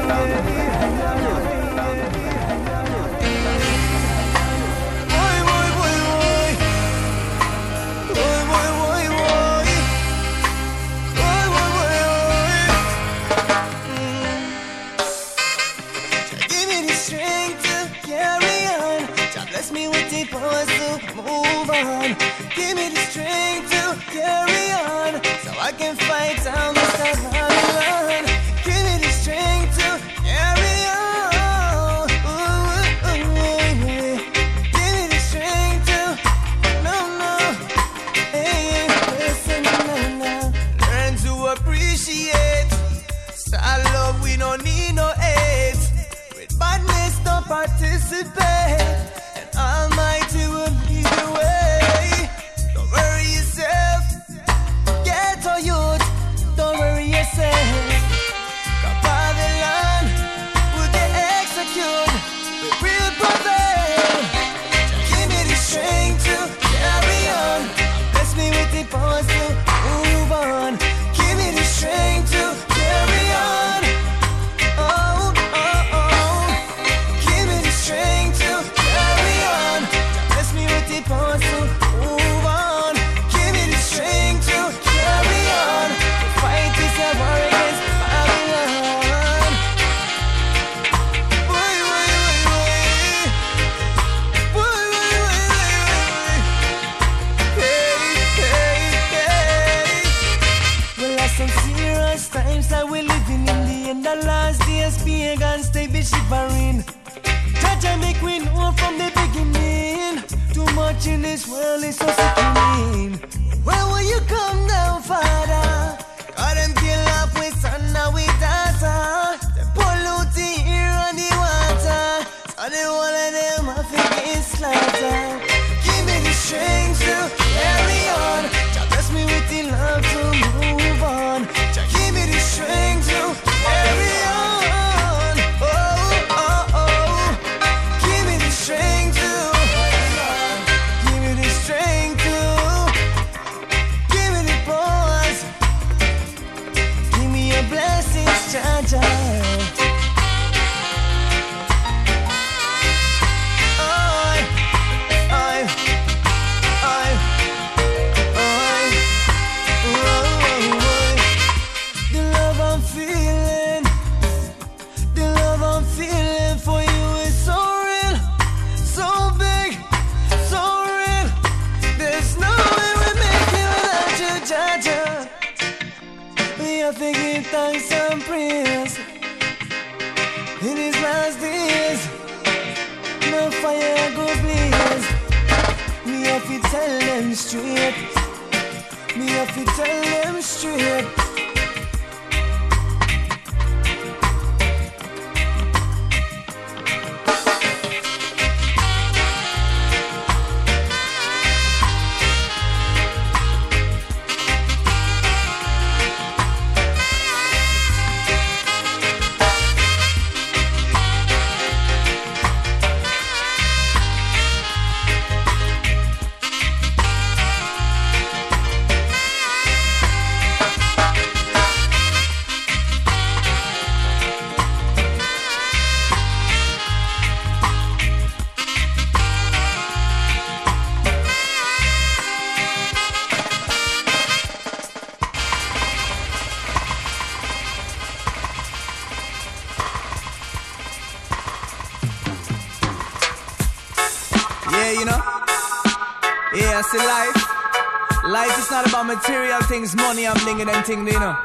Life 249.06 249.16
not 249.16 249.22
material 249.22 249.60
things, 249.62 249.94
money 249.94 250.24
and 250.24 250.38
bling 250.40 250.60
and 250.62 250.86
thing, 250.86 251.06
you 251.06 251.12
know. 251.20 251.36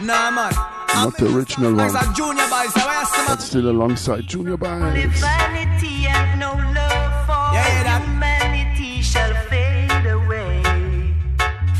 Nah, 0.00 0.30
man. 0.30 0.52
Not 0.94 1.16
the 1.16 1.26
original 1.34 1.74
one, 1.74 1.90
Thanks 1.90 2.06
to 2.08 2.14
Junior 2.14 2.46
Boys, 2.48 2.72
so 2.72 2.86
where's 2.86 3.10
the 3.10 3.24
man? 3.28 3.38
still 3.38 3.70
alongside 3.70 4.26
Junior 4.28 4.56
Byles. 4.56 4.94
Vanity 5.18 6.06
and 6.06 6.38
no 6.40 6.52
love 6.52 7.26
for 7.26 7.32
Yeah, 7.52 7.66
yeah, 7.66 7.82
that- 7.82 8.02
humanity 8.02 9.02
shall 9.02 9.34
fade 9.48 10.06
away. 10.06 10.62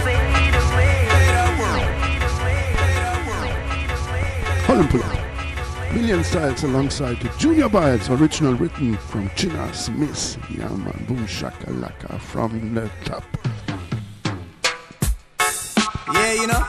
Fade 0.02 0.54
away. 0.54 1.06
Fade 1.10 2.30
away. 2.50 2.74
Holland 4.66 4.90
pull 4.90 5.02
up. 5.04 5.92
Million 5.94 6.24
Styles 6.24 6.64
alongside 6.64 7.20
the 7.20 7.28
Junior 7.38 7.68
Byles, 7.68 8.10
original 8.10 8.54
written 8.54 8.96
from 8.96 9.28
Chinna 9.30 9.72
Smith. 9.74 10.36
Yeah, 10.50 10.68
man, 10.70 11.04
boom 11.06 11.24
shakalaka 11.28 12.20
from 12.20 12.74
the 12.74 12.90
top. 13.04 13.22
Yeah, 16.35 16.41
you 16.41 16.47
know? 16.49 16.64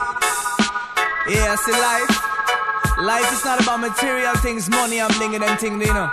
Yeah, 1.28 1.56
see 1.56 1.72
life. 1.72 2.98
Life 2.98 3.32
is 3.32 3.44
not 3.44 3.60
about 3.60 3.80
material 3.80 4.34
things, 4.36 4.70
money 4.70 5.00
and 5.00 5.12
bling 5.14 5.34
and 5.34 5.42
them 5.42 5.58
thing, 5.58 5.80
you 5.80 5.92
know. 5.92 6.08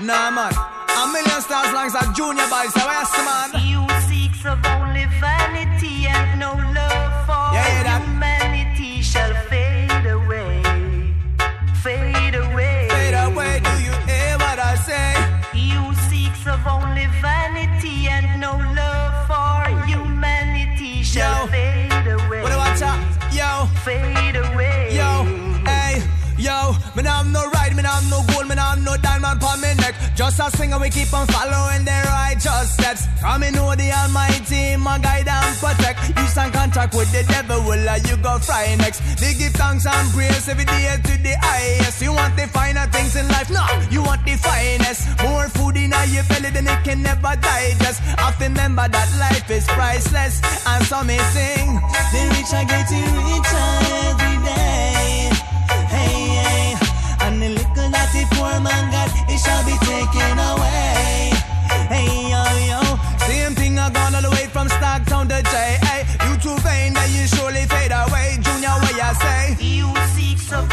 Nah, 0.00 0.30
man. 0.30 0.52
A 0.52 1.06
Million 1.12 1.40
Styles 1.42 1.72
long 1.72 1.86
as 1.86 2.16
Junior 2.16 2.46
Boys, 2.48 2.72
so 2.74 2.80
the 2.80 3.22
man? 3.22 3.81
Just 30.14 30.40
a 30.40 30.50
singer, 30.56 30.78
we 30.78 30.90
keep 30.90 31.12
on 31.12 31.26
following 31.26 31.84
the 31.84 31.98
righteous 32.06 32.74
steps. 32.74 33.06
Come 33.20 33.40
me 33.40 33.50
know 33.50 33.74
the 33.74 33.90
Almighty, 33.92 34.76
my 34.76 34.98
guide 34.98 35.28
and 35.28 35.56
protect. 35.58 35.98
You 36.18 36.26
stand 36.26 36.52
contact 36.52 36.94
with 36.94 37.10
the 37.12 37.24
devil, 37.32 37.62
will 37.64 37.88
uh, 37.88 37.96
you 38.08 38.16
go 38.18 38.38
fry 38.38 38.74
next? 38.76 39.00
They 39.20 39.34
give 39.34 39.52
thanks 39.52 39.86
and 39.86 40.12
praise 40.12 40.48
every 40.48 40.64
day 40.64 40.96
to 41.02 41.14
the 41.22 41.34
highest. 41.40 42.02
You 42.02 42.12
want 42.12 42.36
the 42.36 42.46
finer 42.48 42.86
things 42.92 43.16
in 43.16 43.26
life, 43.28 43.50
no, 43.50 43.64
you 43.90 44.02
want 44.02 44.24
the 44.24 44.36
finest. 44.36 45.08
More 45.22 45.48
food 45.48 45.76
in 45.76 45.92
your 46.12 46.24
belly 46.24 46.50
than 46.50 46.66
it 46.66 46.84
can 46.84 47.02
never 47.02 47.34
digest. 47.36 48.00
I 48.18 48.34
remember 48.40 48.88
that 48.88 49.08
life 49.18 49.50
is 49.50 49.66
priceless, 49.66 50.40
and 50.66 50.84
so 50.84 51.02
me 51.04 51.18
sing. 51.34 51.68
The 52.12 52.20
rich 52.36 52.52
are 52.52 52.66
getting 52.66 53.08
richer 53.26 53.68
every 54.08 54.36
day. 54.44 55.41
The 57.42 57.48
little 57.48 57.90
that 57.90 58.06
the 58.14 58.22
poor 58.36 58.54
man 58.62 58.84
got, 58.94 59.10
it 59.26 59.38
shall 59.42 59.66
be 59.66 59.74
taken 59.82 60.38
away. 60.38 61.34
Hey, 61.90 62.30
yo, 62.30 62.42
yo. 62.70 62.78
Same 63.26 63.56
thing 63.56 63.76
I 63.80 63.90
gone 63.90 64.14
all 64.14 64.22
the 64.22 64.30
way 64.30 64.46
from 64.46 64.68
Stockton 64.68 65.26
to 65.26 65.42
J. 65.50 65.56
Hey, 65.82 66.06
you 66.22 66.38
too 66.38 66.54
vain 66.62 66.94
that 66.94 67.10
you 67.10 67.26
surely 67.26 67.66
fade 67.66 67.90
away. 67.90 68.38
Junior, 68.46 68.78
what 68.78 68.94
you 68.94 69.10
say? 69.18 69.58
You 69.58 69.90
seeks 70.14 70.52
of 70.52 70.70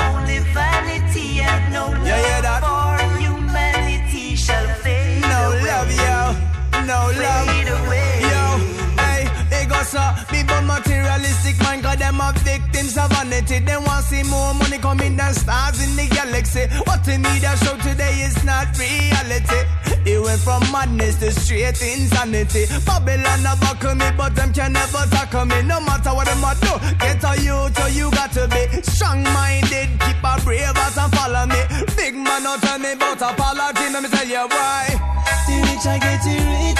mind 11.63 11.83
cause 11.83 11.97
them 11.97 12.21
are 12.21 12.33
victims 12.33 12.97
of 12.97 13.09
vanity. 13.09 13.59
They 13.59 13.77
want 13.77 14.05
see 14.05 14.23
more 14.23 14.53
money 14.53 14.77
coming 14.77 15.15
than 15.15 15.33
stars 15.33 15.81
in 15.83 15.95
the 15.95 16.07
galaxy. 16.07 16.67
What 16.87 17.03
the 17.03 17.17
media 17.17 17.55
show 17.63 17.75
today 17.77 18.23
is 18.23 18.43
not 18.43 18.67
reality. 18.77 19.61
It 20.05 20.21
went 20.21 20.41
from 20.41 20.63
madness 20.71 21.19
to 21.19 21.31
straight 21.31 21.81
insanity. 21.81 22.65
Babylon 22.85 23.45
a 23.45 23.53
buckle 23.59 23.95
me, 23.95 24.09
but 24.15 24.35
them 24.35 24.53
can 24.53 24.73
never 24.73 25.03
tackle 25.11 25.45
me. 25.45 25.61
No 25.63 25.79
matter 25.81 26.13
what 26.13 26.27
them 26.27 26.43
a 26.43 26.55
do, 26.63 26.73
get 26.99 27.23
a 27.23 27.33
youth, 27.41 27.77
so 27.77 27.85
you 27.87 28.09
got 28.11 28.31
to 28.33 28.47
be 28.47 28.63
strong-minded. 28.81 29.89
Keep 29.99 30.23
a 30.23 30.33
brave 30.43 30.75
heart 30.75 30.97
and 30.97 31.11
follow 31.13 31.45
me. 31.45 31.61
Big 31.95 32.15
man, 32.15 32.43
don't 32.43 32.61
tell 32.61 32.79
me 32.79 32.93
about 32.93 33.21
apology. 33.21 33.85
Let 33.91 34.03
me 34.03 34.09
tell 34.09 34.27
you 34.27 34.47
why. 34.47 35.19
The 35.47 35.55
rich 35.65 35.83
getting 35.83 36.45
richer 36.45 36.69
every 36.69 36.78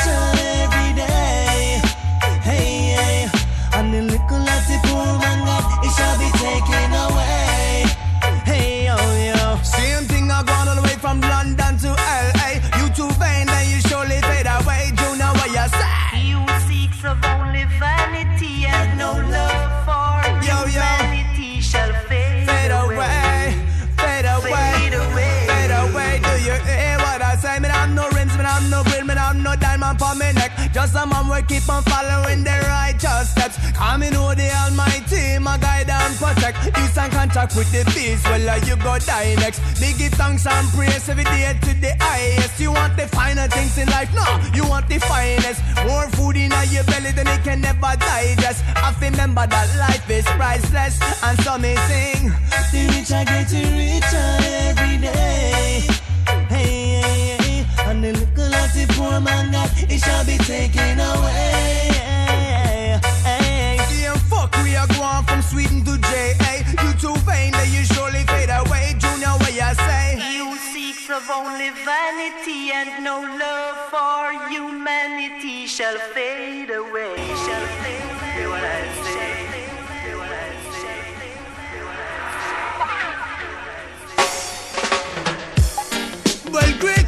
keep 31.50 31.68
on 31.68 31.84
following 31.84 32.44
the 32.44 32.56
righteous 32.70 33.32
steps. 33.32 33.58
Coming 33.74 34.16
over 34.16 34.36
the 34.36 34.50
Almighty, 34.64 35.40
my 35.40 35.58
guide 35.58 35.90
and 35.90 36.16
protect. 36.16 36.58
Peace 36.76 36.98
and 36.98 37.12
contact 37.12 37.56
with 37.58 37.70
the 37.72 37.84
peace, 37.92 38.24
well, 38.26 38.50
uh, 38.50 38.56
you 38.68 38.76
go 38.78 38.98
die 39.00 39.36
next. 39.42 39.60
Big 39.82 39.98
thanks 40.14 40.46
and 40.46 40.68
praise 40.70 41.10
every 41.10 41.24
day 41.24 41.58
to 41.60 41.74
the 41.82 41.92
highest. 42.00 42.60
You 42.60 42.72
want 42.72 42.96
the 42.96 43.08
finer 43.08 43.48
things 43.48 43.78
in 43.78 43.88
life, 43.90 44.14
no, 44.14 44.28
you 44.54 44.64
want 44.70 44.88
the 44.88 45.00
finest. 45.00 45.62
More 45.88 46.08
food 46.16 46.38
in 46.38 46.54
your 46.70 46.84
belly 46.86 47.12
than 47.12 47.28
it 47.28 47.44
can 47.44 47.62
never 47.62 47.94
digest. 47.98 48.64
I 48.76 48.94
remember 49.02 49.48
that 49.48 49.68
life 49.78 50.10
is 50.10 50.26
priceless, 50.38 50.96
and 51.24 51.36
so 51.42 51.58
me 51.58 51.76
sing. 51.90 52.30
The 52.72 52.82
rich 52.94 53.12
are 53.12 53.26
getting 53.26 53.74
richer 53.76 54.30
every 54.70 54.98
day. 55.02 56.09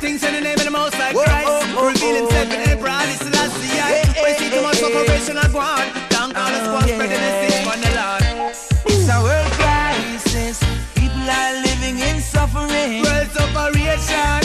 Greetings 0.01 0.23
in 0.23 0.33
the 0.33 0.41
name 0.41 0.57
of 0.57 0.65
the 0.65 0.71
Most 0.71 0.95
High 0.95 1.13
Christ. 1.13 1.77
Revealing 1.77 2.25
himself 2.25 2.49
in 2.49 2.73
Emperor 2.73 2.89
Haile 2.89 3.13
Selassie. 3.21 3.77
I 3.77 4.01
We 4.17 4.33
see 4.33 4.49
too 4.49 4.65
much 4.65 4.81
occupation 4.81 5.37
and 5.37 5.53
go 5.53 5.61
on. 5.61 5.85
Thank 6.09 6.33
all 6.33 6.49
the 6.49 6.57
oh, 6.57 6.65
squad 6.65 6.89
spreading 6.89 7.21
the 7.21 7.31
sick 7.45 7.69
on 7.69 7.79
the 7.85 7.91
Lord. 7.93 8.25
It's 8.89 9.05
a 9.05 9.17
world 9.21 9.53
crisis. 9.61 10.57
People 10.97 11.21
are 11.21 11.53
living 11.61 12.01
in 12.01 12.17
suffering. 12.17 13.05
World 13.05 13.29
separation. 13.29 14.41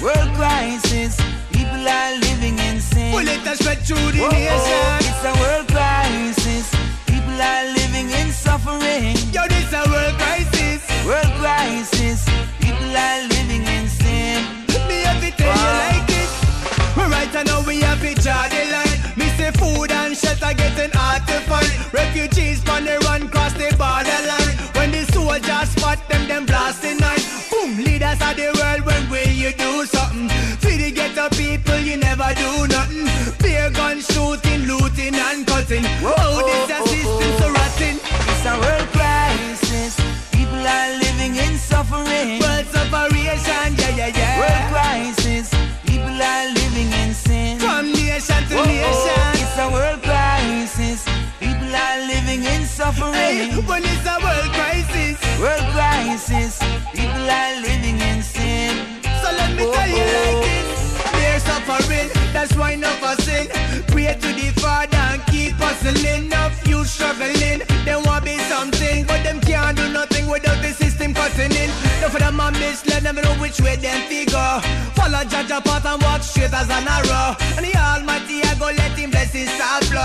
World 0.00 0.32
crisis. 0.40 1.20
People 1.52 1.84
are 1.84 2.12
living 2.24 2.56
in 2.56 2.80
sin. 2.80 3.12
Bullet 3.12 3.44
that 3.44 3.60
spread 3.60 3.84
through 3.84 4.08
the 4.08 4.24
oh, 4.24 4.32
nation. 4.32 5.04
It's 5.04 5.20
a 5.20 5.36
world 5.36 5.68
crisis. 5.68 6.64
People 7.04 7.36
are 7.36 7.64
living 7.76 8.08
in 8.08 8.32
suffering. 8.32 9.20
Yo, 9.36 9.44
this 9.52 9.68
a 9.68 9.84
world 9.84 10.16
crisis. 10.16 10.80
World 11.04 11.28
crisis. 11.36 12.24
People 12.56 12.88
are 12.88 13.33
getting 20.84 20.98
hard 20.98 21.26
to 21.26 21.40
find. 21.48 21.92
Refugees 21.92 22.68
on 22.68 22.84
the 22.84 22.98
run 23.04 23.28
cross 23.28 23.52
the 23.54 23.74
borderline. 23.76 24.54
When 24.74 24.90
the 24.90 25.04
soldiers 25.12 25.70
spot 25.70 25.98
them, 26.08 26.28
them 26.28 26.46
blasting 26.46 26.98
nine. 26.98 27.20
Boom, 27.50 27.76
leaders 27.84 28.20
of 28.20 28.36
the 28.36 28.52
world, 28.58 28.84
when 28.86 29.10
will 29.10 29.28
you 29.28 29.52
do 29.52 29.86
something? 29.86 30.28
For 30.58 30.70
the 30.70 30.90
ghetto 30.90 31.28
people, 31.30 31.78
you 31.78 31.96
never 31.96 32.32
do 32.34 32.66
nothing. 32.68 33.08
Beer 33.42 33.70
gun 33.70 34.00
shooting, 34.00 34.66
looting 34.66 35.14
and 35.14 35.46
cutting. 35.46 35.84
Oh, 36.02 36.53
when 53.52 53.82
it's 53.84 54.06
a 54.06 54.16
world 54.24 54.50
crisis. 54.56 55.16
World 55.40 55.66
crisis. 55.72 56.58
People 56.92 57.28
are 57.28 57.60
living 57.60 57.98
in 58.00 58.22
sin. 58.22 59.02
So 59.20 59.28
let 59.32 59.50
me 59.56 59.64
tell 59.64 59.88
you 59.88 60.04
oh, 60.04 60.16
oh. 60.16 60.40
like 60.40 60.48
this. 60.48 60.74
They're 61.12 61.40
suffering, 61.40 62.08
that's 62.32 62.54
why 62.56 62.72
enough 62.72 63.02
of 63.02 63.20
sin. 63.24 63.48
Pray 63.88 64.12
to 64.14 64.30
the 64.40 64.48
Father 64.60 64.96
and 64.96 65.22
keep 65.26 65.52
hustling. 65.54 66.26
Enough 66.26 66.66
you 66.66 66.84
struggling. 66.84 67.60
They 67.84 67.96
want 67.96 68.24
be 68.24 68.38
something, 68.38 69.04
but 69.06 69.22
them 69.22 69.40
can't 69.40 69.76
do 69.76 69.92
nothing 69.92 70.26
without 70.28 70.62
the 70.62 70.72
system 70.72 71.12
cutting 71.14 71.52
in. 71.52 71.70
Don't 72.00 72.10
for 72.10 72.18
them 72.18 72.40
a 72.40 72.50
mislead 72.52 73.02
them 73.02 73.16
know 73.16 73.34
which 73.40 73.60
way 73.60 73.76
them 73.76 74.00
figure. 74.08 74.60
Follow 74.96 75.24
judge 75.24 75.48
path 75.48 75.84
and 75.84 76.02
walk 76.02 76.22
straight 76.22 76.52
as 76.52 76.68
an 76.70 76.88
arrow. 76.88 77.36
And 77.56 77.64
the 77.66 77.76
Almighty 77.76 78.42
I 78.42 78.54
go 78.58 78.66
let 78.66 78.96
him 78.98 79.10
bless 79.10 79.32
his 79.32 79.50
star 79.50 79.80
flow. 79.82 80.00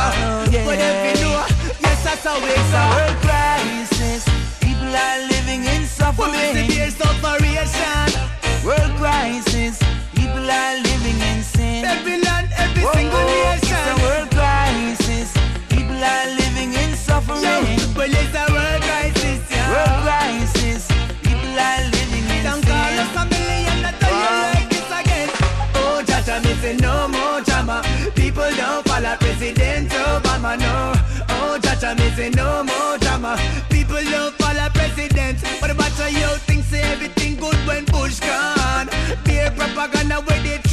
yeah. 0.52 0.64
Oh, 0.64 0.66
but 0.66 0.80
if 0.80 1.20
you 1.20 1.26
know, 1.26 1.59
that's 2.10 2.26
how 2.26 2.38
it's 2.42 2.74
a 2.74 2.84
world 2.96 3.18
crisis. 3.22 4.26
People 4.60 4.90
are 4.90 5.20
living 5.30 5.62
in 5.66 5.86
For 5.86 6.26
me, 6.28 6.42
suffering. 6.42 6.70
severe 6.70 6.90
separation. 6.90 8.08
World 8.66 8.94
crisis. 8.98 9.78
People 10.16 10.50
are 10.50 10.76
living 10.90 11.20
in 11.30 11.44
sin. 11.44 11.86
Every 11.86 12.18
land, 12.22 12.50
every 12.58 12.84
Whoa, 12.84 12.94
single 12.94 13.28
It's 13.54 13.70
a 13.70 13.96
world 14.02 14.30
crisis. 14.32 15.30
People 15.70 16.02
are 16.02 16.28
living 16.42 16.74
in 16.74 16.90
Yo, 16.90 16.96
suffering. 16.96 17.78
well, 17.98 18.14
it's 18.22 18.36
a 18.42 18.46
world 18.54 18.82
crisis, 18.88 19.40
yeah. 19.54 19.70
World 19.74 19.98
crisis. 20.06 20.82
People 21.22 21.54
are 21.68 21.82
living 21.94 22.26
in 22.36 22.42
Don't 22.44 22.64
call 22.66 22.94
us 23.06 23.14
a 23.22 23.24
million, 23.30 23.86
I 23.86 23.92
tell 24.02 24.16
you 24.18 24.34
like 24.50 24.70
this 24.74 24.90
again. 25.00 25.30
Oh, 25.78 26.02
Jaja, 26.10 26.42
me 26.44 26.54
say 26.62 26.76
no 26.78 27.08
more 27.08 27.42
drama. 27.42 27.84
People 28.16 28.50
don't 28.58 28.82
follow 28.88 29.16
President 29.22 29.90
Obama, 29.92 30.58
no. 30.58 30.94
Bush 38.10 38.22
gone. 38.22 38.90
Beer 39.24 39.52
propaganda 39.52 40.16
where 40.26 40.42
the 40.42 40.69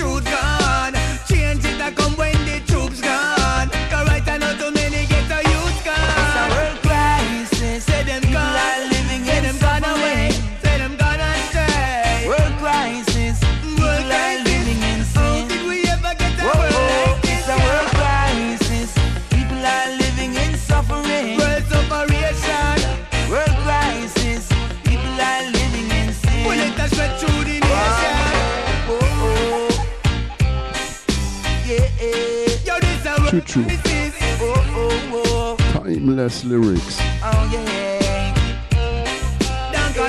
Timeless 35.72 36.44
lyrics. 36.44 37.00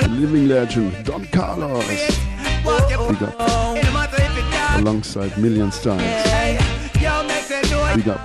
Living 0.08 0.48
legend 0.48 1.04
Don 1.04 1.26
Carlos 1.26 1.86
Big 3.08 3.22
up. 3.22 3.34
Alongside 4.78 5.36
Million 5.36 5.70
Styles. 5.70 6.00
Big 7.94 8.08
up. 8.08 8.20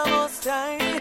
Oh, 0.00 0.97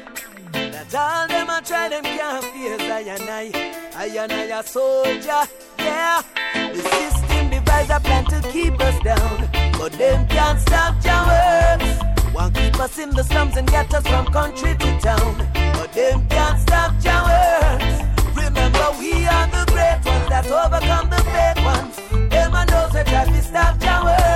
all 0.95 1.27
them 1.27 1.49
a 1.49 1.61
try, 1.61 1.89
them 1.89 2.03
can't 2.03 2.43
face 2.45 2.91
I 2.91 2.99
and 3.01 3.29
I. 3.29 3.73
I 3.95 4.05
and 4.05 4.31
I 4.31 4.59
a 4.59 4.63
soldier, 4.63 5.43
yeah. 5.79 6.21
The 6.53 6.81
system 6.81 7.49
devise 7.49 7.89
a 7.89 7.99
plan 7.99 8.25
to 8.25 8.41
keep 8.51 8.79
us 8.79 8.97
down. 9.03 9.49
But 9.77 9.93
them 9.93 10.27
can't 10.27 10.59
stop 10.59 11.01
Jah 11.01 11.23
works. 11.27 12.33
Want 12.33 12.55
keep 12.55 12.79
us 12.79 12.97
in 12.99 13.09
the 13.09 13.23
slums 13.23 13.57
and 13.57 13.67
get 13.69 13.93
us 13.93 14.07
from 14.07 14.25
country 14.27 14.75
to 14.75 14.99
town. 14.99 15.35
But 15.73 15.91
them 15.93 16.27
can't 16.29 16.59
stop 16.61 16.93
Jah 16.99 17.23
works. 17.27 18.37
Remember, 18.37 18.87
we 18.99 19.25
are 19.25 19.47
the 19.47 19.65
great 19.71 19.99
ones 20.05 20.29
that 20.29 20.45
overcome 20.47 21.09
the 21.09 21.21
fake 21.33 21.65
ones. 21.65 21.95
Them 22.29 22.55
and 22.55 22.69
those 22.69 22.93
that 22.93 23.07
try 23.07 23.25
to 23.25 23.41
stop 23.41 23.79
Jah 23.79 24.03
works. 24.03 24.26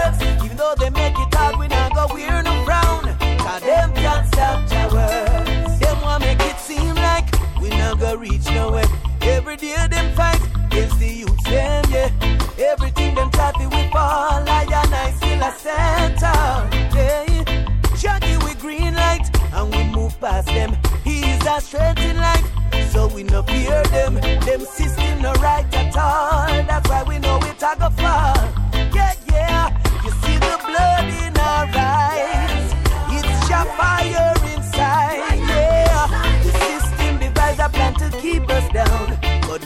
no 8.11 8.17
reach 8.17 8.45
nowhere. 8.51 8.85
Every 9.21 9.55
day 9.55 9.75
them 9.89 10.13
fight 10.15 10.41
against 10.65 10.99
the 10.99 11.07
youth, 11.07 11.43
them, 11.43 11.83
yeah. 11.89 12.09
Everything 12.57 13.15
them 13.15 13.29
try 13.31 13.51
we 13.59 13.89
fall, 13.89 14.43
I 14.47 14.63
and 14.63 14.93
I 14.93 15.11
still 15.11 15.41
a 15.41 15.51
center, 15.65 16.39
yeah. 16.95 17.65
Jackie 17.97 18.37
with 18.37 18.59
green 18.59 18.93
light, 18.95 19.29
and 19.53 19.75
we 19.75 19.83
move 19.95 20.19
past 20.19 20.47
them. 20.47 20.75
He 21.03 21.21
is 21.21 21.45
our 21.47 21.61
strength 21.61 22.01
in 22.01 22.17
life, 22.17 22.47
so 22.91 23.07
we 23.07 23.23
no 23.23 23.43
fear 23.43 23.83
them. 23.83 24.15
Them 24.15 24.61
system 24.61 25.21
no 25.21 25.33
right 25.33 25.65
at 25.73 25.95
all, 25.95 26.47
that's 26.67 26.89
why 26.89 27.03
we 27.03 27.19
know 27.19 27.39
we 27.41 27.49
it 27.49 27.63
a 27.63 27.75
go 27.79 27.89
fall. 27.91 28.60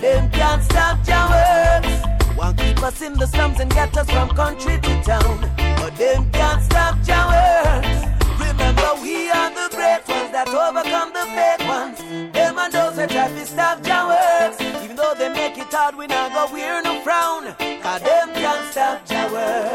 Them 0.02 0.30
can't 0.32 0.64
stop 0.64 0.98
your 1.08 1.26
works. 1.30 2.38
Want 2.38 2.58
keep 2.58 2.82
us 2.84 3.02
in 3.02 3.14
the 3.14 3.28
slums 3.28 3.60
and 3.60 3.72
get 3.72 3.96
us 3.98 4.10
from 4.10 4.30
country 4.30 4.80
to 4.80 5.02
town, 5.04 5.40
but 5.78 5.96
them 5.98 6.30
can't 6.32 6.62
stop 6.62 6.96
your 7.08 7.26
works. 7.32 8.06
Remember, 8.40 8.90
we 9.02 9.30
are 9.30 9.50
the 9.50 9.68
great 9.76 10.04
ones 10.08 10.32
that 10.32 10.48
overcome 10.48 11.12
the 11.14 11.26
fake 11.36 11.68
ones. 11.68 12.00
Them 12.34 12.58
and 12.58 12.74
those 12.74 12.96
that 12.98 13.10
try 13.10 13.28
to 13.30 13.46
stop 13.46 13.86
your 13.86 14.08
works. 14.08 14.62
Even 14.84 14.96
though 14.96 15.14
they 15.18 15.30
make 15.30 15.58
it 15.58 15.74
hard, 15.74 15.96
we 15.96 16.08
not 16.08 16.34
go 16.34 16.54
wear 16.54 16.82
no 16.82 17.02
frown. 17.02 17.56
Cause 17.82 18.02
them 18.02 18.34
can't 18.34 18.72
stop 18.72 19.10
your 19.10 19.32
works. 19.32 19.75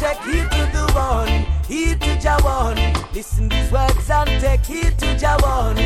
Take 0.00 0.22
heed 0.22 0.50
to 0.50 0.64
the 0.72 0.90
one, 0.94 1.44
heed 1.68 2.00
to 2.00 2.18
Jah 2.18 2.38
one. 2.42 2.76
Listen 3.12 3.50
these 3.50 3.70
words 3.70 4.08
and 4.08 4.30
take 4.40 4.64
heed 4.64 4.98
to 4.98 5.18
Jah 5.18 5.36
one. 5.42 5.76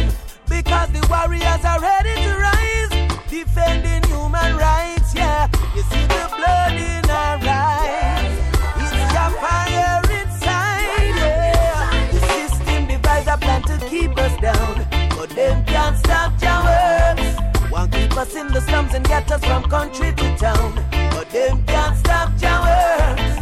Because 0.48 0.88
the 0.92 1.02
warriors 1.10 1.64
are 1.64 1.80
ready 1.80 2.14
to 2.22 2.32
rise, 2.38 2.90
defending 3.28 4.04
human 4.08 4.56
rights. 4.56 5.14
Yeah, 5.14 5.48
you 5.74 5.82
see 5.90 6.06
the 6.14 6.24
blood 6.36 6.74
in 6.74 7.10
our 7.10 7.38
eyes. 7.42 8.38
It's 8.82 8.94
your 9.16 9.30
fire 9.42 10.02
inside. 10.20 11.16
Yeah, 11.18 12.12
the 12.12 12.20
system 12.34 12.86
devises 12.86 13.28
a 13.34 13.36
plan 13.36 13.62
to 13.62 13.76
keep 13.88 14.16
us 14.16 14.34
down, 14.40 14.86
but 15.16 15.30
them 15.30 15.64
can't 15.64 15.98
stop 15.98 16.30
your 16.40 16.60
works. 16.68 17.70
Want 17.72 17.90
keep 17.90 18.16
us 18.16 18.36
in 18.36 18.46
the 18.46 18.60
slums 18.60 18.94
and 18.94 19.04
get 19.08 19.30
us 19.32 19.44
from 19.44 19.64
country 19.64 20.12
to 20.12 20.36
town, 20.36 20.72
but 21.10 21.28
them 21.30 21.64
can't 21.66 21.96
stop 21.98 22.30
your 22.40 22.60
works. 22.62 23.33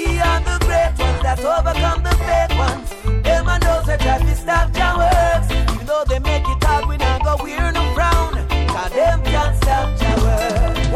We 0.00 0.18
are 0.18 0.40
the 0.40 0.56
great 0.64 0.96
ones 0.98 1.22
that 1.22 1.38
overcome 1.44 2.02
the 2.02 2.14
fake 2.24 2.56
ones. 2.56 2.88
Them 3.22 3.48
and 3.48 3.62
those 3.62 3.84
that 3.84 4.00
try 4.00 4.18
to 4.18 4.34
stop 4.34 4.74
your 4.74 4.96
works. 4.96 5.48
Even 5.74 5.86
though 5.86 6.04
they 6.08 6.18
make 6.20 6.42
it 6.42 6.64
hard, 6.64 6.86
we 6.88 6.96
not 6.96 7.22
go 7.22 7.36
wear 7.44 7.70
no 7.70 7.84
frown. 7.92 8.32
Cause 8.72 8.92
them 8.92 9.22
can't 9.24 9.54
stop 9.60 9.88
your 10.00 10.16
works. 10.24 10.88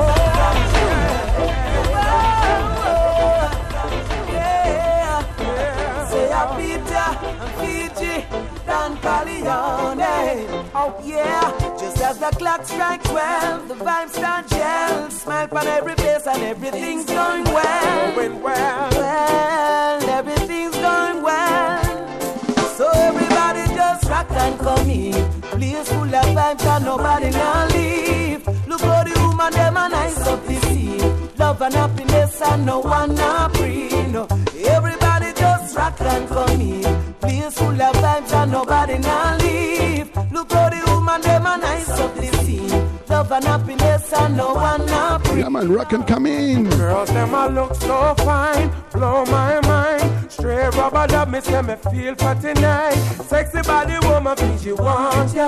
Yeah. 4.33 5.21
Say 6.09 6.29
a 6.33 6.43
Peter 6.57 7.09
and 7.45 7.53
Fiji, 7.61 8.15
Don 8.65 8.97
Corleon. 9.05 10.01
Oh 10.75 10.91
yeah. 11.05 11.44
As 12.15 12.21
the 12.21 12.31
clock 12.39 12.65
strikes 12.65 13.09
twelve, 13.11 13.67
the 13.67 13.75
vibes 13.75 14.11
start 14.11 14.47
gel. 14.47 15.11
Smile 15.11 15.49
on 15.51 15.67
every 15.67 15.95
face 15.97 16.25
and 16.29 16.43
everything's 16.45 17.07
going 17.07 17.43
well. 17.43 18.15
Going 18.15 18.41
well. 18.41 18.91
Well, 18.93 20.11
everything's 20.11 20.77
going 20.77 21.23
well. 21.23 21.83
So 22.77 22.89
everybody 22.95 23.67
just 23.75 24.09
rock 24.09 24.31
and 24.31 24.57
come 24.61 24.89
in. 24.89 25.41
Place 25.41 25.89
full 25.89 26.15
of 26.15 26.27
vibes 26.37 26.65
and 26.65 26.85
nobody 26.85 27.31
now 27.31 27.67
leave. 27.75 28.47
Look 28.69 28.81
how 28.83 29.03
the 29.03 29.15
woman 29.27 29.53
them 29.53 29.77
a 29.77 29.89
nice 29.89 30.27
up 30.29 30.47
the 30.47 30.55
scene. 30.67 31.37
Love 31.37 31.63
and 31.63 31.75
happiness 31.75 32.41
and 32.43 32.65
no 32.65 32.79
one 32.79 33.17
not 33.17 33.57
free. 33.57 33.89
No. 34.13 34.29
Everybody 34.65 35.33
just 35.33 35.77
rock 35.77 36.01
and 36.01 36.29
come 36.29 36.61
in. 36.61 37.15
Place 37.15 37.59
full 37.59 37.83
of 37.83 37.97
vibes 37.97 38.33
and 38.33 38.53
nobody 38.53 38.99
now 38.99 39.37
leave. 39.39 40.14
Scene. 43.43 43.51
Love 43.51 43.69
and 43.69 43.79
happiness 43.79 44.13
and 44.13 44.37
no 44.37 44.55
one 44.55 44.87
not 44.87 45.27
free. 45.27 45.41
Yeah, 45.41 45.49
man, 45.49 45.73
rock 45.73 45.93
and 45.93 46.07
come 46.07 46.27
in. 46.27 46.69
Girls, 46.71 47.09
them 47.09 47.35
a 47.35 47.49
look 47.49 47.75
so 47.75 48.15
fine, 48.19 48.71
blow 48.93 49.25
my 49.27 49.61
mind. 49.61 50.33
Straight 50.33 50.75
rubber 50.75 51.07
dub, 51.07 51.29
me 51.29 51.41
say 51.41 51.63
me 51.63 51.75
feel 51.77 52.15
for 52.15 52.35
tonight. 52.35 52.95
Sexy 53.27 53.63
body 53.63 53.99
woman, 54.07 54.37
please 54.37 54.65
you 54.67 54.77
want 54.77 55.35
ya. 55.35 55.47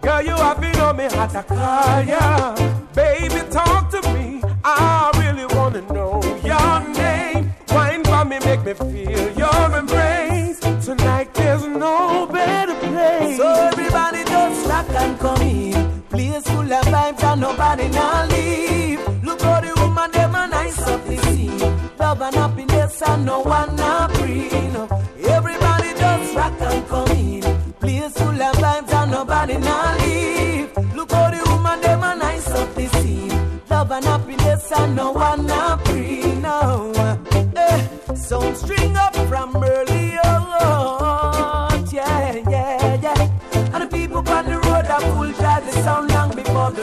Girl, 0.00 0.22
you 0.22 0.32
have 0.32 0.60
been 0.60 0.80
on 0.80 0.96
me 0.96 1.04
hot 1.04 1.30
to 1.30 1.42
call 1.42 2.02
ya. 2.02 2.54
Baby, 2.94 3.40
talk 3.50 3.90
to 3.90 4.02
me. 4.12 4.42
I 4.64 5.10
really 5.18 5.46
wanna 5.54 5.82
know 5.92 6.20
your 6.44 6.80
name. 6.94 7.52
Wine 7.68 8.04
for 8.04 8.24
me, 8.24 8.38
make 8.40 8.64
me 8.64 8.74
feel 8.74 9.30
your 9.36 9.78
embrace. 9.78 10.60
Tonight 10.84 11.32
there's 11.34 11.66
no 11.66 12.26
better 12.26 12.74
place. 12.74 13.36
So 13.36 13.70
Place 16.14 16.46
full 16.46 16.72
of 16.72 16.84
vibes 16.84 17.24
and 17.24 17.40
nobody 17.40 17.88
now 17.88 18.24
leave. 18.26 19.00
Look 19.24 19.42
how 19.42 19.60
the 19.60 19.72
woman 19.80 20.12
them 20.12 20.32
a 20.36 20.46
nice 20.46 20.80
up 20.86 21.04
the 21.08 21.16
scene. 21.16 21.58
Love 21.98 22.22
and 22.22 22.36
happiness 22.36 23.02
and 23.02 23.26
no 23.26 23.40
one 23.40 23.74
not 23.74 24.16
free. 24.18 24.54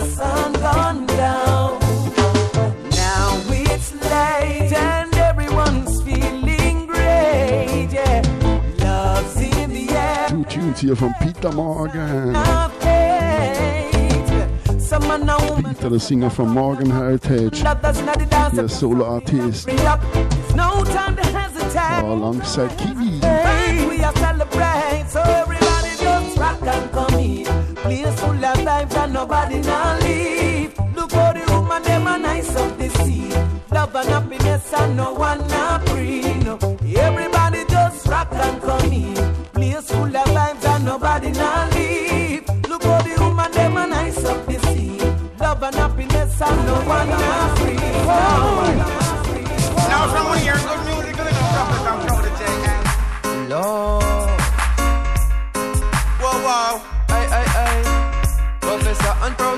The 0.01 0.09
sun 0.09 0.53
gone 0.53 1.05
down. 1.05 1.79
Now 2.89 3.39
it's 3.49 3.93
late 3.93 4.73
and 4.73 5.15
everyone's 5.15 6.01
feeling 6.01 6.87
great. 6.87 7.89
Yeah, 7.91 8.21
love's 8.79 9.37
in 9.37 9.69
the 9.69 9.89
air. 9.91 10.27
Two 10.27 10.43
tunes 10.45 10.81
here 10.81 10.95
from 10.95 11.13
Peter 11.21 11.51
Morgan. 11.51 12.35
of 12.35 12.83
hate. 12.83 14.49
Some 14.79 15.07
man 15.07 15.29
and 15.29 15.49
woman 15.49 15.75
Peter, 15.75 15.89
the 15.89 15.99
singer 15.99 16.29
from 16.31 16.49
Morgan 16.49 16.89
Heritage. 16.89 17.61
love 17.63 17.81
that's 17.81 18.01
not 18.01 18.17
the 18.17 18.25
dance. 18.25 18.55
Yeah, 18.55 18.67
solo 18.67 19.05
artist. 19.05 19.63
Free 19.69 19.77
up. 19.85 20.01
There's 20.13 20.55
no 20.55 20.83
time 20.83 21.15
to 21.15 21.23
hesitate. 21.23 22.03
Alongside 22.03 22.75
Kiwi. 22.79 23.00
Nobody 29.21 29.59
now 29.61 29.99
leave. 29.99 30.73
Look 30.95 31.11
how 31.11 31.31
the 31.33 31.43
woman 31.53 31.83
them 31.83 32.07
a 32.07 32.17
nice 32.17 32.55
up 32.55 32.75
the 32.79 32.89
sea. 33.01 33.29
Love 33.71 33.95
and 33.95 34.09
happiness 34.09 34.73
and 34.73 34.97
no 34.97 35.13
one 35.13 35.47
not 35.47 35.87
free. 35.89 36.21
No. 36.45 36.55
Everybody 37.07 37.61
just 37.69 38.07
rock 38.07 38.29
and 38.31 38.59
come 38.61 38.91
in. 38.91 39.15
Place 39.53 39.91
full 39.91 40.17
of 40.21 40.27
vibes 40.35 40.65
and 40.73 40.85
nobody 40.85 41.31
now 41.31 41.69
leave. 41.75 42.47
Look 42.69 42.83
how 42.83 43.01
the 43.01 43.15
woman 43.23 43.51
them 43.51 43.77
a 43.77 43.85
nice 43.87 44.23
up 44.25 44.43
the 44.47 44.57
sea. 44.69 44.97
Love 45.39 45.61
and 45.67 45.75
happiness 45.75 46.41
and 46.41 46.65
no 46.65 46.75
one 46.95 47.09
not 47.09 47.57
free. 47.59 47.77
Oh. 47.79 48.70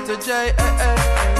And 0.06 0.18
Protoje. 0.18 0.54
Hey, 0.58 0.76
hey, 0.78 1.33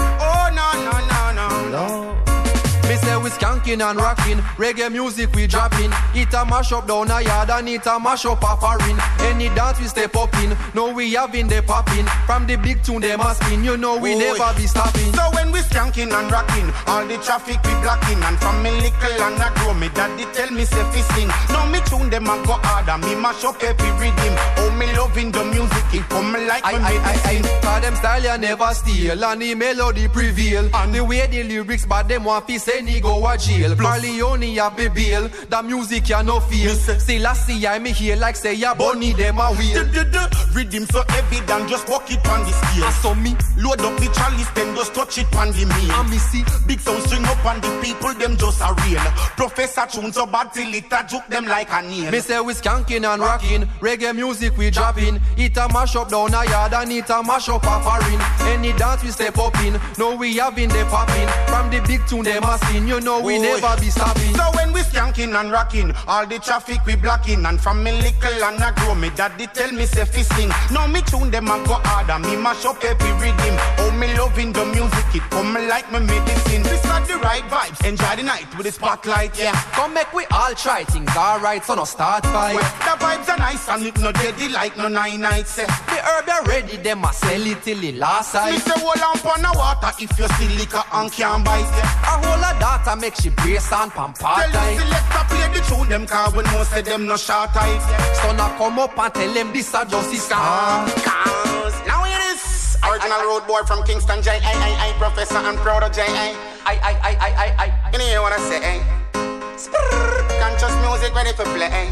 skanking 3.34 3.82
and 3.82 3.98
rocking, 3.98 4.38
reggae 4.56 4.90
music 4.90 5.34
we 5.34 5.46
dropping. 5.46 5.90
It 6.14 6.32
a 6.34 6.44
mash 6.44 6.72
up 6.72 6.86
down 6.86 7.10
a 7.10 7.20
yard 7.22 7.50
and 7.50 7.68
it 7.68 7.86
a 7.86 7.98
mash 7.98 8.24
up 8.24 8.42
a 8.42 8.56
foreign. 8.56 8.98
Any 9.20 9.48
dance 9.54 9.80
we 9.80 9.86
step 9.86 10.14
up 10.16 10.34
in, 10.42 10.56
no 10.74 10.92
we 10.92 11.12
having 11.14 11.48
the 11.48 11.62
popping. 11.62 12.06
From 12.26 12.46
the 12.46 12.56
big 12.56 12.82
tune 12.82 13.00
they 13.00 13.16
must 13.16 13.42
spin, 13.42 13.64
you 13.64 13.76
know 13.76 13.96
we 13.98 14.14
Boy. 14.14 14.20
never 14.20 14.52
be 14.56 14.66
stopping. 14.66 15.12
So 15.14 15.22
when 15.34 15.50
we 15.52 15.60
skanking 15.60 16.12
and 16.12 16.30
rocking, 16.30 16.70
all 16.86 17.06
the 17.06 17.16
traffic 17.18 17.58
we 17.64 17.72
blocking, 17.82 18.22
and 18.22 18.38
from 18.38 18.62
me 18.62 18.70
little 18.70 19.22
and 19.24 19.42
I 19.42 19.52
grow, 19.54 19.74
me 19.74 19.88
daddy 19.94 20.24
tell 20.32 20.50
me 20.50 20.64
say 20.64 20.84
fi 20.92 21.00
sing. 21.14 21.28
Now 21.50 21.66
me 21.70 21.80
tune 21.86 22.10
them 22.10 22.28
and 22.28 22.46
go 22.46 22.54
harder, 22.62 22.98
me 23.06 23.14
mash 23.16 23.44
up 23.44 23.62
every 23.62 23.90
rhythm. 24.00 24.34
Oh 24.58 24.70
me 24.78 24.86
loving 24.96 25.32
the 25.32 25.44
music, 25.44 25.84
it 25.92 26.08
come 26.08 26.32
like 26.32 26.64
I, 26.64 26.72
me 26.72 26.78
I, 26.78 26.90
make 26.92 27.00
I, 27.02 27.12
I, 27.12 27.16
sing. 27.16 27.42
Cause 27.62 27.82
them 27.82 27.96
style 27.96 28.22
you 28.22 28.38
never 28.38 28.74
steal 28.74 29.24
and 29.24 29.42
the 29.42 29.54
melody 29.54 30.08
prevail. 30.08 30.68
And 30.74 30.94
the 30.94 31.04
way 31.04 31.26
the 31.26 31.42
lyrics, 31.44 31.86
but 31.86 32.08
them 32.08 32.24
want 32.24 32.46
fi 32.46 32.58
say 32.58 32.80
ni 32.82 33.00
go 33.24 33.30
a 33.30 33.38
jail. 33.38 33.74
Marleone 33.76 34.54
have 34.56 34.76
me 34.78 34.88
bail. 34.88 35.28
The 35.48 35.62
music 35.62 36.08
you 36.08 36.22
no 36.22 36.40
feel. 36.40 36.74
Still 36.74 37.26
I 37.26 37.32
see 37.34 37.66
I 37.66 37.78
me 37.78 37.92
here 37.92 38.16
like 38.16 38.36
say 38.36 38.54
ya 38.54 38.74
bunny 38.74 39.12
them 39.12 39.38
a 39.38 39.52
wheel. 39.52 39.84
Rhythm 40.54 40.86
so 40.86 41.02
heavy 41.08 41.40
than 41.46 41.68
just 41.68 41.88
walk 41.88 42.10
it 42.10 42.26
on 42.28 42.40
the 42.40 42.52
scale. 42.52 42.84
I 42.84 42.92
saw 43.02 43.14
me 43.14 43.36
load 43.56 43.80
up 43.80 43.98
the 43.98 44.08
chalice 44.14 44.50
then 44.54 44.74
just 44.76 44.94
touch 44.94 45.18
it 45.18 45.34
on 45.36 45.48
the 45.48 45.64
meal. 45.66 45.92
And 45.92 46.10
me 46.10 46.18
see 46.18 46.44
big 46.66 46.80
sound 46.80 47.02
string 47.04 47.24
up 47.24 47.44
on 47.44 47.60
the 47.60 47.80
people 47.82 48.14
them 48.14 48.36
just 48.36 48.60
a 48.60 48.74
real. 48.86 49.00
Professor 49.36 49.86
tune 49.90 50.12
so 50.12 50.26
bad 50.26 50.52
till 50.52 50.72
it 50.72 50.92
a 50.92 51.06
juke 51.08 51.26
them 51.28 51.46
like 51.46 51.72
a 51.72 51.82
nail. 51.82 52.10
Me 52.10 52.20
say 52.20 52.40
we 52.40 52.52
skanking 52.52 53.04
and 53.04 53.20
rocking. 53.20 53.62
Reggae 53.80 54.14
music 54.14 54.56
we 54.56 54.70
dropping. 54.70 55.20
It 55.36 55.56
a 55.56 55.68
mash 55.72 55.96
up 55.96 56.10
down 56.10 56.34
a 56.34 56.44
yard 56.44 56.74
and 56.74 56.92
it 56.92 57.10
a 57.10 57.22
mash 57.22 57.48
up 57.48 57.64
a 57.64 57.80
foreign. 57.80 58.20
Any 58.52 58.72
dance 58.74 59.02
we 59.02 59.10
step 59.10 59.38
up 59.38 59.56
in. 59.60 59.80
No 59.98 60.16
we 60.16 60.36
having 60.36 60.68
the 60.68 60.84
popping. 60.90 61.28
From 61.48 61.70
the 61.70 61.80
big 61.86 62.06
tune 62.06 62.24
them 62.24 62.44
a 62.44 62.58
spin. 62.58 62.86
You 62.86 63.00
know 63.04 63.20
we 63.20 63.36
Boy. 63.38 63.42
never 63.42 63.80
be 63.80 63.90
stopping. 63.90 64.34
So 64.34 64.44
when 64.56 64.72
we 64.72 64.80
skanking 64.80 65.38
and 65.38 65.52
rocking, 65.52 65.92
all 66.08 66.26
the 66.26 66.38
traffic 66.38 66.84
we 66.86 66.96
blocking, 66.96 67.44
and 67.44 67.60
from 67.60 67.84
me 67.84 67.92
little 67.92 68.44
and 68.44 68.62
I 68.62 68.72
grow 68.72 68.94
me 68.94 69.10
daddy 69.14 69.46
tell 69.48 69.70
me 69.72 69.86
say 69.86 70.04
fisting. 70.04 70.48
Now 70.72 70.86
me 70.86 71.02
tune 71.02 71.30
them 71.30 71.48
and 71.48 71.66
go 71.66 71.74
harder, 71.84 72.18
me 72.26 72.36
mash 72.36 72.64
up 72.64 72.82
every 72.82 73.12
rhythm. 73.20 73.54
Oh 73.78 73.90
me 74.00 74.12
loving 74.16 74.52
the 74.52 74.64
music, 74.64 75.14
it 75.14 75.22
come 75.30 75.54
like 75.68 75.90
me 75.92 76.00
medicine. 76.00 76.62
Got 76.94 77.08
the 77.08 77.16
right 77.16 77.42
vibes, 77.50 77.84
enjoy 77.84 78.14
the 78.14 78.22
night 78.22 78.46
with 78.56 78.66
the 78.66 78.72
spotlight, 78.72 79.36
yeah. 79.36 79.50
Come 79.72 79.94
make 79.94 80.12
we 80.12 80.26
all 80.30 80.54
try 80.54 80.84
things 80.84 81.10
alright, 81.16 81.64
so 81.64 81.74
no 81.74 81.84
start 81.84 82.22
fight. 82.22 82.54
Well, 82.54 82.62
the 82.86 82.94
vibes 83.02 83.28
are 83.28 83.36
nice 83.36 83.68
and 83.68 83.82
it 83.82 83.98
no 83.98 84.12
deadly 84.12 84.48
like 84.50 84.76
no 84.76 84.86
nine 84.86 85.20
nights. 85.20 85.58
Eh. 85.58 85.66
The 85.66 85.98
herb 86.06 86.28
you 86.28 86.52
ready, 86.52 86.76
them 86.76 87.02
a 87.02 87.12
sell 87.12 87.46
it 87.46 87.62
till 87.64 87.80
the 87.80 87.90
last 87.98 88.32
Me 88.34 88.58
sight. 88.58 88.60
say 88.62 88.80
hold 88.80 89.02
on 89.02 89.42
no 89.42 89.50
water 89.58 89.90
if 89.98 90.16
you 90.16 90.28
still 90.28 90.56
liquor 90.56 90.84
and 90.92 91.10
can't 91.10 91.44
buy 91.44 91.58
it. 91.58 91.66
A 91.66 92.14
whole 92.22 92.40
lot 92.40 92.60
data 92.60 92.94
make 93.00 93.16
she 93.16 93.30
brace 93.30 93.72
and 93.72 93.90
pump 93.90 94.16
part 94.20 94.52
Tell 94.52 94.52
the 94.52 94.78
selector 94.78 95.24
play 95.34 95.48
the 95.52 95.60
tune 95.66 95.88
them 95.88 96.06
car 96.06 96.30
when 96.30 96.44
most 96.52 96.76
of 96.76 96.84
them 96.84 97.06
no 97.06 97.16
short 97.16 97.50
eyes. 97.56 97.82
So 98.22 98.30
now 98.36 98.56
come 98.56 98.78
up 98.78 98.96
and 98.96 99.12
tell 99.12 99.34
them 99.34 99.52
this 99.52 99.74
a 99.74 99.84
justice 99.84 100.28
car. 100.28 100.86
cause 100.86 101.14
now 101.14 101.34
it 101.34 101.48
is 101.48 101.53
original 102.90 103.22
road 103.24 103.46
boy 103.46 103.62
from 103.66 103.82
Kingston 103.84 104.22
J 104.22 104.30
I 104.42 104.52
I 104.52 104.88
I 104.88 104.92
professor 104.98 105.38
and 105.38 105.56
proud 105.58 105.82
of 105.82 105.92
J 105.92 106.02
I 106.02 106.34
I 106.66 106.74
I 106.74 106.92
I 106.92 107.14
I 107.18 107.48
I 107.58 107.66
I. 107.88 107.92
You 107.92 107.98
know 107.98 108.22
what 108.22 108.32
I 108.32 108.38
say 108.38 108.60
eh? 108.62 108.80
Sprrr, 109.56 110.40
Conscious 110.40 110.74
music 110.84 111.14
ready 111.14 111.32
for 111.32 111.44
play 111.54 111.88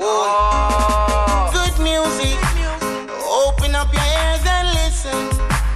oh. 0.00 1.50
Good 1.52 1.76
music 1.82 2.36
Open 3.22 3.74
up 3.74 3.92
your 3.92 4.02
ears 4.02 4.44
and 4.44 4.68
listen 4.74 5.20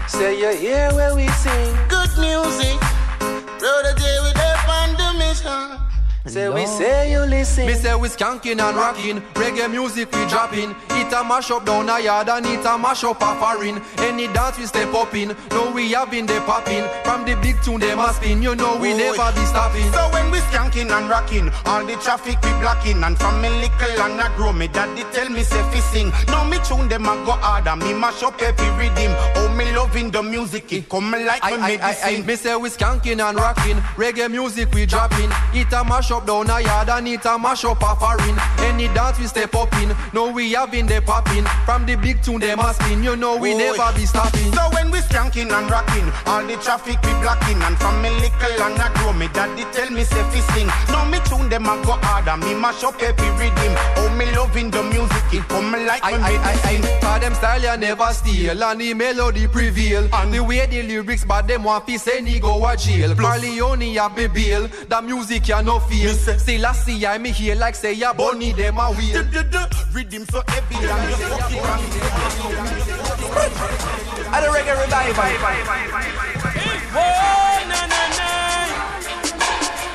Say 0.08 0.38
you 0.40 0.50
hear 0.56 0.90
where 0.92 1.14
we 1.14 1.28
sing. 1.28 1.76
Good 1.88 2.10
music 2.18 2.78
Brother 3.58 3.94
J 3.96 4.04
with 4.24 4.38
up 4.38 4.68
on 4.68 4.88
the 5.00 5.08
mission 5.18 5.89
Say 6.26 6.50
we 6.50 6.66
say 6.66 7.10
you 7.10 7.20
listen. 7.20 7.66
Me 7.66 7.74
say 7.74 7.94
we 7.96 8.08
skanking 8.08 8.60
and 8.60 8.76
rocking. 8.76 9.20
Reggae 9.34 9.70
music 9.70 10.12
we 10.12 10.26
dropping. 10.28 10.76
It 10.90 11.12
a 11.12 11.24
mash 11.24 11.50
up 11.50 11.64
down 11.64 11.88
a 11.88 11.98
yard 11.98 12.28
and 12.28 12.44
it 12.46 12.64
a 12.64 12.76
mash 12.78 13.04
up 13.04 13.22
a 13.22 13.34
foreign. 13.40 13.80
Any 13.98 14.26
dance 14.28 14.58
we 14.58 14.66
step 14.66 14.92
up 14.94 15.14
in. 15.14 15.34
No 15.50 15.72
we 15.72 15.90
having 15.92 16.26
the 16.26 16.40
popping. 16.46 16.84
From 17.04 17.24
the 17.24 17.36
big 17.40 17.60
tune 17.62 17.80
them 17.80 17.98
a 18.00 18.12
spin. 18.12 18.42
You 18.42 18.54
know 18.54 18.76
we 18.76 18.92
Boy. 18.92 18.98
never 18.98 19.32
be 19.32 19.44
stopping. 19.46 19.90
So 19.92 20.10
when 20.12 20.30
we 20.30 20.38
skanking 20.52 20.90
and 20.90 21.08
rocking, 21.08 21.50
all 21.64 21.84
the 21.86 21.96
traffic 21.96 22.36
we 22.42 22.50
blocking, 22.60 23.02
and 23.02 23.16
from 23.18 23.40
me 23.40 23.48
little 23.48 24.02
and 24.04 24.20
I 24.20 24.28
grow, 24.36 24.52
me 24.52 24.68
daddy 24.68 25.04
tell 25.12 25.28
me 25.30 25.42
say 25.42 25.62
fi 25.72 25.80
sing. 25.80 26.10
Now 26.28 26.39
me 26.39 26.39
tune 26.70 26.88
them 26.88 27.02
a 27.06 27.14
go 27.26 27.32
harder, 27.32 27.74
me 27.74 27.92
mash 27.92 28.22
up 28.22 28.40
every 28.40 28.70
rhythm. 28.78 29.12
Oh 29.34 29.52
me 29.58 29.72
loving 29.74 30.10
the 30.10 30.22
music, 30.22 30.72
it 30.72 30.88
come 30.88 31.10
like 31.10 31.42
I, 31.42 31.56
me 31.56 31.76
I, 31.78 31.90
I, 31.90 31.96
I, 32.04 32.20
medicine. 32.20 32.26
me 32.26 32.36
say 32.36 32.56
we 32.56 32.68
skanking 32.68 33.20
and 33.20 33.36
rocking. 33.36 33.76
Reggae 33.98 34.30
music 34.30 34.72
we 34.72 34.86
dropping. 34.86 35.30
It 35.52 35.72
a 35.72 35.82
mash 35.84 36.12
up 36.12 36.26
down 36.26 36.48
a 36.48 36.60
yard 36.60 36.88
and 36.88 37.08
it 37.08 37.24
a 37.24 37.36
mash 37.38 37.64
up 37.64 37.82
a 37.82 37.96
foreign. 37.96 38.36
Any 38.60 38.86
dance 38.94 39.18
we 39.18 39.26
step 39.26 39.54
up 39.56 39.72
in. 39.82 39.90
No 40.12 40.30
we 40.30 40.52
having 40.52 40.86
the 40.86 41.02
popping. 41.02 41.44
From 41.66 41.86
the 41.86 41.96
big 41.96 42.22
tune 42.22 42.40
them 42.40 42.60
a 42.60 42.72
spin. 42.74 43.02
You 43.02 43.16
know 43.16 43.36
we 43.36 43.52
Boy. 43.52 43.58
never 43.58 43.92
be 43.96 44.06
stopping. 44.06 44.52
So 44.52 44.62
when 44.72 44.92
we 44.92 44.98
skanking 45.00 45.50
and 45.50 45.68
rocking, 45.70 46.06
all 46.26 46.46
the 46.46 46.54
traffic 46.62 47.02
we 47.02 47.12
blocking, 47.18 47.60
and 47.62 47.76
from 47.78 48.00
me 48.00 48.10
little 48.10 48.62
and 48.62 48.78
I 48.78 48.92
grow, 48.94 49.12
me 49.12 49.26
daddy 49.32 49.64
tell 49.72 49.90
me 49.90 50.04
say 50.04 50.22
fi 50.30 50.40
sing. 50.54 50.68
Now 50.88 51.04
me 51.10 51.18
tune 51.26 51.48
them 51.48 51.66
a 51.66 51.74
go 51.82 51.98
harder, 52.06 52.36
me 52.36 52.54
mash 52.54 52.84
up 52.84 53.02
every 53.02 53.30
rhythm. 53.34 53.74
Oh 53.98 54.14
me 54.16 54.30
loving 54.36 54.70
the 54.70 54.82
music, 54.84 55.34
it 55.34 55.48
come 55.48 55.72
like 55.72 56.04
I, 56.04 56.12
me 56.16 56.36
I, 56.38 56.52
I, 56.52 56.59
I, 56.64 56.80
cause 57.00 57.20
them 57.20 57.34
style 57.34 57.62
you 57.62 57.76
never 57.76 58.12
steal 58.12 58.62
And 58.62 58.80
the 58.80 58.94
melody 58.94 59.46
prevail 59.48 60.08
And 60.14 60.32
the 60.32 60.40
way 60.42 60.66
the 60.66 60.82
lyrics 60.82 61.24
but 61.24 61.46
them 61.48 61.64
want 61.64 61.86
fi 61.86 61.96
say 61.96 62.20
ni 62.20 62.38
go 62.40 62.64
a 62.66 62.76
jail 62.76 63.14
Marleone 63.14 63.94
have 63.96 64.16
me 64.16 64.26
bail 64.28 64.68
The 64.88 65.02
music 65.02 65.48
you 65.48 65.62
no 65.62 65.78
feel 65.80 66.12
Still 66.14 66.66
I 66.66 66.72
see 66.72 67.06
I 67.06 67.18
me 67.18 67.30
here 67.30 67.54
like 67.56 67.74
say 67.74 67.92
ya 67.94 68.12
bunny 68.12 68.52
them 68.52 68.78
a 68.78 68.90
wheel 68.92 69.22
Rhythm 69.92 70.24
so 70.26 70.42
heavy 70.48 70.76
and 70.76 71.10
just 71.10 71.22
fuck 71.22 71.50
it 71.50 71.62
and 71.64 72.70
And 74.32 74.44
the 74.44 74.48
reggae 74.48 74.74
revival 74.80 75.30
Whoa, 76.92 77.68
na 77.70 77.80
na 77.86 78.02
na. 78.18 78.30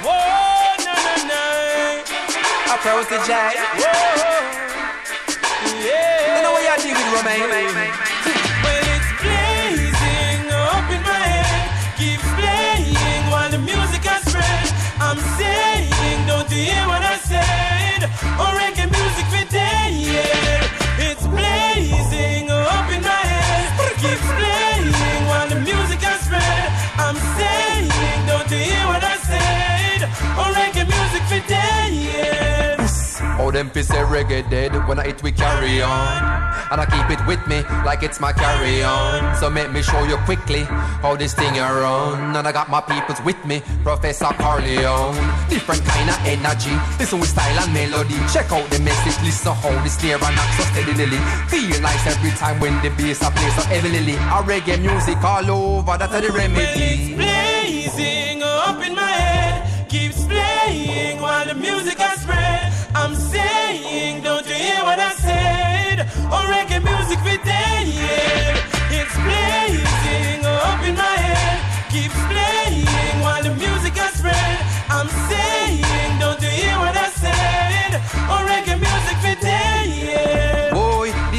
Whoa, 0.06 0.76
na 0.86 0.94
na 1.06 1.14
na. 1.30 1.42
Approach 2.76 3.08
the 3.10 3.18
jack 3.28 3.54
Yeah. 3.80 4.35
You 5.86 6.42
know 6.42 6.52
what 6.54 6.84
you 6.84 6.96
deal 6.96 7.12
with 7.12 7.24
Romain 7.24 8.15
Oh, 33.38 33.52
them 33.52 33.70
fi 33.70 33.82
say 33.82 33.98
reggae 33.98 34.50
dead 34.50 34.72
When 34.88 34.98
I 35.00 35.04
hit 35.06 35.22
we 35.22 35.32
carry 35.32 35.82
on? 35.82 36.24
And 36.72 36.82
I 36.82 36.86
keep 36.86 37.10
it 37.12 37.26
with 37.28 37.46
me 37.48 37.62
like 37.86 38.02
it's 38.02 38.20
my 38.20 38.32
carry 38.34 38.84
on 38.84 39.36
So 39.38 39.50
make 39.50 39.72
me 39.72 39.82
show 39.82 40.04
you 40.04 40.18
quickly 40.26 40.64
how 41.04 41.16
this 41.16 41.34
thing 41.34 41.58
a 41.60 41.68
run. 41.74 42.36
And 42.36 42.48
I 42.48 42.52
got 42.52 42.70
my 42.70 42.82
peoples 42.82 43.22
with 43.22 43.44
me 43.46 43.62
Professor 43.84 44.26
Carleone 44.42 45.16
Different 45.50 45.84
kind 45.86 46.10
of 46.10 46.18
energy 46.26 46.76
Listen 46.98 47.20
with 47.20 47.30
style 47.30 47.60
and 47.60 47.74
melody. 47.74 48.16
Check 48.34 48.52
out 48.52 48.70
the 48.70 48.80
message 48.80 49.22
Listen 49.24 49.54
how 49.54 49.72
the 49.84 49.90
snare 49.90 50.16
and 50.16 50.40
so 50.58 50.64
steadily 50.72 51.20
Feel 51.52 51.82
nice 51.82 52.08
every 52.08 52.32
time 52.32 52.60
when 52.60 52.74
the 52.82 52.90
bass 52.92 53.22
a 53.22 53.30
play 53.32 53.50
so 53.52 53.62
heavily 53.64 54.16
A 54.16 54.40
reggae 54.48 54.80
music 54.82 55.22
all 55.24 55.52
over 55.52 55.98
That's 55.98 56.12
the 56.12 56.32
remedy. 56.32 57.16
Blazing 57.16 58.42
up 58.44 58.82
in 58.86 58.96
my 58.96 59.02
head, 59.04 59.90
keeps 59.90 60.26
playing 60.26 61.22
while 61.22 61.46
the 61.46 61.56
music 61.56 61.98
has 62.00 62.22
spread. 62.22 62.75
I'm 62.98 63.14
saying, 63.14 64.24
don't 64.24 64.48
you 64.48 64.56
hear 64.56 64.82
what 64.84 65.00
I 65.00 65.12
said? 65.16 66.08
Oh, 66.32 66.48
reggae 66.50 66.82
music 66.82 67.20
for 67.20 67.38
day, 67.44 67.84
yeah. 68.00 68.98
It's 69.00 69.16
blazing 69.26 70.46
up 70.46 70.82
in 70.88 70.96
my 70.96 71.18
head, 71.28 71.92
keeps 71.92 72.25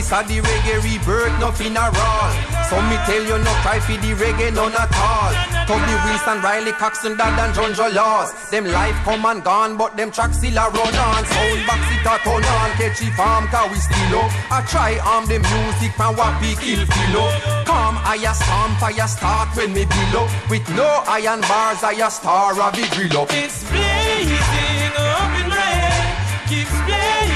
this 0.06 0.18
a 0.18 0.22
the 0.26 0.40
reggae 0.40 0.82
rebirth, 0.82 1.40
nothing 1.40 1.76
a 1.76 1.90
roll. 1.90 2.30
So 2.70 2.76
me 2.82 2.96
tell 3.06 3.22
you, 3.22 3.38
no 3.42 3.52
cry 3.62 3.80
for 3.80 3.98
the 3.98 4.14
reggae, 4.14 4.54
none 4.54 4.74
at 4.74 4.90
all. 4.94 5.32
Toby 5.66 5.94
Wilson, 6.04 6.42
Riley 6.42 6.72
Coxon, 6.72 7.16
Dad 7.16 7.38
and 7.38 7.54
John 7.54 7.72
Jolos. 7.72 8.50
Them 8.50 8.66
life 8.66 8.94
come 9.04 9.26
and 9.26 9.42
gone, 9.42 9.76
but 9.76 9.96
them 9.96 10.10
tracks 10.10 10.38
still 10.38 10.58
a 10.58 10.70
run 10.70 10.94
on. 10.94 11.24
Sound 11.26 11.66
box 11.66 11.82
it 11.90 12.06
a 12.06 12.14
turn 12.22 12.44
on, 12.44 12.70
catchy 12.78 13.10
farm, 13.18 13.46
cause 13.48 13.70
we 13.70 13.78
still 13.78 14.20
up. 14.20 14.30
I 14.50 14.62
try 14.66 14.98
arm 15.02 15.26
the 15.26 15.38
music 15.38 15.92
from 15.96 16.16
what 16.16 16.34
we 16.40 16.54
kill 16.54 16.82
up. 16.86 17.66
Come, 17.66 17.98
I 18.02 18.18
a 18.22 18.34
stomp, 18.34 18.82
I 18.82 18.94
a 19.02 19.08
start 19.08 19.48
when 19.56 19.72
me 19.72 19.86
below. 19.86 20.28
With 20.50 20.66
no 20.76 20.86
iron 21.08 21.40
bars, 21.42 21.82
I 21.82 21.98
a 21.98 22.10
star 22.10 22.52
of 22.54 22.72
the 22.74 22.86
grill 22.94 23.22
up. 23.22 23.28
It's 23.32 23.62
blazing 23.70 24.94
up 24.94 25.32
in 25.42 25.50
head, 25.50 26.48
keeps 26.48 26.70
playing 26.86 27.35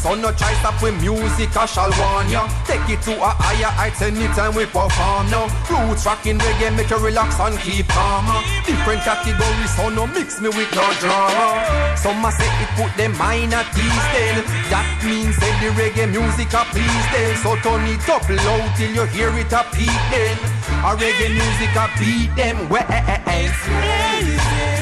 So 0.00 0.14
no 0.14 0.32
try 0.32 0.54
stop 0.64 0.80
with 0.80 0.96
music, 1.02 1.52
I 1.54 1.66
shall 1.68 1.92
warn 1.92 2.32
ya. 2.32 2.48
Take 2.64 2.88
it 2.88 3.04
to 3.04 3.12
a 3.20 3.36
higher 3.36 3.68
heights 3.68 4.00
anytime 4.00 4.56
we 4.56 4.64
perform 4.64 5.28
now. 5.28 5.44
Roots 5.68 6.08
rocking 6.08 6.40
reggae 6.40 6.72
make 6.72 6.88
you 6.88 6.96
relax 6.96 7.36
and 7.36 7.52
keep 7.60 7.84
calm. 7.92 8.24
Uh. 8.24 8.40
Different 8.64 9.04
categories, 9.04 9.72
so 9.76 9.92
no 9.92 10.08
mix 10.08 10.40
me 10.40 10.48
with 10.48 10.72
no 10.72 10.88
drama. 11.04 11.60
Some 12.00 12.24
a 12.24 12.32
say 12.32 12.48
it 12.48 12.72
put 12.80 12.88
them 12.96 13.12
mind 13.20 13.52
at 13.52 13.68
ease 13.76 14.06
then. 14.16 14.40
That 14.72 14.88
means 15.04 15.36
say 15.36 15.52
the 15.60 15.68
reggae 15.76 16.08
music 16.08 16.48
a 16.56 16.64
please 16.72 17.06
them. 17.12 17.36
So 17.44 17.60
turn 17.60 17.84
it 17.84 18.00
up 18.08 18.24
loud 18.24 18.72
till 18.80 18.96
you 18.96 19.04
hear 19.12 19.28
it 19.36 19.52
a 19.52 19.68
peak 19.68 20.00
then. 20.08 20.36
A 20.80 20.96
reggae 20.96 21.28
music 21.28 21.76
a 21.76 21.92
beat 22.00 22.32
them. 22.40 22.56
Well, 22.72 22.88
eh, 22.88 23.04
eh, 23.04 23.44
eh. 23.44 24.79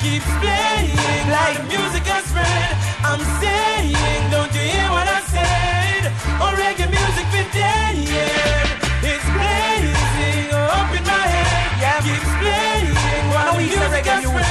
Keeps 0.00 0.30
playing 0.38 0.94
like 1.26 1.58
music 1.66 2.06
has 2.06 2.24
spread. 2.30 2.70
I'm 3.02 3.18
saying, 3.42 4.30
don't 4.30 4.52
you 4.54 4.62
hear 4.62 4.88
what 4.94 5.08
I 5.10 5.20
said? 5.26 6.12
Oh, 6.38 6.54
reggae 6.54 6.86
music 6.86 7.26
for 7.34 7.46
dead. 7.50 7.98
It's 9.02 9.26
blazing 9.34 10.54
up 10.54 10.90
in 10.94 11.02
my 11.02 11.26
head, 11.34 12.02
keeps 12.06 12.30
playing 12.38 12.94
while 13.34 13.56
we 13.56 13.66
say 13.66 13.74
music 13.74 14.04
reggae 14.04 14.06
has 14.06 14.22
spread. 14.22 14.47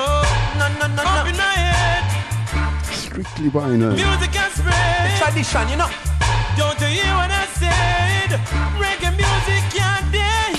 Up 0.00 1.26
in 1.26 1.36
my 1.36 1.54
head, 1.54 2.04
Strictly 2.92 3.48
vinyl. 3.50 3.94
music 3.94 4.34
has 4.34 4.52
spread. 4.52 5.18
Tradition, 5.18 5.68
you 5.70 5.76
know. 5.76 5.88
Don't 6.56 6.78
you 6.80 6.86
hear 6.88 7.14
what 7.14 7.30
I 7.30 7.46
said? 7.58 8.30
Reggae 8.82 9.10
music 9.14 9.64
yonder. 9.78 10.58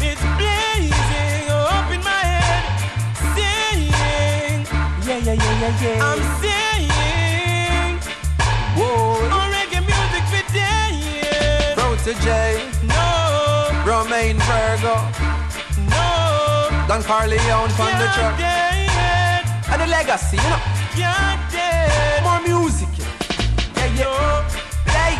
It's 0.00 0.22
blazing 0.40 1.48
up 1.52 1.90
in 1.92 2.00
my 2.02 2.22
head. 2.32 2.64
Saying, 3.36 4.64
Yeah, 5.06 5.18
yeah, 5.26 5.36
yeah, 5.36 5.60
yeah, 5.60 5.82
yeah. 5.84 6.08
I'm 6.08 6.22
saying, 6.40 8.00
Whoa. 8.76 9.20
oh, 9.36 9.52
reggae 9.52 9.80
music 9.84 10.24
for 10.32 10.44
dead. 10.52 11.76
Protoje, 11.76 12.40
No, 12.79 12.79
Romain 13.90 14.38
Virgo, 14.38 14.94
no, 15.90 16.06
Don 16.86 17.02
Corleon 17.02 17.68
from 17.76 17.86
the 17.86 18.06
can't 18.06 18.14
truck. 18.14 18.38
dead, 18.38 19.44
And 19.72 19.80
the 19.82 19.86
legacy, 19.88 20.36
you 20.36 20.48
know. 20.48 20.60
can't 20.94 21.42
dead. 21.50 22.22
More 22.22 22.40
music, 22.40 22.88
you 22.96 23.04
know. 23.04 23.10
Yeah, 23.74 23.98
yeah. 23.98 24.48
Play. 24.92 25.14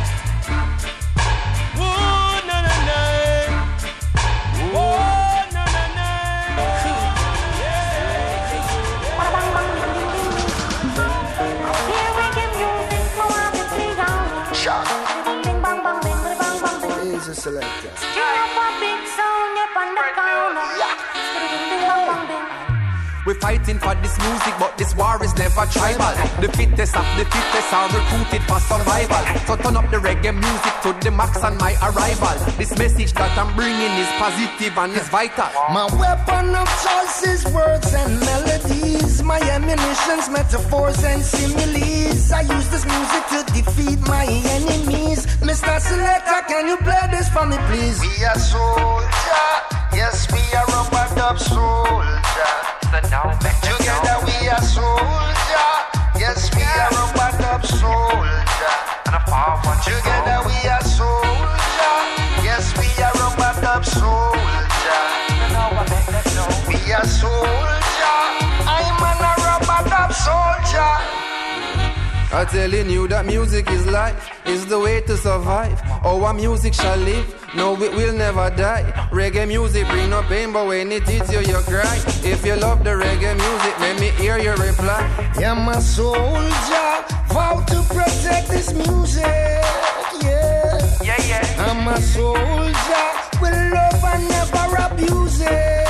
Oh, 1.83 2.41
no, 2.49 2.57
no, 2.66 2.75
no. 2.91 3.03
Oh, 4.79 4.91
no, 5.55 5.62
no, 5.75 5.83
no. 5.99 6.11
He's 17.03 17.27
a 17.29 17.35
selector. 17.35 17.89
We're 23.31 23.39
fighting 23.39 23.78
for 23.78 23.95
this 24.03 24.18
music, 24.18 24.55
but 24.59 24.76
this 24.76 24.93
war 24.97 25.14
is 25.22 25.33
never 25.39 25.62
tribal. 25.70 26.11
The 26.43 26.51
fittest 26.51 26.97
of 26.97 27.07
the 27.14 27.24
fittest 27.31 27.72
are 27.72 27.87
recruited 27.87 28.43
for 28.43 28.59
survival. 28.59 29.22
So 29.47 29.55
turn 29.55 29.76
up 29.76 29.89
the 29.89 29.99
reggae 29.99 30.35
music 30.35 30.74
to 30.83 30.91
the 30.99 31.12
max 31.14 31.39
on 31.45 31.57
my 31.59 31.78
arrival. 31.78 32.35
This 32.59 32.76
message 32.76 33.12
that 33.12 33.31
I'm 33.39 33.55
bringing 33.55 33.95
is 34.03 34.11
positive 34.18 34.76
and 34.76 34.93
is 34.99 35.09
vital. 35.11 35.47
My 35.70 35.87
weapon 35.95 36.57
of 36.59 36.66
choice 36.83 37.22
is 37.22 37.47
words 37.55 37.95
and 37.95 38.18
melodies. 38.18 39.22
My 39.22 39.39
ammunition's 39.39 40.28
metaphors 40.28 40.99
and 41.05 41.22
similes. 41.22 42.33
I 42.33 42.41
use 42.41 42.68
this 42.74 42.83
music 42.83 43.22
to 43.31 43.39
defeat 43.55 44.01
my 44.09 44.26
enemies. 44.26 45.26
Mr. 45.39 45.78
Selector, 45.78 46.41
can 46.51 46.66
you 46.66 46.76
play 46.78 47.07
this 47.12 47.28
for 47.28 47.47
me, 47.47 47.59
please? 47.70 48.01
We 48.01 48.24
are 48.24 48.35
soldier, 48.35 49.55
yes 49.95 50.26
we 50.33 50.43
are 50.59 50.66
rubber 50.66 51.14
dub 51.14 51.39
soldier. 51.39 52.20
Together 52.91 54.18
we 54.26 54.49
are 54.49 54.61
soldier, 54.62 55.70
yes 56.18 56.51
we 56.57 56.62
are 56.62 56.91
dub 57.38 57.64
soldier. 57.64 58.72
Together 59.84 60.43
we 60.45 60.68
are 60.68 60.82
soldier, 60.82 61.95
yes 62.43 62.74
we 62.76 62.88
are 63.01 63.14
dub 63.62 63.84
soldier. 63.84 64.41
We 66.66 66.93
are 66.93 67.07
soldier, 67.07 68.18
I'm 68.66 68.99
a 68.99 69.12
rubber 69.38 69.88
dub 69.88 70.12
soldier. 70.12 71.20
I'm 72.33 72.47
telling 72.47 72.89
you 72.89 73.09
that 73.09 73.26
music 73.26 73.68
is 73.70 73.85
life, 73.87 74.31
is 74.47 74.64
the 74.66 74.78
way 74.78 75.01
to 75.03 75.16
survive. 75.16 75.81
Our 76.05 76.33
music 76.33 76.74
shall 76.74 76.97
live, 76.97 77.26
no, 77.57 77.74
it 77.83 77.93
will 77.93 78.14
never 78.14 78.51
die. 78.51 78.85
Reggae 79.11 79.49
music 79.49 79.87
bring 79.89 80.11
no 80.11 80.22
pain, 80.22 80.53
but 80.53 80.66
when 80.68 80.93
it 80.93 81.09
hits 81.09 81.33
you, 81.33 81.41
you 81.41 81.59
cry. 81.66 81.97
If 82.22 82.47
you 82.47 82.55
love 82.55 82.85
the 82.85 82.91
reggae 82.91 83.35
music, 83.35 83.74
let 83.81 83.99
me 84.01 84.11
hear 84.22 84.39
your 84.39 84.57
reply. 84.57 85.03
Yeah, 85.41 85.55
my 85.55 85.81
soldier, 85.81 86.93
vow 87.35 87.64
to 87.66 87.83
protect 87.95 88.49
this 88.49 88.72
music. 88.74 89.24
Yeah, 90.22 90.78
Yeah, 91.03 91.20
yeah. 91.26 91.66
I'm 91.66 91.89
a 91.89 92.01
soldier, 92.01 93.07
will 93.43 93.70
love 93.74 94.05
and 94.05 94.28
never 94.28 94.76
abuse 94.95 95.41
it. 95.41 95.89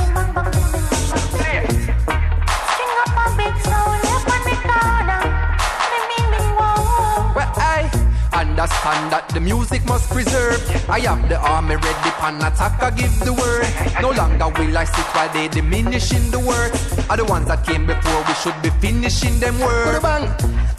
understand 8.61 9.11
that 9.11 9.27
the 9.29 9.39
music 9.39 9.83
must 9.85 10.09
preserve. 10.11 10.61
I 10.87 10.99
have 11.01 11.27
the 11.27 11.37
army 11.37 11.75
ready 11.75 12.11
pan 12.21 12.37
attack, 12.37 12.77
I 12.81 12.91
give 12.91 13.17
the 13.25 13.33
word. 13.33 13.65
No 14.01 14.11
longer 14.11 14.49
will 14.53 14.77
I 14.77 14.85
sit 14.85 15.05
while 15.15 15.33
they 15.33 15.47
diminishing 15.47 16.29
the 16.29 16.39
words. 16.39 16.77
Are 17.09 17.17
the 17.17 17.25
ones 17.25 17.47
that 17.47 17.65
came 17.65 17.87
before, 17.87 18.21
we 18.27 18.33
should 18.37 18.57
be 18.61 18.69
finishing 18.77 19.39
them 19.39 19.55
Put 19.57 19.65
a 19.65 19.97
words. 19.97 20.03
bang. 20.05 20.25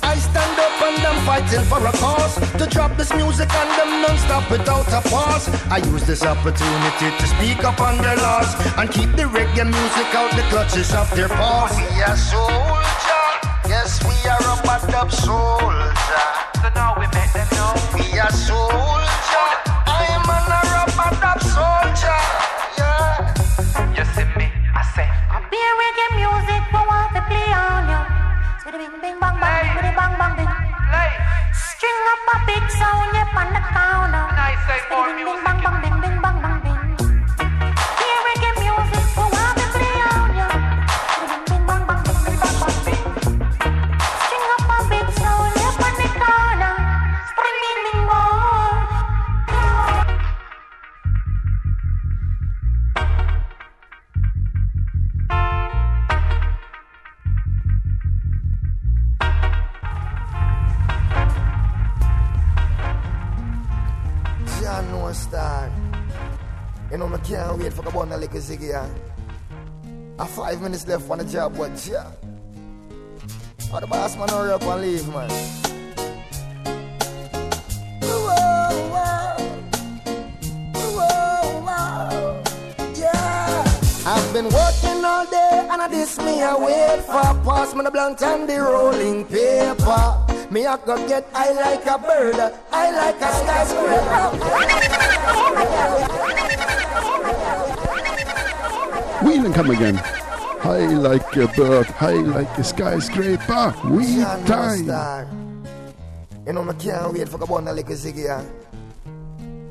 I 0.02 0.14
stand 0.14 0.58
up 0.58 0.78
and 0.86 1.02
I'm 1.10 1.18
fighting 1.26 1.64
for 1.70 1.78
a 1.82 1.92
cause 1.98 2.34
To 2.58 2.66
drop 2.66 2.96
this 2.96 3.14
music 3.14 3.48
and 3.54 3.70
them 3.78 4.02
non-stop 4.02 4.50
without 4.50 4.86
a 4.92 5.00
pause 5.08 5.48
I 5.70 5.78
use 5.78 6.04
this 6.04 6.24
opportunity 6.24 7.08
to 7.16 7.26
speak 7.26 7.62
up 7.64 7.80
on 7.80 7.96
their 7.98 8.16
laws 8.16 8.50
And 8.76 8.90
keep 8.90 9.10
the 9.12 9.22
reggae 9.22 9.64
music 9.64 10.14
out 10.14 10.30
the 10.32 10.42
clutches 10.50 10.92
of 10.92 11.08
their 11.14 11.28
paws 11.28 11.76
We 11.78 12.02
are 12.02 12.16
soldier, 12.16 13.24
yes 13.68 14.02
we 14.04 14.28
are 14.28 14.38
rubber 14.40 14.86
dub 14.90 15.12
soldier. 15.12 15.32
So 15.32 15.40
now 15.62 15.70
we 15.70 15.80
make 15.80 15.80
them 15.82 16.50
know. 16.50 16.51
We 16.51 16.51
are 16.51 16.51
soldier, 16.51 16.51
I'm 16.51 16.51
a 16.51 16.51
rubber 16.51 16.51
dub 16.51 16.51
soldier. 16.51 16.51
Yeah. 22.78 23.18
You 23.96 24.04
see 24.14 24.24
me, 24.38 24.46
I 24.70 24.82
say. 24.94 25.08
I'm 25.34 25.42
being 25.50 25.74
music, 26.14 26.62
no 26.72 26.86
one 26.86 27.10
to 27.14 27.22
play 27.26 27.50
on 27.50 27.90
you. 27.90 28.02
String 31.52 32.06
up 32.12 32.30
a 32.30 32.36
big 32.46 32.64
sound, 32.70 33.10
yep, 33.12 33.34
on 33.34 33.48
the 33.50 33.62
corner. 33.74 34.26
I 34.30 34.54
say 34.66 34.78
more 34.94 35.10
music. 35.16 35.51
Yeah. 68.50 68.88
A 70.18 70.26
five 70.26 70.60
minutes 70.60 70.84
left 70.88 71.08
on 71.08 71.18
the 71.18 71.24
job, 71.24 71.56
but 71.56 71.70
yeah. 71.88 72.10
Oh, 73.72 73.78
the 73.78 73.86
boss 73.86 74.16
man 74.16 74.28
hurry 74.28 74.50
up 74.50 74.62
and 74.62 74.82
leave, 74.82 75.08
man. 75.08 75.30
I've 84.04 84.32
been 84.32 84.46
working 84.46 85.04
all 85.04 85.24
day 85.26 85.68
and 85.70 85.80
I 85.80 85.86
this 85.88 86.18
me 86.18 86.42
I 86.42 86.56
wait 86.56 87.04
for 87.04 87.12
a 87.12 87.34
pass 87.44 87.74
me 87.76 87.84
the 87.84 87.90
blunt 87.92 88.20
and 88.22 88.48
the 88.48 88.58
rolling 88.60 89.24
paper. 89.24 90.18
Me 90.50 90.66
I 90.66 90.76
go 90.84 90.96
get 91.06 91.28
I 91.32 91.52
like 91.52 91.86
a 91.86 91.96
bird, 91.96 92.34
I 92.72 92.90
like 92.90 93.20
a 93.20 93.32
skyscraper. 96.02 96.38
Wheel 99.32 99.46
and 99.46 99.54
come 99.54 99.70
again. 99.70 99.94
High 99.94 100.88
like 100.88 101.34
a 101.36 101.48
bird, 101.48 101.86
high 101.86 102.20
like 102.20 102.58
a 102.58 102.62
skyscraper. 102.62 103.74
We 103.88 104.20
time. 104.44 104.84
You 106.46 106.52
know, 106.52 106.68
I 106.68 106.74
can't 106.74 107.14
wait 107.14 107.30
for 107.30 107.38
the 107.38 107.46
bun 107.46 107.66
a 107.66 107.72
little 107.72 107.94
ziggy. 107.94 108.28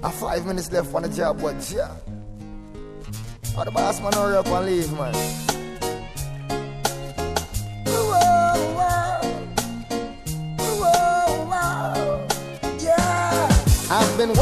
A 0.01 0.09
five 0.09 0.47
minutes 0.47 0.71
left 0.71 0.95
on 0.95 1.03
the 1.03 1.09
job, 1.09 1.39
but 1.39 1.71
yeah. 1.71 1.91
Oh, 3.55 3.63
the 3.63 3.69
boss 3.69 4.01
man 4.01 4.13
hurry 4.13 4.37
up 4.37 4.47
and 4.47 4.65
leave, 4.65 4.91
man. 4.93 5.13
Whoa, 7.85 8.57
whoa. 8.77 9.21
Whoa. 10.81 12.27
Yeah. 12.79 13.47
I've 13.91 14.17
been 14.17 14.33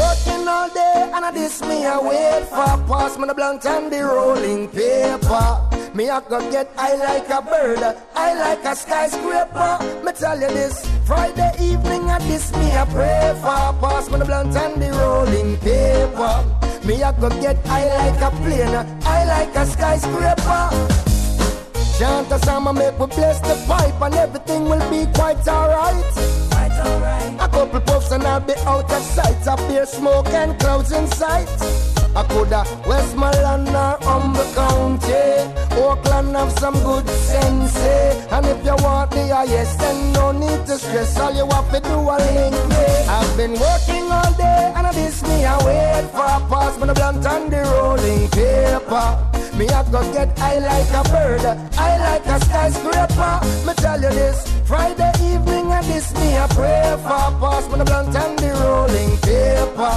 and 1.22 1.36
I 1.36 1.38
this 1.38 1.60
me 1.60 1.84
I 1.84 1.98
wait 1.98 2.44
for 2.48 2.76
pass 2.88 3.18
me 3.18 3.26
the 3.26 3.34
blunt 3.34 3.66
and 3.66 3.92
the 3.92 4.02
rolling 4.04 4.68
paper. 4.68 5.48
Me 5.94 6.08
I 6.08 6.20
go 6.20 6.38
get 6.50 6.70
I 6.78 6.94
like 6.96 7.28
a 7.28 7.42
bird, 7.42 7.82
I 8.14 8.34
like 8.34 8.64
a 8.64 8.74
skyscraper. 8.74 10.02
Me 10.04 10.12
tell 10.12 10.40
you 10.40 10.48
this, 10.48 10.88
Friday 11.04 11.52
evening 11.60 12.08
I 12.10 12.18
this 12.20 12.50
me 12.52 12.72
I 12.72 12.84
pray 12.86 13.32
for 13.42 13.62
pass 13.82 14.10
me 14.10 14.18
the 14.18 14.24
blunt 14.24 14.56
and 14.56 14.80
the 14.80 14.90
rolling 14.92 15.58
paper. 15.58 16.36
Me 16.86 17.02
I 17.02 17.12
go 17.20 17.28
get 17.40 17.58
I 17.66 17.82
like 17.98 18.20
a 18.22 18.30
plane, 18.42 18.76
I 19.04 19.24
like 19.24 19.54
a 19.56 19.66
skyscraper. 19.66 20.62
Chant 21.98 22.32
a 22.32 22.38
song 22.46 22.74
make 22.74 22.98
we 22.98 23.06
bless 23.06 23.40
the 23.40 23.56
pipe 23.68 24.00
and 24.00 24.14
everything 24.14 24.64
will 24.64 24.90
be 24.90 25.04
quite 25.12 25.46
alright. 25.46 26.49
A 27.40 27.48
couple 27.48 27.80
puffs 27.80 28.10
and 28.12 28.22
I'll 28.24 28.40
be 28.40 28.54
out 28.66 28.90
of 28.90 29.02
sight. 29.02 29.46
A 29.46 29.56
beer 29.68 29.86
smoke 29.86 30.28
and 30.28 30.58
clouds 30.60 30.92
in 30.92 31.06
sight. 31.08 31.48
I 32.14 32.24
coulda 32.24 32.64
Westmoreland 32.88 33.68
or 33.68 33.96
Humboldt 34.02 34.54
County. 34.54 35.80
Oakland 35.80 36.34
have 36.36 36.52
some 36.58 36.74
good 36.82 37.08
sense. 37.08 37.76
eh? 37.76 38.26
And 38.32 38.46
if 38.46 38.64
you 38.64 38.74
want 38.84 39.10
the 39.12 39.28
highest, 39.28 39.78
then 39.78 40.12
no 40.12 40.32
need 40.32 40.66
to 40.66 40.76
stress. 40.78 41.18
All 41.18 41.32
you 41.32 41.46
have 41.46 41.70
to 41.72 41.80
do 41.80 41.96
a 42.14 42.16
link 42.18 42.56
me. 42.68 42.84
I've 43.08 43.36
been 43.36 43.52
working 43.52 44.10
all 44.10 44.32
day 44.34 44.72
and 44.76 44.86
I 44.86 44.92
this 44.92 45.22
me 45.22 45.44
I 45.44 45.56
wait 45.64 46.10
for 46.10 46.26
a 46.36 46.40
pass 46.50 46.76
me 46.78 46.88
I 46.88 46.92
blunt 46.94 47.26
and 47.26 47.52
the 47.52 47.62
rolling 47.74 48.28
paper. 48.30 49.56
Me 49.56 49.68
I 49.68 49.82
go 49.90 50.00
get 50.12 50.38
I 50.40 50.58
like 50.58 50.90
a 50.90 51.02
bird, 51.10 51.44
I 51.78 51.98
like 51.98 52.26
a 52.26 52.44
skyscraper. 52.44 53.09
Me 53.66 53.74
tell 53.74 54.00
you 54.00 54.08
this, 54.08 54.48
Friday 54.64 55.12
evening 55.20 55.70
and 55.72 55.84
this 55.84 56.10
me 56.14 56.38
I 56.38 56.46
pray 56.48 56.96
for 57.04 57.28
pass 57.40 57.68
me 57.68 57.76
the 57.76 57.84
blunt 57.84 58.16
and 58.16 58.38
the 58.38 58.50
rolling 58.64 59.12
paper. 59.18 59.94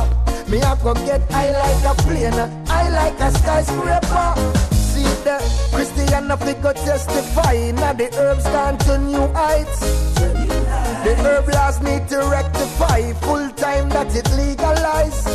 Me 0.51 0.61
I 0.61 0.75
go 0.83 0.93
get 0.93 1.21
I 1.31 1.51
like 1.51 1.85
a 1.91 1.93
plane, 2.03 2.39
I 2.67 2.89
like 2.89 3.19
a 3.21 3.31
skyscraper. 3.31 4.27
See 4.75 5.07
the 5.23 5.39
Christian 5.71 6.31
of 6.31 6.39
go 6.61 6.73
testify, 6.73 7.71
now 7.71 7.93
the 7.93 8.13
herbs 8.17 8.43
gone 8.43 8.77
to 8.79 8.97
new 8.97 9.25
heights. 9.33 9.79
The 11.05 11.15
herb 11.23 11.47
laws 11.47 11.81
need 11.81 12.07
to 12.09 12.17
rectify 12.27 13.13
full 13.23 13.49
time 13.51 13.87
that 13.89 14.13
it 14.13 14.29
legalize. 14.35 15.25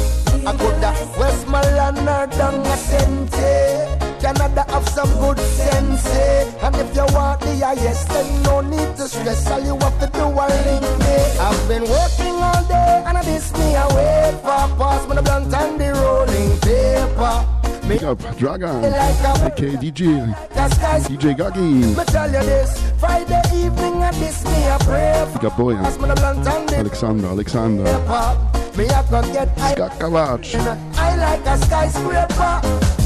I 0.47 0.57
coulda 0.57 0.93
Westmoreland 1.19 1.99
or 2.01 2.27
down 2.37 2.67
a 2.67 2.77
Sente. 2.77 3.98
Canada 4.21 4.65
have 4.69 4.89
some 4.89 5.11
good 5.21 5.39
sense. 5.39 6.07
eh? 6.07 6.67
And 6.67 6.75
if 6.77 6.95
you 6.95 7.07
want 7.15 7.41
the 7.41 7.55
highest, 7.65 8.09
then 8.09 8.43
no 8.43 8.61
need 8.61 8.97
to 8.97 9.09
stress. 9.09 9.47
All 9.51 9.61
you 9.61 9.77
have 9.79 9.99
to 10.01 10.07
do 10.19 10.25
is 10.27 10.67
link 10.67 10.99
me. 11.01 11.17
I've 11.41 11.69
been 11.69 11.83
working 11.83 12.35
all 12.43 12.65
day 12.65 13.03
and 13.07 13.17
I 13.19 13.23
this 13.23 13.53
me 13.55 13.73
wait 13.95 14.35
for 14.43 14.65
pass 14.79 15.09
me 15.09 15.15
the 15.17 15.23
blunt 15.23 15.55
and 15.55 15.81
the 15.81 15.93
rolling 15.95 16.59
paper. 16.61 17.47
Big 17.89 18.05
up 18.05 18.19
Dragon, 18.37 18.85
aka 18.85 19.77
DJ, 19.81 20.35
DJ 21.09 21.35
Gaggy. 21.35 21.97
Me 21.97 22.05
tell 22.05 22.27
you 22.31 22.43
this, 22.45 22.93
Friday 23.01 23.41
evening 23.55 24.03
and 24.03 24.15
this 24.17 24.45
me 24.45 24.67
a 24.67 24.77
pray 24.81 25.25
for 25.33 25.39
Big 25.39 25.45
up 25.47 25.53
Boyan, 25.55 25.83
pass 25.83 25.99
me 25.99 26.09
the 26.09 26.15
blunt 26.17 26.47
and 26.47 26.69
the 26.69 26.77
Alexander, 26.77 27.29
Alexander, 27.29 27.85
paper. 27.85 28.77
Me 28.77 28.85
a 28.85 29.03
go 29.11 29.23
get 29.33 29.49
I 29.59 29.75
I 30.97 31.17
like 31.17 31.47
a 31.47 31.59
skyscraper. 31.65 32.98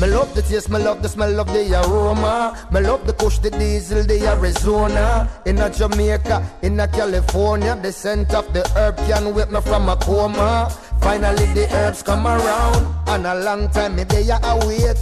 Me 0.00 0.06
love 0.06 0.34
the 0.34 0.40
taste, 0.40 0.70
me 0.70 0.78
love 0.78 1.02
the 1.02 1.08
smell 1.10 1.38
of 1.38 1.46
the 1.48 1.74
aroma. 1.84 2.56
Me 2.72 2.80
love 2.80 3.06
the 3.06 3.12
kush, 3.12 3.38
the 3.38 3.50
diesel, 3.50 4.02
the 4.02 4.26
Arizona. 4.28 5.28
In 5.44 5.58
a 5.58 5.68
Jamaica, 5.68 6.42
in 6.62 6.80
a 6.80 6.88
California, 6.88 7.76
the 7.76 7.92
scent 7.92 8.32
of 8.32 8.50
the 8.54 8.66
herb 8.74 8.96
can 9.06 9.34
wake 9.34 9.50
me 9.50 9.60
from 9.60 9.90
a 9.90 9.96
coma. 9.96 10.74
Finally 11.02 11.44
the 11.52 11.68
herbs 11.74 12.02
come 12.02 12.26
around, 12.26 12.86
and 13.08 13.26
a 13.26 13.44
long 13.44 13.68
time 13.70 13.96
me 13.96 14.04
they 14.04 14.26
a 14.30 14.40
wait. 14.66 14.96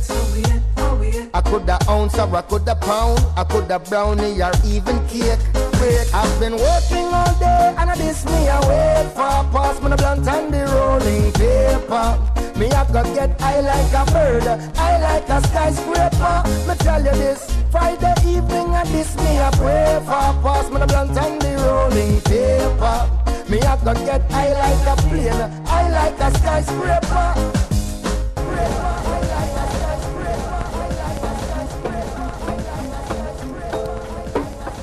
I 1.33 1.43
could 1.43 1.69
a 1.69 1.79
ounce 1.89 2.19
or 2.19 2.35
I 2.35 2.43
could 2.43 2.67
a 2.67 2.75
pound, 2.75 3.21
I 3.37 3.45
could 3.45 3.71
a 3.71 3.79
brownie 3.79 4.43
or 4.43 4.53
even 4.67 4.99
cake. 5.07 5.39
Wait, 5.81 6.11
I've 6.13 6.41
been 6.41 6.55
working 6.55 7.07
all 7.15 7.39
day 7.39 7.75
and 7.79 7.89
I 7.89 7.95
this 7.97 8.25
me 8.25 8.49
I 8.49 8.59
wait 8.67 9.13
for 9.13 9.53
pass 9.53 9.81
me 9.81 9.91
the 9.91 9.97
blunt 9.97 10.27
and 10.27 10.53
the 10.53 10.65
rolling 10.67 11.33
paper. 11.33 12.38
I 12.79 12.85
go 12.93 13.03
get 13.13 13.43
I 13.43 13.61
like 13.61 13.93
a 13.93 14.05
bird, 14.13 14.47
I 14.79 15.01
like 15.01 15.29
a 15.29 15.43
skyscraper. 15.49 16.43
Me 16.69 16.75
tell 16.77 17.05
you 17.05 17.11
this, 17.11 17.43
Friday 17.73 18.15
evening 18.25 18.73
and 18.73 18.89
this 18.91 19.17
me 19.17 19.41
I 19.41 19.51
pray 19.51 19.99
for 20.07 20.31
pass 20.43 20.71
me 20.71 20.79
the 20.79 20.87
blunt 20.87 21.19
and 21.19 21.43
the 21.43 21.57
rolling 21.67 22.21
paper. 22.21 23.11
Me 23.51 23.59
I 23.63 23.77
go 23.85 23.95
get 24.07 24.23
I 24.31 24.53
like 24.63 24.87
a 24.87 25.03
plane, 25.09 25.51
I 25.67 25.91
like 25.91 26.21
a 26.21 26.31
skyscraper. 26.39 27.29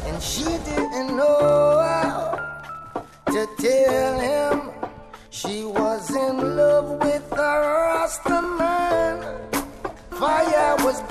And 0.07 0.21
she 0.21 0.43
didn't 0.43 1.15
know 1.15 1.54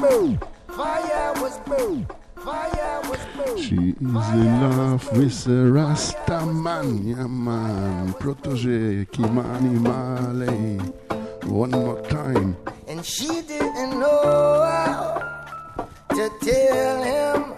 was 0.00 0.38
fire 0.68 1.32
was 1.42 1.58
fire 2.36 3.00
was. 3.08 3.60
She 3.60 3.74
is 3.74 3.96
in 4.00 4.60
love 4.60 5.10
with 5.16 5.46
a 5.46 5.70
Rasta 5.72 6.46
man, 6.46 7.06
yeah 7.06 7.26
man. 7.26 8.12
Protoje, 8.14 9.06
Kymani 9.10 9.80
Marley. 9.80 10.78
One 11.48 11.70
more 11.70 12.00
time. 12.02 12.56
And 12.88 13.04
she 13.04 13.42
didn't 13.42 13.98
know 13.98 14.62
how 14.62 15.86
to 16.10 16.30
tell 16.40 17.02
him 17.02 17.54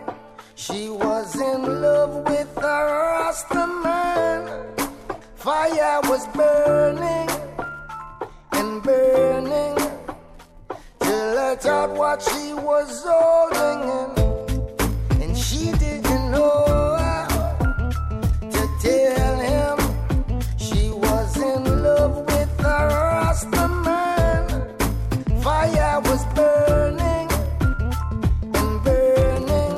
she 0.55 0.89
was 0.89 1.35
in 1.35 1.83
love 1.83 2.15
with 2.29 2.57
a 2.59 2.61
Rasta 2.61 3.67
man. 3.85 4.67
Fire 5.35 6.01
was 6.05 6.27
burning 6.29 7.31
and 8.53 8.83
burning 8.83 9.76
I 11.47 11.55
thought 11.55 11.91
what 11.91 12.21
she 12.23 12.53
was 12.55 13.05
holding 13.07 13.83
in. 13.99 15.23
And 15.23 15.39
she 15.39 15.71
didn't 15.79 16.33
know 16.33 16.97
how 16.99 17.57
to 18.51 18.63
tell 18.83 19.37
him 19.53 19.77
she 20.59 20.91
was 20.91 21.37
in 21.37 21.85
love 21.85 22.17
with 22.27 22.51
a 22.59 22.79
Rasta 22.91 23.69
man. 23.87 24.45
Fire 25.41 26.01
was 26.01 26.25
burning 26.35 27.29
and 28.59 28.83
burning 28.83 29.77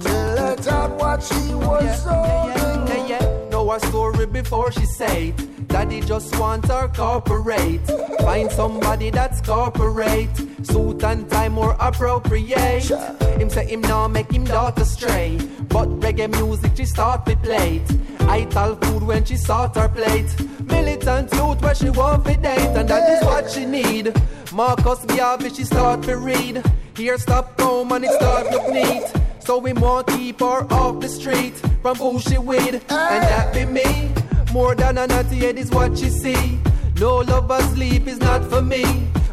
till 0.00 0.38
I 0.38 0.56
thought 0.56 0.92
what 0.98 1.22
she 1.22 1.54
was 1.54 2.04
holding 2.04 2.88
yeah, 2.88 3.20
yeah. 3.20 3.50
Know 3.50 3.68
her 3.68 3.80
story 3.80 4.24
before 4.24 4.72
she 4.72 4.86
say 4.86 5.34
it. 5.36 5.57
Daddy 5.78 6.00
just 6.00 6.36
want 6.40 6.66
her 6.66 6.88
corporate. 6.88 7.86
Find 8.22 8.50
somebody 8.50 9.10
that's 9.10 9.40
corporate. 9.40 10.36
Suit 10.64 11.04
and 11.04 11.30
tie 11.30 11.48
more 11.48 11.76
appropriate. 11.78 12.90
Him 13.38 13.48
say 13.48 13.64
him 13.64 13.82
now 13.82 14.08
make 14.08 14.28
him 14.28 14.42
daughter 14.42 14.84
stray. 14.84 15.38
But 15.68 15.88
reggae 16.00 16.28
music 16.32 16.72
she 16.76 16.84
start 16.84 17.26
to 17.26 17.36
play. 17.36 17.80
I 18.22 18.46
tell 18.46 18.74
food 18.74 19.04
when 19.04 19.24
she 19.24 19.36
start 19.36 19.76
her 19.76 19.88
plate. 19.88 20.28
Militant 20.66 21.32
youth 21.34 21.62
where 21.62 21.76
she 21.76 21.90
want 21.90 22.24
to 22.24 22.34
date, 22.34 22.74
and 22.78 22.88
that 22.88 23.08
is 23.14 23.24
what 23.24 23.48
she 23.48 23.64
need. 23.64 24.12
Marcus 24.52 25.04
Garvey 25.04 25.50
she 25.50 25.62
start 25.62 26.02
to 26.02 26.16
read. 26.16 26.60
Here 26.96 27.18
stop 27.18 27.60
home 27.60 27.92
and 27.92 28.04
it 28.04 28.10
start 28.14 28.50
look 28.50 28.68
neat. 28.68 29.04
So 29.38 29.58
we 29.58 29.72
want 29.74 30.08
keep 30.08 30.40
her 30.40 30.66
off 30.72 30.98
the 30.98 31.08
street 31.08 31.54
from 31.82 31.96
who 31.98 32.18
she 32.18 32.36
with, 32.36 32.74
and 32.90 33.22
that 33.30 33.54
be 33.54 33.64
me. 33.64 34.17
More 34.52 34.74
than 34.74 34.98
a 34.98 35.06
naughty 35.06 35.36
head 35.36 35.58
is 35.58 35.70
what 35.70 35.96
she 35.98 36.08
see. 36.08 36.58
No 36.98 37.18
lover 37.18 37.60
sleep 37.74 38.06
is 38.06 38.18
not 38.18 38.44
for 38.44 38.62
me, 38.62 38.82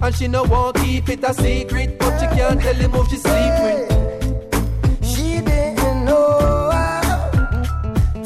and 0.02 0.14
she 0.14 0.28
no 0.28 0.44
want 0.44 0.76
keep 0.78 1.10
it 1.10 1.24
a 1.24 1.34
secret, 1.34 1.98
but 1.98 2.20
she 2.20 2.28
can't 2.36 2.62
tell 2.62 2.76
him 2.76 2.92
who 2.92 3.06
she 3.10 3.18
sleep. 3.18 3.54
She 5.02 5.42
didn't 5.42 6.06
know 6.06 6.70
how 6.72 7.32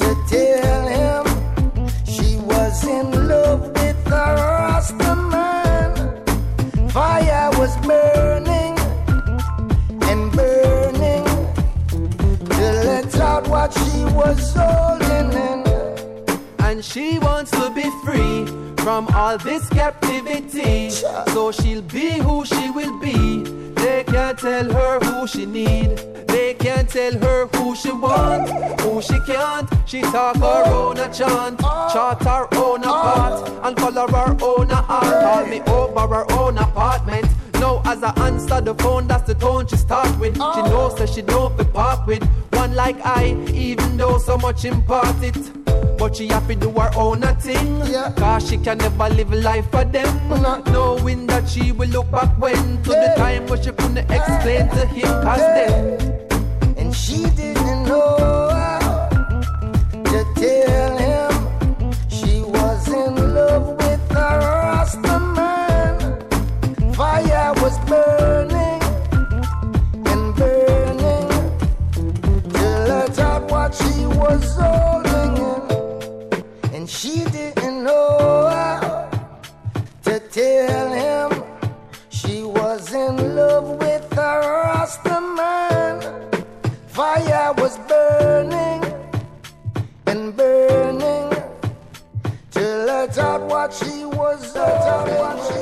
to 0.01 0.15
tell 0.27 0.87
him 0.87 1.25
she 2.05 2.35
was 2.37 2.83
in 2.83 3.27
love 3.27 3.61
with 3.69 4.07
a 4.07 4.09
Rasta 4.11 5.15
man. 5.15 6.89
Fire 6.89 7.49
was 7.59 7.77
burning 7.85 8.77
and 10.09 10.31
burning 10.33 11.25
to 12.49 12.65
let 12.87 13.15
out 13.19 13.47
what 13.47 13.71
she 13.73 14.03
was 14.05 14.53
holding 14.53 15.31
in. 15.33 15.68
And 16.70 16.86
she 16.86 17.17
wants 17.17 17.49
to 17.49 17.72
be 17.72 17.89
free 18.05 18.45
from 18.84 19.07
all 19.15 19.39
this 19.39 19.67
captivity. 19.70 20.91
So 21.34 21.51
she'll 21.51 21.82
be 21.82 22.11
who 22.20 22.45
she 22.45 22.70
will 22.70 22.95
be. 22.99 23.41
They 23.74 24.03
can't 24.03 24.38
tell 24.38 24.72
her 24.72 24.99
who 24.99 25.26
she 25.26 25.47
need. 25.47 25.97
They 26.28 26.53
can't 26.53 26.88
tell 26.88 27.13
her 27.13 27.47
who 27.47 27.76
she 27.76 27.91
want, 27.91 28.51
who 28.82 29.01
she 29.01 29.20
can't. 29.22 29.67
She 29.88 30.01
talk 30.01 30.36
her 30.36 30.63
own 30.67 30.99
a 30.99 31.11
chant, 31.11 31.59
chart 31.59 32.24
her 32.24 32.47
own 32.53 32.84
a 32.84 32.93
part, 33.05 33.49
and 33.65 33.76
color 33.76 34.07
her 34.07 34.38
own 34.39 34.70
a 34.70 34.86
art. 34.88 35.24
Call 35.24 35.45
me 35.47 35.61
over 35.61 36.07
her 36.17 36.32
own 36.34 36.59
apartment. 36.59 37.26
Now 37.55 37.82
as 37.86 38.03
I 38.03 38.11
answer 38.28 38.61
the 38.61 38.76
phone, 38.76 39.07
that's 39.07 39.24
the 39.24 39.34
tone 39.34 39.65
she 39.65 39.76
start 39.76 40.20
with. 40.20 40.36
She 40.36 40.61
knows 40.70 40.95
that 40.99 41.09
she 41.09 41.24
don't 41.24 41.57
be 41.57 41.63
part 41.63 42.05
with 42.05 42.24
one 42.53 42.76
like 42.76 43.03
I, 43.03 43.36
even 43.53 43.97
though 43.97 44.20
so 44.20 44.38
much 44.38 44.65
impart 44.65 45.24
it. 45.24 45.59
But 45.99 46.15
she 46.15 46.27
have 46.29 46.47
to 46.47 46.55
do 46.55 46.71
her 46.71 46.89
own 46.95 47.23
a 47.23 47.35
thing. 47.35 47.81
Cause 48.15 48.49
she 48.49 48.57
can 48.57 48.77
never 48.77 49.09
live 49.09 49.33
a 49.33 49.35
life 49.35 49.69
for 49.69 49.83
them. 49.83 50.29
Knowing 50.71 51.27
that 51.27 51.49
she 51.49 51.73
will 51.73 51.89
look 51.89 52.09
back 52.09 52.37
when 52.39 52.81
to 52.83 52.89
the 52.89 53.13
time 53.17 53.45
where 53.47 53.61
she 53.61 53.71
couldn't 53.71 53.97
explain 53.97 54.69
to 54.69 54.85
him 54.85 55.09
cause 55.21 55.39
then. 55.39 55.99
And 56.77 56.95
she 56.95 57.29
didn't 57.31 57.83
know 57.83 58.49
how 58.49 59.09
to 59.91 60.25
tell 60.35 60.97
him 60.97 61.91
she 62.07 62.43
was 62.43 62.87
in 62.87 63.33
love 63.35 63.67
with 63.75 64.11
a 64.11 64.39
Rasta 64.39 65.19
man. 65.19 66.93
Fire 66.93 67.53
was 67.57 67.77
burning 67.89 68.81
and 70.07 70.35
burning 70.37 71.29
to 72.53 72.63
let 72.87 73.19
out 73.19 73.51
what 73.51 73.75
she 73.75 74.05
was 74.05 74.55
holding 74.55 75.09
tell 80.68 80.91
him 81.05 81.43
she 82.10 82.43
was 82.43 82.93
in 82.93 83.16
love 83.36 83.70
with 83.84 84.18
a 84.18 84.32
Rasta 84.43 85.22
man. 85.38 85.95
Fire 86.88 87.53
was 87.53 87.78
burning 87.89 88.84
and 90.07 90.36
burning 90.36 91.30
to 92.51 92.64
let 92.89 93.18
out 93.18 93.43
what 93.43 93.72
she 93.74 94.03
was 94.20 94.53
let 94.53 94.82
out 94.93 95.07
what 95.20 95.38
she 95.47 95.59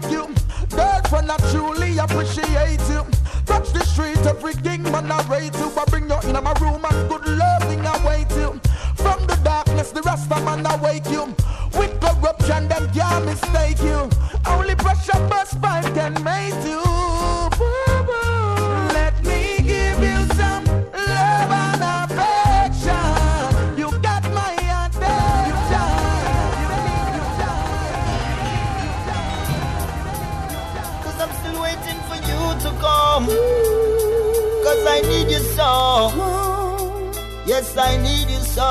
that 0.00 0.10
you. 0.10 0.26
Girlfriend, 0.76 1.30
I 1.30 1.36
truly 1.50 1.98
appreciate 1.98 2.80
you. 2.88 3.04
Touch 3.46 3.72
the 3.72 3.84
street, 3.84 4.18
everything 4.26 4.82
man 4.84 5.10
I 5.10 5.20
rate 5.28 5.54
you. 5.54 5.70
I 5.76 5.84
bring 5.86 6.08
you 6.08 6.18
in 6.22 6.32
my 6.32 6.52
room 6.60 6.84
and 6.84 7.08
good 7.08 7.26
loving 7.26 7.84
I 7.84 8.06
wait 8.06 8.30
you. 8.30 8.60
From 8.96 9.26
the 9.26 9.38
darkness, 9.42 9.90
the 9.90 10.02
rasta 10.02 10.40
man 10.40 10.66
I 10.66 10.76
wake 10.76 11.08
you. 11.10 11.34
With 11.78 12.00
corruption, 12.00 12.68
them 12.68 12.90
can't 12.92 13.24
mistake 13.26 13.80
you. 13.82 14.08
Only 14.46 14.74
pressure 14.76 15.20
bus 15.28 15.54
pipe 15.54 15.94
can 15.94 16.22
make 16.24 16.64
you. 16.64 16.91
Yes, 37.74 37.88
I 37.88 37.96
need 38.02 38.28
you 38.28 38.38
so. 38.40 38.68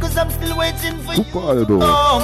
Cause 0.00 0.16
I'm 0.16 0.30
still 0.30 0.58
waiting 0.58 0.98
for 1.04 1.14
you 1.14 1.22
Super 1.24 1.38
Albo. 1.38 1.78
to 1.78 1.86
come. 1.86 2.22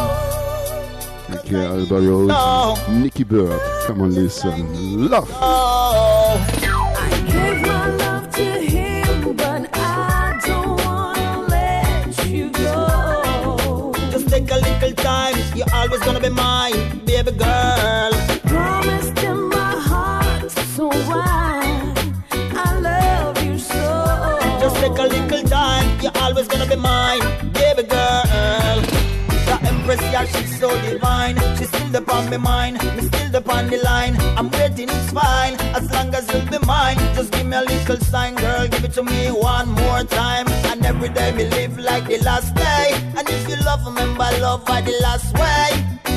Okay, 1.39 1.55
Alborosie. 1.55 3.01
Nicky 3.01 3.23
Bird. 3.23 3.61
Come 3.87 4.03
on, 4.03 4.15
listen. 4.15 5.09
Love. 5.09 5.29
Oh. 5.35 5.72
Upon 32.27 32.31
my 32.31 32.37
mind, 32.37 32.97
me 32.97 33.03
still 33.03 33.37
upon 33.37 33.69
the 33.69 33.79
line. 33.79 34.17
I'm 34.37 34.51
waiting, 34.51 34.89
it's 34.89 35.11
fine, 35.11 35.55
as 35.75 35.91
long 35.91 36.15
as 36.15 36.31
you'll 36.33 36.47
be 36.47 36.59
mine. 36.67 36.99
Just 37.15 37.33
give 37.33 37.47
me 37.47 37.57
a 37.57 37.63
little 37.63 37.97
sign, 37.99 38.35
girl, 38.35 38.69
give 38.69 38.85
it 38.85 38.93
to 38.95 39.03
me 39.03 39.29
one 39.29 39.71
more 39.71 40.05
time. 40.05 40.47
And 40.71 40.85
every 40.85 41.09
day 41.09 41.33
me 41.33 41.45
live 41.49 41.79
like 41.79 42.07
the 42.07 42.19
last 42.19 42.55
day. 42.55 42.93
And 43.17 43.29
if 43.29 43.49
you 43.49 43.57
love, 43.65 43.85
remember 43.87 44.29
love 44.41 44.65
by 44.65 44.81
the 44.81 44.93
last 45.03 45.35
way. 45.39 45.71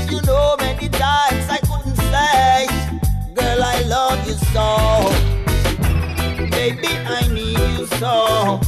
You 0.09 0.21
know 0.21 0.55
many 0.59 0.89
times 0.89 1.49
I 1.49 1.59
couldn't 1.67 1.97
say, 2.11 2.67
girl, 3.33 3.63
I 3.63 3.81
love 3.87 4.27
you 4.27 4.35
so. 4.53 4.67
Baby, 6.51 6.87
I 6.87 7.27
need 7.33 7.79
you 7.79 7.87
so. 7.97 8.59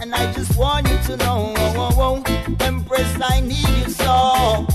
And 0.00 0.14
I 0.14 0.32
just 0.32 0.56
want 0.56 0.88
you 0.88 0.98
to 1.08 1.16
know, 1.16 1.54
oh, 1.56 1.90
oh, 1.98 2.24
oh, 2.26 2.56
Empress, 2.60 3.16
I 3.20 3.40
need 3.40 3.68
you 3.68 3.90
so. 3.90 4.73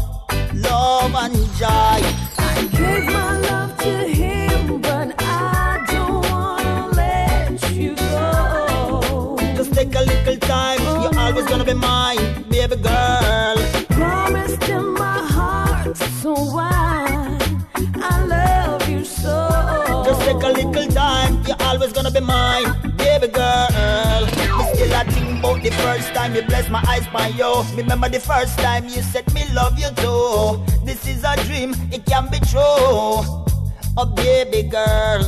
And 1.22 1.36
joy. 1.58 1.68
I 1.68 2.70
gave 2.72 3.06
my 3.08 3.40
love 3.40 3.78
to 3.80 4.08
him, 4.08 4.80
but 4.80 5.22
I 5.22 5.84
don't 5.92 6.24
wanna 6.32 6.88
let 6.96 7.72
you 7.74 7.94
go. 7.96 9.36
Just 9.58 9.74
take 9.74 9.94
a 9.96 10.00
little 10.00 10.38
time, 10.38 10.80
you're 11.04 11.20
always 11.20 11.46
gonna 11.46 11.66
be 11.66 11.74
mine, 11.74 12.46
baby 12.50 12.78
girl. 12.78 13.58
Promised 13.90 14.64
in 14.70 14.94
my 14.94 15.20
heart, 15.36 15.98
so 16.22 16.36
why? 16.36 17.38
I 18.02 18.26
love 18.26 18.88
you 18.88 19.04
so. 19.04 20.04
Just 20.06 20.22
take 20.22 20.42
a 20.42 20.54
little 20.60 20.88
time, 20.88 21.44
you're 21.46 21.62
always 21.68 21.92
gonna 21.92 22.12
be 22.12 22.22
mine, 22.22 22.94
baby 22.96 23.28
girl. 23.28 24.22
Me 24.58 24.64
still 24.74 24.94
I 24.94 25.04
think 25.04 25.40
about 25.40 25.62
the 25.62 25.72
first 25.84 26.14
time 26.14 26.34
you 26.34 26.44
blessed 26.44 26.70
my 26.70 26.82
eyes 26.88 27.06
by 27.08 27.28
you. 27.28 27.52
Remember 27.76 28.08
the 28.08 28.22
first 28.22 28.58
time 28.60 28.86
you 28.86 29.02
said 29.02 29.32
me 29.34 29.44
love 29.54 29.78
you 29.78 29.90
too. 29.98 30.69
This 31.02 31.18
is 31.18 31.24
a 31.24 31.36
dream, 31.46 31.74
it 31.94 32.06
can 32.06 32.30
be 32.30 32.40
true. 32.40 32.60
Oh 32.60 34.14
baby 34.16 34.68
girl. 34.68 35.24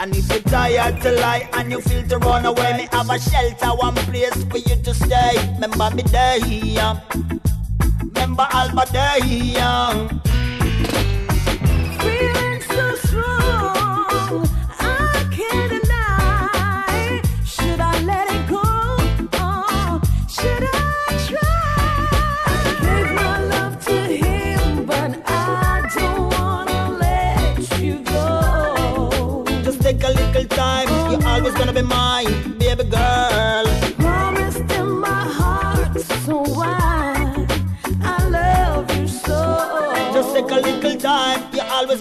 And 0.00 0.16
if 0.16 0.30
you're 0.30 0.40
tired 0.40 1.02
to 1.02 1.12
lie 1.12 1.46
and 1.52 1.70
you 1.70 1.82
feel 1.82 2.06
to 2.08 2.18
run 2.18 2.46
away, 2.46 2.72
me 2.78 2.88
have 2.90 3.10
a 3.10 3.18
shelter, 3.18 3.66
one 3.76 3.94
place 3.94 4.44
for 4.44 4.56
you 4.56 4.76
to 4.82 4.94
stay. 4.94 5.36
Remember 5.54 5.90
me 5.94 6.02
day. 6.04 6.40
Remember 8.00 8.48
Alba 8.50 8.86
day, 8.90 10.29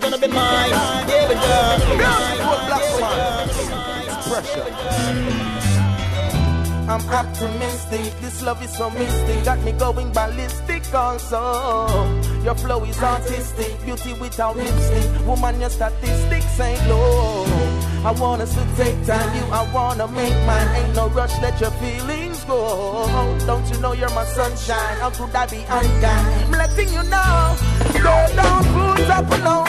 gonna 0.09 0.27
be 0.27 0.33
mine, 0.33 1.07
baby 1.07 1.33
girl. 1.35 1.99
I'm 6.89 7.07
optimistic, 7.09 8.19
this 8.19 8.41
love 8.41 8.63
is 8.63 8.75
so 8.75 8.89
mystic, 8.89 9.45
got 9.45 9.59
me 9.63 9.73
going 9.73 10.11
ballistic 10.11 10.91
also. 10.91 11.93
Your 12.43 12.55
flow 12.55 12.83
is 12.83 12.97
artistic, 13.03 13.79
beauty 13.85 14.13
without 14.13 14.57
lipstick. 14.57 15.27
Woman, 15.27 15.59
your 15.59 15.69
statistics 15.69 16.59
ain't 16.59 16.87
low. 16.87 17.45
I 18.03 18.11
want 18.17 18.41
us 18.41 18.55
to 18.55 18.65
take 18.75 19.05
time, 19.05 19.35
you, 19.35 19.43
I 19.51 19.71
wanna 19.71 20.07
make 20.07 20.33
mine. 20.47 20.67
Ain't 20.77 20.95
no 20.95 21.09
rush, 21.09 21.37
let 21.43 21.61
your 21.61 21.71
feelings 21.71 22.43
go. 22.45 23.05
Don't 23.45 23.69
you 23.71 23.79
know 23.81 23.93
you're 23.93 24.09
my 24.15 24.25
sunshine? 24.25 24.97
How 24.97 25.11
could 25.11 25.35
I 25.35 25.45
be 25.45 25.57
unkind? 25.57 26.45
I'm 26.45 26.51
letting 26.51 26.89
you 26.89 27.03
know, 27.03 27.55
don't 28.03 28.35
up 29.09 29.29
no 29.43 29.63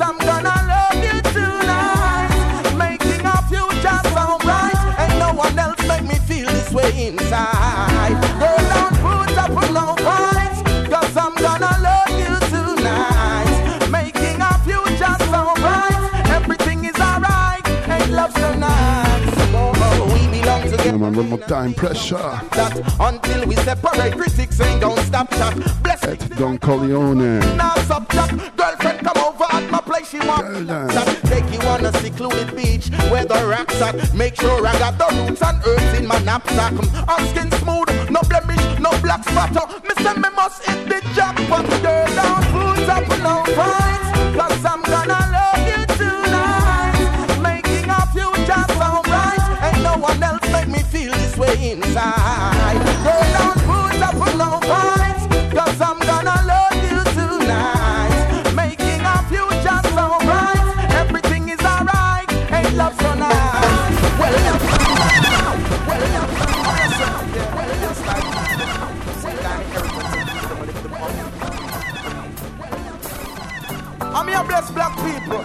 I'm 0.00 0.18
gonna 0.18 0.56
love 0.72 0.98
you 1.06 1.20
tonight. 1.32 2.74
Making 2.76 3.26
our 3.26 3.42
future 3.48 4.00
so 4.14 4.38
bright, 4.38 4.78
and 4.98 5.18
no 5.18 5.32
one 5.34 5.58
else 5.58 5.80
make 5.86 6.02
me 6.02 6.16
feel 6.26 6.46
this 6.46 6.72
way 6.72 7.06
inside. 7.06 7.63
One 21.14 21.28
more 21.28 21.38
time, 21.38 21.74
pressure. 21.74 22.16
That 22.16 22.74
until 22.98 23.46
we 23.46 23.54
separate, 23.54 24.14
critics 24.14 24.60
ain't 24.60 24.80
don't 24.80 24.98
stop 24.98 25.30
that. 25.30 25.54
Bless 25.80 26.02
At 26.02 26.18
Don 26.36 26.58
Corleon. 26.58 27.40
now 27.56 27.74
stop 27.86 28.08
that. 28.08 28.30
Girlfriend 28.56 28.98
come 29.06 29.18
over 29.24 29.44
at 29.48 29.70
my 29.70 29.78
place, 29.78 30.10
she 30.10 30.18
want 30.18 30.66
that. 30.66 30.96
Uh. 30.96 31.14
Take 31.28 31.44
you 31.52 31.60
on 31.68 31.86
a 31.86 31.92
secluded 32.00 32.56
beach 32.56 32.88
where 33.12 33.24
the 33.24 33.46
rocks 33.46 33.80
at. 33.80 34.12
Make 34.12 34.34
sure 34.40 34.66
I 34.66 34.76
got 34.80 34.98
the 34.98 35.06
roots 35.14 35.40
and 35.40 35.62
herbs 35.64 35.98
in 35.98 36.06
my 36.08 36.18
knapsack. 36.18 36.72
I'm 37.08 37.28
skin 37.28 37.50
smooth, 37.62 38.10
no 38.10 38.20
blemish, 38.28 38.80
no 38.80 38.90
black 39.00 39.22
spot. 39.22 39.54
Me 39.84 39.90
say 40.02 40.14
me 40.14 40.30
must 40.34 40.64
hit 40.64 40.88
the 40.88 41.00
jackpot. 41.14 41.64
Girl, 41.80 42.06
don't 42.16 42.90
up 42.90 43.08
no 43.22 43.54
fights. 43.54 44.13
Up 51.96 53.56
no 54.36 54.60
I'm 55.80 55.98
gonna 56.00 56.36
love 56.46 56.76
you 56.90 57.00
tonight. 57.14 58.52
Making 58.54 59.00
our 59.00 59.22
future 59.24 59.80
so 59.94 60.18
bright. 60.26 60.64
Everything 60.90 61.48
is 61.48 61.60
alright. 61.60 62.28
I'm 74.16 74.28
here 74.28 74.44
bless 74.44 74.70
black 74.70 74.94
people. 74.96 75.44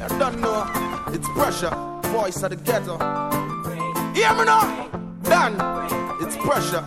You 0.00 0.18
don't 0.18 0.40
know. 0.40 0.66
It's 1.08 1.28
pressure. 1.30 1.70
Voice 2.12 2.42
of 2.42 2.50
the 2.50 2.56
ghetto. 2.56 2.98
Hear 4.14 4.34
me 4.34 4.44
now. 4.44 4.95
Done. 5.36 5.56
It's 6.22 6.34
pressure. 6.38 6.80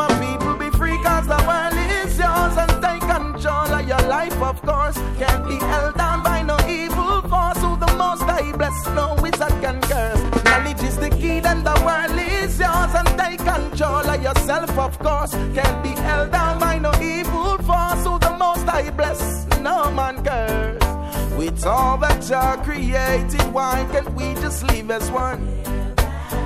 My 0.00 0.08
people 0.24 0.54
be 0.56 0.70
free 0.78 0.96
cause 1.02 1.26
the 1.26 1.40
world 1.46 1.76
is 2.00 2.18
yours 2.18 2.56
and 2.56 2.72
take 2.82 3.02
control 3.02 3.68
of 3.78 3.86
your 3.86 4.04
life, 4.08 4.40
of 4.40 4.62
course. 4.62 4.96
Can't 5.18 5.46
be 5.46 5.56
held 5.56 5.94
down 5.98 6.22
by 6.22 6.40
no 6.40 6.56
evil 6.66 7.20
force. 7.28 7.58
Who 7.58 7.76
the 7.84 7.92
most 7.98 8.22
I 8.22 8.50
bless, 8.56 8.78
no 8.98 9.14
wizard 9.20 9.56
can 9.60 9.78
curse. 9.82 10.22
Knowledge 10.46 10.82
is 10.82 10.96
the 10.96 11.10
key, 11.10 11.40
then 11.40 11.64
the 11.64 11.76
world 11.84 12.18
is 12.18 12.58
yours 12.58 12.94
and 13.00 13.08
take 13.20 13.40
control 13.40 14.08
of 14.14 14.22
yourself, 14.22 14.70
of 14.78 14.98
course. 14.98 15.32
Can't 15.52 15.82
be 15.82 15.92
held 16.00 16.32
down 16.32 16.58
by 16.58 16.78
no 16.78 16.92
evil 17.02 17.58
force. 17.58 18.02
Who 18.06 18.18
the 18.18 18.34
most 18.38 18.66
I 18.66 18.88
bless, 18.88 19.20
no 19.60 19.90
man 19.90 20.24
curse. 20.24 21.36
With 21.36 21.66
all 21.66 21.98
that 21.98 22.22
Jah 22.22 22.58
created, 22.64 23.52
why 23.52 23.86
can't 23.92 24.14
we 24.14 24.32
just 24.40 24.62
live 24.68 24.90
as 24.90 25.10
one? 25.10 25.58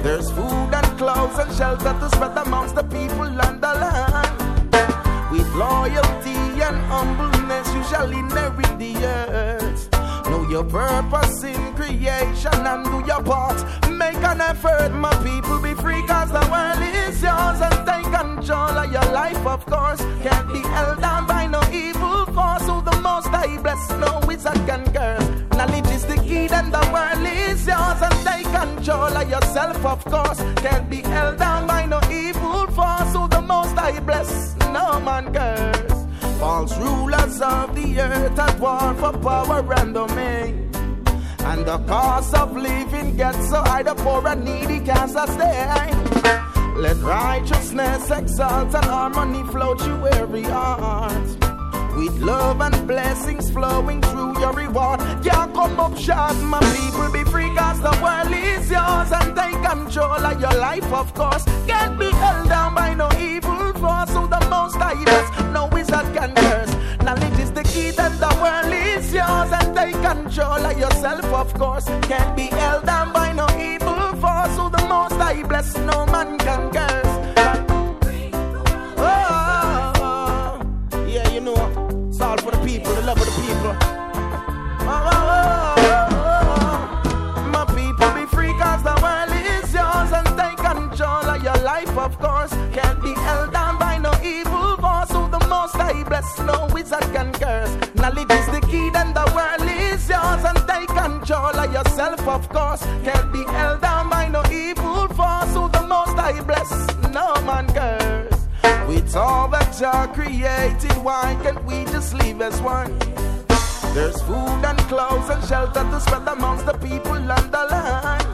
There's 0.03 0.33
food 0.33 0.74
and 0.74 0.99
clothes 0.99 1.39
and 1.39 1.55
shelter 1.55 1.95
to 2.01 2.09
spread 2.11 2.37
amongst 2.37 2.74
the 2.74 2.83
people 2.83 3.23
and 3.23 3.61
the 3.62 3.73
land. 3.83 5.31
With 5.31 5.49
loyalty 5.55 6.35
and 6.61 6.77
humbleness, 6.91 7.73
you 7.73 7.85
shall 7.85 8.11
inherit 8.11 8.79
the 8.81 8.97
earth. 9.07 9.89
Know 10.29 10.43
your 10.49 10.65
purpose 10.65 11.45
in 11.45 11.74
creation 11.74 12.66
and 12.66 12.85
do 12.85 13.05
your 13.07 13.23
part. 13.23 13.65
Make 13.91 14.16
an 14.16 14.41
effort, 14.41 14.91
my 14.91 15.15
people, 15.23 15.61
be 15.61 15.74
free, 15.74 16.05
cause 16.09 16.33
the 16.33 16.45
world 16.51 16.83
is 16.83 17.23
yours. 17.23 17.61
And 17.61 17.87
take 17.87 18.12
control 18.12 18.77
of 18.83 18.91
your 18.91 19.09
life, 19.12 19.47
of 19.47 19.65
course. 19.66 20.01
Can't 20.23 20.53
be 20.53 20.62
held 20.62 21.01
down 21.01 21.29
by 21.29 21.47
no 21.47 21.62
evil 21.73 22.27
force. 22.27 22.66
Who 22.66 22.83
the 22.83 22.99
most 23.03 23.29
I 23.29 23.57
bless, 23.62 23.89
no 23.91 24.20
wizard 24.27 24.61
can 24.66 24.85
curse. 24.93 25.29
Knowledge 25.57 25.91
is 25.91 26.05
the 26.07 26.16
key, 26.16 26.49
then 26.49 26.70
the 26.73 26.85
world 26.93 27.24
is 27.24 27.65
yours. 27.66 28.12
Control 28.83 29.17
of 29.17 29.31
yourself, 29.31 29.87
of 29.87 30.05
course. 30.07 30.39
Can't 30.57 30.91
be 30.91 31.03
held 31.03 31.39
down 31.39 31.69
by 31.69 31.87
no 31.87 32.01
evil 32.11 32.67
force. 32.67 33.13
Who 33.15 33.29
the 33.29 33.41
most 33.41 33.79
I 33.79 34.01
bless, 34.01 34.57
no 34.73 34.99
man 34.99 35.33
curse. 35.33 36.07
False 36.41 36.77
rulers 36.79 37.41
of 37.41 37.77
the 37.77 38.01
earth 38.01 38.37
at 38.37 38.59
war 38.59 38.93
for 38.95 39.13
power 39.19 39.75
and 39.75 39.95
domain. 39.95 40.69
And 41.45 41.65
the 41.65 41.79
cost 41.87 42.35
of 42.35 42.57
living 42.57 43.17
gets 43.17 43.51
so 43.51 43.63
high, 43.63 43.85
the 43.85 43.95
poor 43.95 44.27
and 44.27 44.45
needy 44.45 44.81
can't 44.81 45.13
sustain. 45.13 45.95
Let 46.75 46.97
righteousness 46.97 48.11
exalt 48.11 48.75
and 48.75 48.85
harmony 48.85 49.45
flow 49.53 49.77
through 49.77 50.09
every 50.09 50.43
heart. 50.43 51.52
With 51.97 52.19
love 52.20 52.60
and 52.60 52.86
blessings 52.86 53.51
flowing 53.51 54.01
through 54.01 54.40
your 54.40 54.52
reward. 54.52 55.01
Can't 55.23 55.52
come 55.55 55.78
up 55.78 55.97
short, 55.97 56.36
my 56.36 56.60
people 56.74 57.10
be 57.12 57.23
free, 57.31 57.55
cause 57.55 57.81
the 57.81 57.94
world 58.02 58.32
is 58.32 58.70
yours. 58.70 59.12
And 59.12 59.36
take 59.36 59.60
control 59.62 60.24
of 60.31 60.40
your 60.40 60.55
life, 60.55 60.90
of 60.93 61.12
course. 61.14 61.44
Can't 61.66 61.98
be 61.98 62.10
held 62.10 62.48
down 62.48 62.74
by 62.74 62.94
no 62.94 63.09
evil 63.20 63.73
force. 63.74 64.10
So 64.10 64.27
the 64.27 64.40
most 64.48 64.77
I 64.77 64.94
bless, 65.05 65.40
no 65.52 65.66
wizard 65.66 66.09
can 66.14 66.35
curse. 66.35 66.73
Knowledge 67.05 67.39
is 67.39 67.52
the 67.52 67.62
key, 67.64 67.90
then 67.90 68.19
the 68.19 68.32
world 68.43 68.73
is 68.73 69.12
yours. 69.12 69.52
And 69.52 69.77
take 69.77 70.01
control 70.02 70.64
of 70.64 70.78
yourself, 70.78 71.24
of 71.27 71.55
course. 71.55 71.85
Can't 72.02 72.35
be 72.36 72.44
held 72.44 72.86
down 72.86 73.12
by 73.12 73.32
no 73.32 73.47
evil 73.59 74.16
force. 74.20 74.55
So 74.56 74.69
the 74.69 74.85
most 74.89 75.14
I 75.14 75.43
bless, 75.43 75.77
no 75.77 76.06
man 76.06 76.39
can 76.39 76.70
curse. 76.73 77.12
No 96.47 96.69
wizard 96.73 97.07
can 97.15 97.32
curse. 97.32 97.73
Knowledge 97.94 98.31
is 98.31 98.47
the 98.47 98.61
key, 98.70 98.90
then 98.90 99.12
the 99.15 99.27
world 99.35 99.69
is 99.69 100.09
yours 100.09 100.44
and 100.44 100.59
take 100.69 100.89
control 100.89 101.55
of 101.65 101.73
yourself, 101.73 102.27
of 102.27 102.49
course. 102.49 102.82
Can't 103.05 103.32
be 103.32 103.44
held 103.44 103.81
down 103.81 104.09
by 104.09 104.28
no 104.28 104.43
evil 104.51 105.09
force. 105.09 105.53
Who 105.55 105.69
the 105.69 105.85
most 105.86 106.16
I 106.19 106.40
bless, 106.40 106.70
no 107.11 107.35
man 107.43 107.66
curse. 107.73 108.40
With 108.89 109.16
all 109.16 109.49
that 109.49 109.74
Jah 109.78 110.11
created, 110.12 110.97
why 111.03 111.39
can't 111.43 111.65
we 111.65 111.85
just 111.86 112.15
live 112.15 112.43
as 112.43 112.61
one? 112.61 112.99
There's 113.94 114.20
food 114.23 114.62
and 114.65 114.78
clothes 114.90 115.28
and 115.28 115.43
shelter 115.44 115.85
to 115.85 116.01
spread 116.01 116.27
amongst 116.27 116.66
the 116.66 116.74
people 116.74 117.15
and 117.15 117.53
the 117.53 117.65
land. 117.70 118.27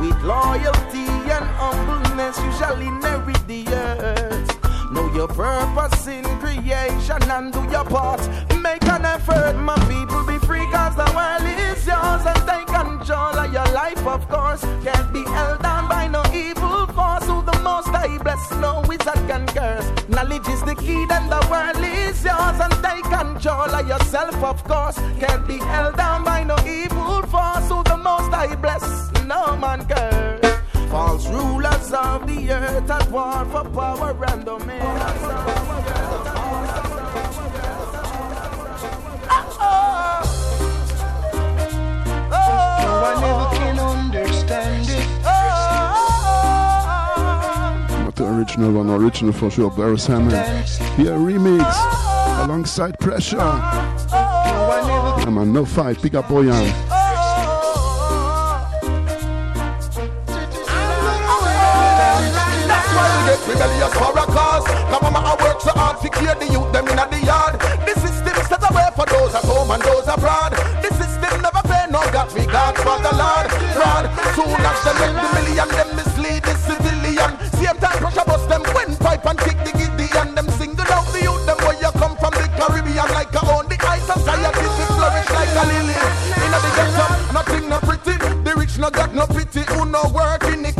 With 0.00 0.22
loyalty 0.22 1.08
and 1.36 1.46
humbleness, 1.60 2.38
you 2.38 2.52
shall 2.52 2.80
inherit 2.80 3.46
the 3.46 3.66
earth. 3.68 4.29
Know 5.00 5.14
your 5.14 5.28
purpose 5.28 6.06
in 6.08 6.24
creation 6.40 7.22
and 7.30 7.50
do 7.50 7.62
your 7.70 7.84
part. 7.84 8.20
Make 8.60 8.84
an 8.84 9.06
effort, 9.06 9.54
my 9.54 9.78
people, 9.88 10.22
be 10.26 10.36
free, 10.46 10.66
cause 10.70 10.94
the 10.94 11.10
world 11.16 11.46
is 11.48 11.86
yours. 11.86 12.26
And 12.26 12.40
take 12.46 12.66
control 12.66 13.38
of 13.38 13.50
your 13.50 13.64
life, 13.72 14.06
of 14.06 14.28
course. 14.28 14.60
Can't 14.84 15.10
be 15.10 15.24
held 15.24 15.62
down 15.62 15.88
by 15.88 16.06
no 16.06 16.22
evil 16.34 16.86
force. 16.88 17.24
Who 17.24 17.42
the 17.42 17.58
most 17.62 17.88
I 17.88 18.18
bless, 18.18 18.52
no 18.60 18.82
wizard 18.86 19.22
can 19.26 19.46
curse. 19.46 19.88
Knowledge 20.10 20.48
is 20.48 20.62
the 20.64 20.74
key, 20.74 21.06
then 21.06 21.30
the 21.30 21.46
world 21.50 21.82
is 21.82 22.22
yours. 22.22 22.60
And 22.60 22.74
take 22.84 23.04
control 23.04 23.74
of 23.74 23.88
yourself, 23.88 24.36
of 24.44 24.62
course. 24.64 24.98
Can't 25.18 25.48
be 25.48 25.56
held 25.56 25.96
down 25.96 26.24
by 26.24 26.44
no 26.44 26.56
evil 26.68 27.22
force. 27.22 27.66
Who 27.70 27.82
the 27.84 27.96
most 27.96 28.34
I 28.34 28.54
bless, 28.56 29.10
no 29.24 29.56
man 29.56 29.86
curse. 29.86 30.09
False 30.90 31.28
rulers 31.28 31.92
of 31.92 32.26
the 32.26 32.50
earth 32.50 32.90
at 32.90 33.10
war 33.12 33.44
for 33.44 33.64
power 33.70 34.16
and 34.26 34.44
domain. 34.44 34.80
No, 34.80 34.86
I 43.06 43.14
never 43.20 43.48
can 43.56 43.78
understand 43.78 44.88
it. 44.90 45.06
Not 48.04 48.16
the 48.16 48.24
original 48.26 48.72
one, 48.72 48.90
original 48.90 49.32
for 49.32 49.48
sure, 49.48 49.70
Beres 49.70 50.08
Hammond. 50.08 50.32
Here, 50.96 51.16
remix 51.16 51.72
alongside 52.44 52.98
Pressure. 52.98 53.36
Yeah, 53.36 55.30
man, 55.30 55.52
no 55.52 55.64
fight, 55.64 56.02
big 56.02 56.16
up 56.16 56.24
Boyan. 56.24 56.99
Get 63.68 63.92
for 63.92 64.16
a 64.16 64.26
cause. 64.26 64.64
Now 64.88 65.00
mama 65.02 65.20
I 65.20 65.36
work 65.42 65.60
so 65.60 65.72
hard 65.76 66.00
to 66.00 66.08
clear 66.08 66.34
the 66.34 66.48
youth 66.48 66.72
them 66.72 66.88
in 66.88 66.96
the 66.96 67.20
yard. 67.20 67.60
The 67.84 67.94
system 68.00 68.36
set 68.48 68.62
away 68.64 68.88
for 68.96 69.04
those 69.06 69.34
at 69.34 69.44
home 69.44 69.70
and 69.70 69.82
those 69.82 70.08
abroad. 70.08 70.56
The 70.80 70.90
system 70.96 71.42
never 71.44 71.60
pay 71.68 71.84
no 71.92 72.00
got 72.12 72.32
regard 72.32 72.76
for 72.80 72.96
the 73.04 73.12
Lord. 73.12 73.46
Fraud. 73.76 74.04
Soon 74.32 74.60
as 74.64 74.80
them 74.84 74.96
make 75.00 75.16
the 75.20 75.28
million, 75.36 75.68
them 75.68 75.90
mislead 75.96 76.42
the 76.44 76.54
civilian. 76.64 77.32
Same 77.60 77.76
time 77.76 77.98
pressure 78.00 78.24
bust 78.24 78.48
them 78.48 78.64
windpipe 78.72 79.26
and 79.26 79.38
kick 79.44 79.58
the 79.66 79.72
Gideon. 79.76 80.34
Them 80.34 80.48
single 80.56 80.88
out 80.88 81.08
the 81.12 81.20
youth, 81.20 81.44
them 81.44 81.58
where 81.60 81.76
you 81.76 81.92
come 82.00 82.16
from 82.16 82.32
the 82.40 82.48
Caribbean 82.56 83.08
like 83.12 83.34
a 83.36 83.42
own 83.52 83.68
the 83.68 83.76
high 83.76 84.00
society 84.00 84.64
to 84.64 84.84
flourish 84.96 85.30
like 85.36 85.52
a 85.52 85.64
lily. 85.68 85.98
In 86.44 86.50
the 86.54 86.70
ghetto, 86.76 87.06
nothing 87.36 87.68
no 87.68 87.78
pretty. 87.84 88.16
The 88.16 88.52
rich 88.56 88.78
no 88.78 88.88
got 88.88 89.12
no 89.12 89.26
pity, 89.26 89.62
who 89.68 89.84
no 89.84 90.08
work 90.16 90.50
capacity, 90.50 90.79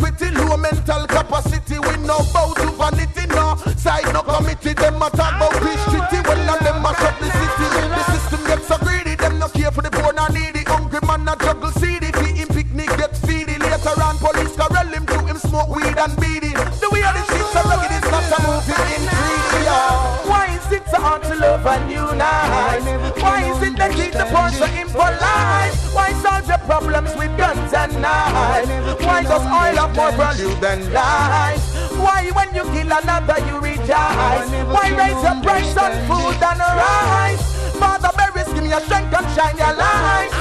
no 2.11 2.19
bow 2.33 2.51
to 2.59 2.67
vanity, 2.75 3.25
no 3.27 3.55
side 3.79 4.11
no 4.11 4.21
committee, 4.21 4.73
them 4.73 5.01
a 5.01 5.07
talk 5.15 5.35
about 5.39 5.55
peace 5.63 5.83
treaty, 5.87 6.19
well 6.27 6.49
and 6.51 6.61
them 6.65 6.77
mash 6.83 7.03
up 7.07 7.15
the 7.19 7.29
city. 7.39 7.67
The 7.95 8.03
system 8.11 8.41
gets 8.47 8.67
so 8.67 8.77
greedy, 8.83 9.15
them 9.15 9.39
no 9.39 9.47
care 9.47 9.71
for 9.71 9.81
the 9.81 9.91
poor 9.91 10.11
nor 10.11 10.29
needy, 10.29 10.63
hungry 10.67 10.99
man 11.07 11.27
a 11.31 11.35
juggle 11.39 11.71
seedy, 11.79 12.11
feed 12.19 12.35
him 12.41 12.49
picnic 12.49 12.91
get 12.99 13.13
feedy, 13.23 13.55
later 13.63 13.95
on 14.03 14.17
police 14.19 14.55
corral 14.59 14.91
him 14.91 15.05
to 15.05 15.19
him 15.23 15.37
smoke 15.37 15.69
weed 15.73 15.97
and 16.03 16.15
beady. 16.19 16.51
The 16.83 16.89
way 16.91 17.03
of 17.07 17.13
the 17.15 17.23
streets 17.31 17.55
are 17.55 17.65
rugged, 17.71 17.95
it's 17.95 18.11
not 18.11 18.27
a 18.35 18.39
movie 18.43 18.81
in 18.95 19.03
3D, 19.07 19.51
yeah. 19.63 20.27
Why 20.27 20.43
is 20.57 20.67
it 20.77 20.83
so 20.91 20.99
hard 20.99 21.23
to 21.23 21.35
love 21.35 21.65
and 21.65 21.91
unite? 21.91 22.83
Why 23.23 23.37
is 23.47 23.59
it 23.67 23.77
that 23.79 23.91
keep 23.95 24.11
the 24.11 24.27
poor 24.27 24.51
so 24.59 24.67
impolite? 24.67 25.75
Why 25.95 26.11
solve 26.19 26.47
your 26.47 26.59
problems 26.67 27.15
with 27.15 27.31
guns 27.37 27.71
and 27.71 27.93
knives? 28.03 28.67
Why 28.99 29.23
does 29.23 29.45
oil 29.47 29.75
have 29.79 29.95
more 29.95 30.11
value 30.11 30.53
than 30.59 30.91
life? 30.91 31.70
Why 32.01 32.31
when 32.33 32.49
you 32.55 32.63
kill 32.73 32.91
another 32.91 33.37
you 33.45 33.59
rejoice? 33.59 34.49
Why 34.73 34.89
raise 34.97 35.21
your 35.21 35.37
price 35.45 35.77
on 35.77 35.93
food 36.09 36.41
and 36.41 36.59
rice? 36.59 37.45
Father 37.77 38.09
berries, 38.17 38.51
give 38.53 38.63
me 38.63 38.69
your 38.69 38.81
strength 38.81 39.13
and 39.13 39.27
shine 39.35 39.57
your 39.57 39.73
light. 39.77 40.31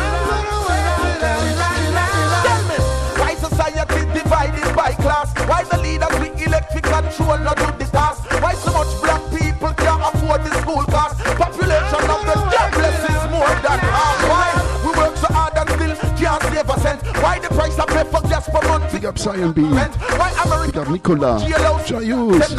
Tell 2.45 2.62
me, 2.65 2.78
why 3.20 3.35
society 3.35 4.01
divided 4.12 4.74
by 4.74 4.93
class? 5.05 5.28
Why 5.49 5.65
the 5.65 5.78
leaders 5.78 6.16
with 6.20 6.41
electric 6.41 6.85
control 6.85 7.39
not 7.39 7.57
do 7.57 7.66
the 7.77 7.85
task? 7.93 8.24
Why 8.41 8.55
so 8.55 8.73
much 8.73 8.93
black 9.03 9.23
people 9.31 9.73
can't 9.74 10.01
afford 10.01 10.43
the 10.45 10.53
school 10.61 10.85
cost? 10.89 11.20
Population 11.37 12.03
of 12.09 12.20
the 12.24 12.37
jobless 12.53 13.01
is 13.05 13.24
more 13.31 13.55
than 13.61 13.78
half. 13.85 14.19
Why 14.32 14.49
we 14.85 14.91
work 14.97 15.16
so 15.16 15.28
hard 15.28 15.57
and 15.61 15.69
still 15.77 15.95
can't 16.16 16.43
save 16.43 16.69
a 16.69 16.81
cent? 16.81 17.01
Why 17.23 17.39
the 17.39 17.49
price 17.49 17.78
of 17.78 17.89
gas 17.89 18.30
per 18.51 18.68
month? 18.68 18.93
Big 18.93 19.05
up 19.05 19.18
Cyan 19.18 19.52
B. 19.52 19.62
Why 19.62 20.31
America 20.44 20.72
Big 20.72 20.77
up 20.78 20.89
Nicola. 20.89 21.39
Jayus. 21.86 22.56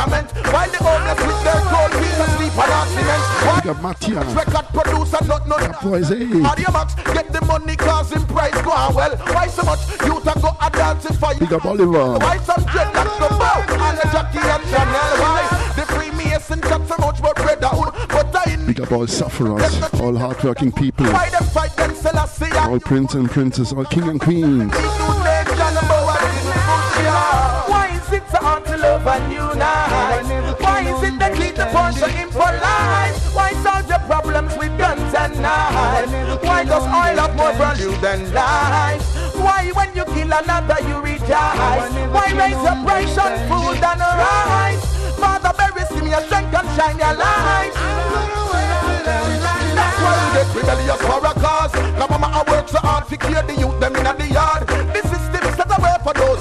Why 0.51 0.67
the 0.67 0.77
homeless 0.81 1.19
with 1.25 1.43
their 1.43 1.61
cold 1.71 1.91
feet 1.99 2.17
and 2.19 2.31
sleep 2.37 2.57
on 2.57 2.87
cement? 2.87 3.63
Big 3.63 3.67
up 3.71 3.81
Mattia. 3.81 4.21
record 4.35 4.67
producer 4.73 5.25
not 5.25 5.47
not 5.47 5.81
Boys, 5.81 6.09
hey. 6.09 6.43
Audio 6.43 6.71
Max 6.71 6.95
get 6.95 7.31
the 7.31 7.41
money 7.45 7.75
causing 7.75 8.25
price 8.27 8.59
go 8.61 8.71
on 8.71 8.93
well. 8.95 9.15
Why 9.17 9.47
so 9.47 9.63
much 9.63 9.79
youth 10.05 10.27
a 10.27 10.39
go 10.39 10.55
a 10.61 10.69
dancing 10.69 11.17
for 11.17 11.33
you? 11.33 11.39
Big 11.39 11.53
up 11.53 11.65
Oliver. 11.65 12.19
Why 12.19 12.37
some 12.39 12.63
dreadlocks 12.65 13.19
go 13.19 13.29
bow 13.29 13.61
and 13.67 13.97
the 13.97 14.07
Jackie 14.11 14.39
and 14.39 14.63
Chanel? 14.69 15.11
Why 15.21 15.73
the 15.75 15.85
Freemason 15.93 16.61
chat 16.61 16.87
so 16.87 16.97
much 16.97 17.19
about 17.19 17.35
bread 17.35 17.63
and 17.63 18.07
but 18.07 18.35
I 18.35 18.55
Big 18.65 18.81
up 18.81 18.91
all 18.91 19.07
sufferers, 19.07 19.81
all 19.99 20.15
hardworking 20.15 20.71
people, 20.71 21.05
why 21.07 21.29
them 21.29 21.43
fight 21.43 21.75
them 21.75 21.93
Selassie 21.95 22.51
all 22.57 22.79
prince 22.79 23.15
and 23.15 23.29
princess, 23.29 23.73
all 23.73 23.85
king 23.85 24.07
and 24.07 24.21
queens. 24.21 24.71
Love 29.03 29.21
and 29.21 29.33
unite? 29.33 30.59
Why 30.59 30.81
is 30.81 31.03
it 31.03 31.19
that 31.19 31.33
keep 31.35 31.55
the 31.55 31.91
so 31.91 32.07
impolite? 32.07 33.15
Why 33.33 33.53
solve 33.63 33.89
your 33.89 33.99
problems 33.99 34.57
with 34.57 34.77
guns 34.77 35.13
and 35.13 35.41
knives? 35.41 36.11
Why 36.43 36.63
does 36.63 36.83
oil 36.83 37.17
have 37.17 37.35
more 37.35 37.53
value 37.53 37.95
than 37.97 38.33
life? 38.33 39.01
Why 39.35 39.71
when 39.73 39.95
you 39.95 40.05
kill 40.05 40.31
another 40.31 40.77
you 40.87 40.97
rejoice? 41.01 41.91
Why 42.13 42.33
raise 42.35 42.61
your 42.61 42.77
price 42.85 43.17
on 43.17 43.33
food 43.49 43.83
and 43.83 43.99
rice? 44.01 45.17
Father 45.17 45.51
give 45.57 46.03
me 46.03 46.11
your 46.11 46.21
strength 46.21 46.53
and 46.53 46.69
shine 46.77 46.97
your 46.97 47.13
light. 47.13 47.73
That's 49.75 49.97
why 50.01 50.13
we 50.21 50.27
get 50.33 50.55
rebellious 50.55 51.01
for 51.01 51.19
a 51.19 51.33
cause. 51.33 51.73
Now 51.97 52.07
mama 52.07 52.27
I 52.33 52.43
work 52.49 52.67
so 52.69 52.79
hard 52.79 53.07
to 53.09 53.17
clear 53.17 53.41
the 53.43 53.55
youth 53.55 53.79
them 53.79 53.95
in 53.95 54.03
the 54.03 54.27
yard. 54.33 54.67
The 54.67 55.01
system 55.01 55.53
set 55.53 55.69
away 55.77 55.95
for 56.03 56.13
those 56.13 56.40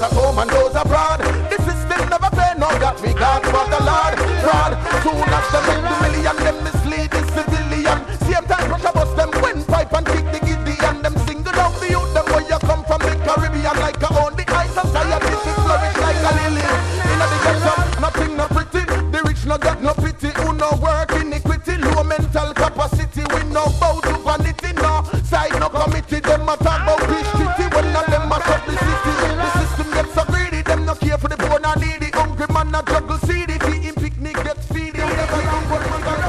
capacity. 22.81 23.21
We 23.33 23.43
no 23.51 23.65
bow 23.79 23.99
to 24.01 24.17
vanity, 24.19 24.73
no 24.73 25.03
side 25.23 25.59
no 25.59 25.69
committee. 25.69 26.19
Them 26.19 26.49
a 26.49 26.57
talk 26.57 26.81
about 26.81 26.99
peace 27.09 27.31
treaty 27.31 27.75
when 27.75 27.93
none 27.93 28.09
them 28.09 28.29
mash 28.29 28.47
up 28.49 28.65
the 28.65 28.71
city. 28.71 29.13
The 29.41 29.49
system 29.59 29.93
gets 29.93 30.13
so 30.13 30.23
greedy, 30.25 30.61
them 30.61 30.85
no 30.85 30.95
care 30.95 31.17
for 31.17 31.27
the 31.27 31.37
poor 31.37 31.59
nor 31.59 31.75
needy. 31.77 32.09
Hungry 32.11 32.47
man 32.53 32.73
a 32.73 32.83
juggle 32.83 33.17
seedy, 33.19 33.57
feed 33.59 33.83
him 33.83 33.95
picnic 33.95 34.35
get 34.35 34.57
feedy. 34.57 34.97
Never 34.97 35.41
young 35.41 35.65
but 35.69 35.81
man 35.89 36.01
got 36.01 36.21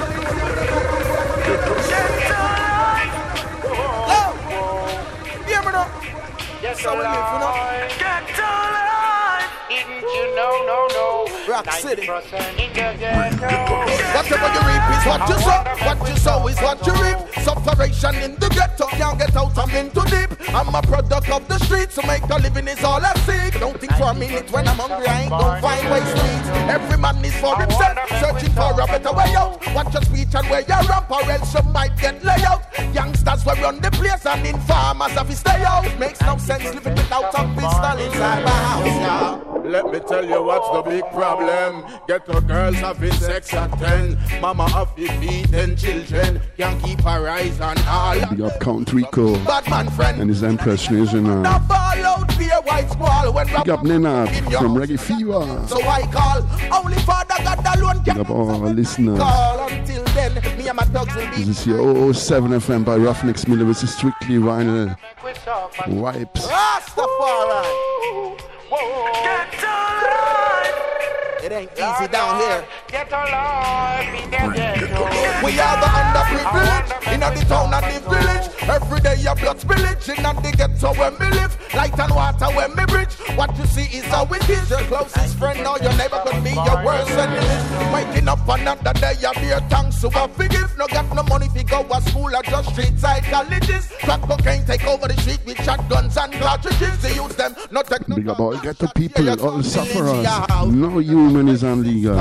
Yeah, 5.48 5.60
man, 5.62 5.72
no. 5.72 5.84
Yes, 6.62 6.80
So 6.80 6.92
we 6.92 7.02
live, 7.02 7.28
you 7.32 7.38
know. 7.42 7.52
Get 7.98 8.38
alive. 8.38 9.50
Didn't 9.68 10.02
you 10.02 10.26
know, 10.36 10.52
no, 10.66 10.78
no. 10.96 11.08
Rock 11.48 11.72
City. 11.72 12.06
90% 12.06 12.58
in 12.58 12.72
the 12.72 12.94
ghetto. 12.98 13.92
Whatever 14.12 14.48
you 14.54 14.60
reap 14.60 14.71
is 14.71 14.71
what 15.06 15.28
you 15.28 15.38
sow. 15.38 15.62
What 15.86 16.08
you 16.08 16.16
sow 16.16 16.46
is 16.48 16.56
what 16.60 16.86
you 16.86 16.94
reap. 16.94 17.18
Sufferation 17.42 18.14
in 18.16 18.34
the 18.36 18.48
ghetto, 18.48 18.86
can't 18.86 19.18
get 19.18 19.36
out, 19.36 19.56
I'm 19.58 19.70
in 19.70 19.90
too 19.90 20.04
deep. 20.06 20.30
I'm 20.54 20.74
a 20.74 20.82
product 20.82 21.30
of 21.30 21.48
the 21.48 21.58
streets, 21.58 21.94
so 21.94 22.02
make 22.02 22.22
a 22.22 22.36
living 22.36 22.68
is 22.68 22.82
all 22.84 23.04
I 23.04 23.14
seek. 23.26 23.58
Don't 23.58 23.78
think 23.78 23.92
for 23.94 24.10
a 24.10 24.14
minute 24.14 24.50
when 24.52 24.68
I'm 24.68 24.76
hungry, 24.76 25.06
I 25.06 25.22
ain't 25.22 25.30
gonna 25.30 25.60
find 25.60 25.90
ways 25.90 26.12
to 26.14 26.22
eat. 26.32 26.44
Every 26.70 26.98
man 26.98 27.24
is 27.24 27.34
for 27.36 27.56
himself, 27.60 27.98
searching 28.20 28.52
for 28.52 28.72
a 28.72 28.86
better 28.86 29.12
way 29.12 29.34
out. 29.34 29.60
Watch 29.74 29.92
your 29.94 30.02
speech 30.02 30.34
and 30.34 30.48
where 30.48 30.60
you 30.60 30.88
ramp, 30.88 31.10
or 31.10 31.30
else 31.30 31.54
you 31.54 31.62
might 31.72 31.96
get 31.98 32.22
laid 32.24 32.44
out. 32.44 32.62
Youngsters 32.94 33.44
will 33.44 33.56
run 33.56 33.80
the 33.80 33.90
place 33.90 34.24
and 34.26 34.46
informers 34.46 35.12
have 35.12 35.28
to 35.28 35.36
stay 35.36 35.64
out. 35.64 35.98
Makes 35.98 36.20
no 36.22 36.36
sense 36.36 36.64
living 36.64 36.94
without 36.94 37.34
a 37.34 37.42
pistol 37.54 37.98
inside 37.98 38.44
my 38.44 38.50
house. 38.50 38.86
Yeah. 38.86 39.51
Let 39.64 39.86
me 39.92 40.00
tell 40.00 40.24
you 40.24 40.42
what's 40.42 40.68
the 40.70 40.82
big 40.90 41.04
problem. 41.12 41.84
Ghetto 42.08 42.40
girls 42.40 42.76
having 42.76 43.12
sex 43.12 43.52
at 43.54 43.70
10. 43.78 44.18
Mama 44.40 44.68
have 44.70 44.94
to 44.96 45.06
feed 45.20 45.48
10 45.50 45.76
children. 45.76 46.40
Can't 46.56 46.82
keep 46.82 47.00
her 47.02 47.28
eyes 47.28 47.60
on 47.60 47.78
all. 47.86 48.14
Big 48.30 48.40
up 48.40 48.60
Count 48.60 48.92
Rico 48.92 49.34
Bad 49.44 49.68
man 49.70 49.88
friend. 49.90 50.20
and 50.20 50.28
his 50.28 50.42
Empress 50.42 50.90
Nation. 50.90 51.24
Now 51.42 51.58
ball 51.60 51.78
out 52.04 52.32
fear 52.32 52.60
white 52.64 52.90
squall 52.90 53.32
when 53.32 53.46
big 53.46 53.68
up 53.70 53.80
Nenad 53.80 54.28
from 54.58 54.74
Reggae 54.74 54.98
Fever. 54.98 55.66
So 55.68 55.80
I 55.82 56.02
call 56.10 56.42
only 56.84 56.98
Father 56.98 57.34
God 57.44 57.78
alone 57.78 57.96
Big 57.98 58.14
can 58.14 58.20
up 58.20 58.30
all 58.30 58.50
our 58.50 58.72
listeners. 58.72 59.18
call. 59.18 59.68
Until 59.68 60.04
then, 60.04 60.34
me 60.58 60.68
and 60.68 60.76
my 60.76 60.84
dogs 60.86 61.14
will 61.14 61.30
be 61.30 61.44
This 61.44 61.60
is 61.60 61.66
your 61.66 62.12
007 62.12 62.50
FM 62.52 62.84
by 62.84 62.96
Ruffneck 62.98 63.38
Smille. 63.38 63.64
This 63.66 63.82
is 63.84 63.94
strictly 63.94 64.36
vinyl 64.36 64.96
wipes. 65.86 66.46
Rastafari. 66.46 68.40
Get 68.72 69.62
alive. 69.62 70.72
It 71.44 71.52
ain't 71.52 71.72
easy 71.72 72.08
down 72.08 72.40
here. 72.40 72.64
Get 72.92 73.10
alive 73.10 74.22
in 74.22 74.30
the 74.30 74.36
ghetto. 74.54 75.04
We 75.42 75.58
are 75.58 75.80
the 75.80 75.88
underprivileged 75.96 77.14
in 77.14 77.20
the 77.20 77.44
town 77.48 77.72
and 77.72 77.86
the 77.88 78.00
village. 78.04 78.46
Every 78.68 79.00
day 79.00 79.16
your 79.16 79.34
blood 79.34 79.58
spillage 79.58 80.08
in 80.14 80.22
the 80.22 80.52
ghetto 80.54 80.92
where 80.92 81.10
me 81.12 81.30
live. 81.30 81.56
Light 81.74 81.98
and 81.98 82.14
water 82.14 82.52
where 82.54 82.68
me 82.68 82.84
bridge. 82.84 83.14
What 83.34 83.56
you 83.56 83.64
see 83.64 83.88
is 83.96 84.04
how 84.04 84.26
it 84.26 84.46
is. 84.46 84.68
Your 84.68 84.80
closest 84.80 85.38
friend 85.38 85.66
or 85.66 85.78
your 85.78 85.96
neighbor 85.96 86.20
could 86.26 86.44
be 86.44 86.50
your 86.50 86.84
worst 86.84 87.10
enemy. 87.12 87.94
Waking 87.94 88.28
up 88.28 88.46
another 88.46 88.92
day, 89.00 89.14
you 89.22 89.32
bear 89.40 89.60
thanks 89.70 89.98
to 90.02 90.08
a 90.08 90.28
forgive. 90.28 90.76
No 90.76 90.86
got 90.86 91.08
no 91.16 91.22
money 91.22 91.48
to 91.56 91.64
go 91.64 91.82
to 91.82 92.02
school 92.10 92.36
or 92.36 92.42
just 92.42 92.72
street 92.72 92.98
side 92.98 93.24
colleges. 93.24 93.88
Crack 94.04 94.20
cocaine 94.20 94.66
take 94.66 94.84
over 94.86 95.08
the 95.08 95.18
street 95.22 95.40
with 95.46 95.56
shotguns 95.64 96.18
and 96.18 96.32
cartridges. 96.34 97.00
They 97.00 97.14
use 97.14 97.34
them, 97.36 97.56
not 97.70 97.86
take 97.86 98.06
no 98.06 98.16
Big 98.16 98.28
up 98.28 98.38
all 98.38 98.58
ghetto 98.58 98.86
people, 98.94 99.30
all 99.40 99.62
sufferers. 99.62 100.26
No 100.68 100.98
human 100.98 101.48
is 101.48 101.62
illegal. 101.62 102.16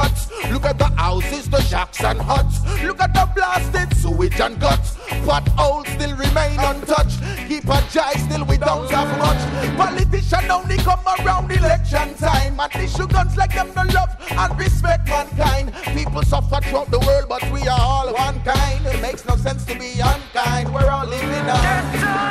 Cuts. 0.00 0.30
Look 0.50 0.64
at 0.64 0.78
the 0.78 0.86
houses, 0.96 1.50
the 1.50 1.60
shacks 1.60 2.02
and 2.02 2.18
huts. 2.18 2.56
Look 2.82 3.00
at 3.02 3.12
the 3.12 3.28
blasted 3.34 3.94
sewage 3.98 4.40
and 4.40 4.58
guts. 4.58 4.96
Potholes 5.26 5.88
still 5.88 6.16
remain 6.16 6.58
untouched. 6.58 7.20
Keep 7.48 7.64
a 7.68 7.84
jai 7.92 8.12
still 8.14 8.46
we 8.46 8.56
don't 8.56 8.90
have 8.90 9.10
much. 9.18 9.42
Politicians 9.76 10.50
only 10.50 10.78
come 10.78 11.04
around 11.18 11.52
election 11.52 12.14
time 12.14 12.58
and 12.58 12.74
issue 12.76 13.06
guns 13.08 13.36
like 13.36 13.54
them 13.54 13.68
no 13.76 13.82
love 13.92 14.16
and 14.30 14.58
respect 14.58 15.06
mankind. 15.06 15.74
People 15.94 16.22
suffer 16.22 16.60
throughout 16.62 16.90
the 16.90 17.00
world, 17.00 17.26
but 17.28 17.42
we 17.52 17.60
are 17.68 17.80
all 17.80 18.10
one 18.14 18.40
kind. 18.42 18.86
It 18.86 19.02
makes 19.02 19.26
no 19.26 19.36
sense 19.36 19.66
to 19.66 19.78
be 19.78 20.00
unkind. 20.00 20.72
We're 20.72 20.88
all 20.88 21.06
living 21.06 21.50
on. 21.50 22.30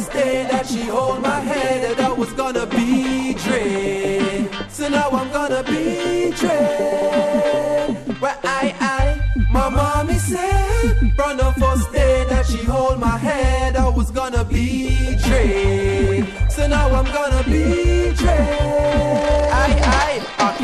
First 0.00 0.12
day 0.12 0.46
that 0.50 0.66
she 0.66 0.82
hold 0.86 1.20
my 1.20 1.40
hand 1.40 1.84
that 1.84 2.00
I 2.00 2.12
was 2.12 2.32
gonna 2.32 2.66
be 2.66 3.34
Dre. 3.34 4.48
So 4.68 4.88
now 4.88 5.10
I'm 5.10 5.30
gonna 5.30 5.62
be 5.62 6.30
Dre. 6.30 7.94
Where 8.18 8.38
I, 8.42 8.74
I, 8.80 9.44
my 9.50 9.68
mommy 9.68 10.14
said 10.14 11.12
from 11.16 11.36
the 11.36 11.52
first 11.58 11.92
day 11.92 12.24
that 12.30 12.46
she 12.46 12.58
hold 12.64 12.98
my 12.98 13.18
hand 13.18 13.76
I 13.76 13.88
was 13.88 14.10
gonna 14.10 14.44
be 14.44 15.16
Dre. 15.24 16.24
So 16.48 16.66
now 16.66 16.88
I'm 16.88 17.04
gonna 17.04 17.42
be 17.44 18.12
Dre. 18.14 19.39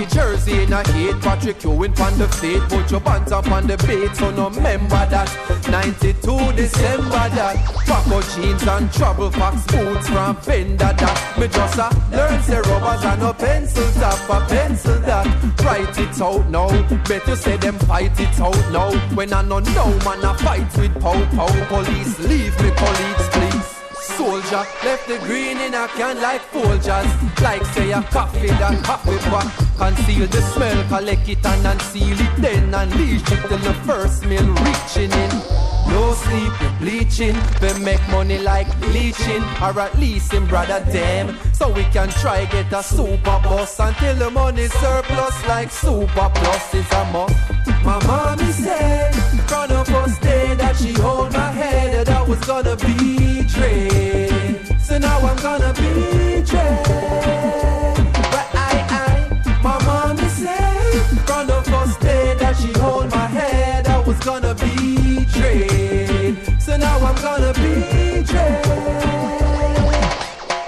Jersey 0.05 0.64
in 0.64 0.73
a 0.73 0.82
heat, 0.93 1.18
Patrick 1.23 1.62
Ewing 1.64 1.98
on 2.01 2.18
the 2.18 2.28
feet, 2.28 2.60
put 2.68 2.90
your 2.90 3.01
pants 3.01 3.32
up 3.32 3.51
on 3.51 3.66
the 3.66 3.77
beat, 3.86 4.14
so 4.14 4.31
no 4.31 4.51
remember 4.51 5.06
that. 5.09 5.31
92 5.70 6.52
December 6.52 7.28
that. 7.35 7.56
Paco 7.86 8.20
jeans 8.32 8.62
and 8.66 8.93
trouble 8.93 9.31
fox 9.31 9.64
boots 9.66 10.09
from 10.09 10.36
Fender 10.36 10.93
that. 10.93 11.39
Me 11.39 11.48
just 11.48 11.78
a 11.78 11.89
learn 12.14 12.43
say 12.43 12.60
rubbers 12.60 13.05
and 13.05 13.20
no 13.23 13.32
pencil 13.32 13.90
top, 13.93 14.28
a 14.28 14.47
pencil 14.47 14.98
that. 15.01 15.27
Write 15.64 15.98
it 15.98 16.20
out 16.20 16.51
now, 16.51 16.68
better 17.09 17.36
say 17.36 17.56
them 17.56 17.78
fight 17.78 18.18
it 18.20 18.40
out 18.40 18.73
now. 18.73 18.93
When 19.14 19.32
I 19.32 19.43
no 19.43 19.60
know 19.60 19.73
no 19.73 19.86
man 20.05 20.24
I 20.24 20.36
fight 20.36 20.77
with 20.77 21.01
pow 21.01 21.24
pow 21.36 21.66
police, 21.68 22.18
leave 22.20 22.60
me 22.60 22.70
colleagues 22.73 23.28
please. 23.31 23.75
Soldier 24.06 24.64
left 24.84 25.08
the 25.08 25.18
green 25.24 25.58
in 25.58 25.74
a 25.74 25.88
can 25.88 26.20
like 26.22 26.42
Folgers. 26.52 27.40
Like 27.42 27.64
say 27.66 27.90
a 27.90 28.02
coffee 28.02 28.46
that 28.46 28.82
coffee 28.84 29.18
back 29.30 29.66
Conceal 29.76 30.26
the 30.28 30.40
smell, 30.52 30.88
collect 30.88 31.28
it 31.28 31.44
and 31.44 31.66
unseal 31.66 32.18
it 32.18 32.36
Then. 32.40 32.72
Unleash 32.72 33.22
it 33.32 33.48
till 33.48 33.58
the 33.58 33.74
first 33.84 34.24
meal 34.24 34.46
reaching 34.46 35.10
in. 35.10 35.30
No 35.88 36.14
sleep, 36.14 36.52
we 36.60 36.68
bleaching. 36.78 37.36
We 37.60 37.84
make 37.84 38.08
money 38.08 38.38
like 38.38 38.68
bleaching, 38.80 39.42
Or 39.60 39.78
at 39.80 39.98
least 39.98 40.32
in 40.34 40.46
brother 40.46 40.80
them. 40.92 41.36
So 41.52 41.68
we 41.72 41.82
can 41.84 42.08
try 42.08 42.44
get 42.46 42.72
a 42.72 42.82
super 42.82 43.40
bus 43.42 43.78
Until 43.80 44.14
the 44.14 44.30
money 44.30 44.68
surplus 44.68 45.46
like 45.48 45.70
super 45.70 46.30
plus 46.34 46.74
is 46.74 46.92
a 46.92 47.04
must. 47.12 47.34
My 47.84 47.98
mommy 48.06 48.52
said 48.52 49.14
From 49.48 49.68
the 49.68 49.84
first 49.84 50.20
day 50.22 50.54
that 50.54 50.76
she 50.76 50.92
hold 50.92 51.32
my 51.32 51.50
head. 51.50 52.06
That 52.06 52.08
I 52.08 52.22
was 52.22 52.40
gonna 52.44 52.76
be 52.76 53.15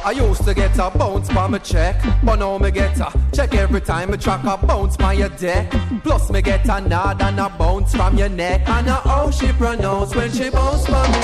I 0.09 0.13
used 0.13 0.43
to 0.45 0.55
get 0.55 0.75
a 0.79 0.89
bounce 0.89 1.29
by 1.29 1.47
my 1.49 1.59
check, 1.59 2.03
but 2.25 2.37
now 2.37 2.57
me 2.57 2.71
get 2.71 2.99
a 2.99 3.13
check 3.35 3.55
every 3.55 3.83
time 3.83 4.11
me 4.11 4.17
track 4.17 4.43
a 4.43 4.57
bounce 4.67 4.97
by 4.97 5.13
your 5.13 5.29
deck. 5.29 5.71
Plus 6.03 6.31
me 6.31 6.41
get 6.41 6.65
a 6.67 6.81
nod 6.81 7.21
and 7.21 7.39
a 7.39 7.51
bounce 7.51 7.95
from 7.95 8.17
your 8.17 8.31
neck, 8.31 8.67
and 8.67 8.89
a 8.89 8.95
how 8.95 9.31
she 9.31 9.49
pronounce 9.49 10.15
when 10.15 10.33
she 10.33 10.49
bounce 10.49 10.87
for 10.87 10.93
me. 10.93 11.21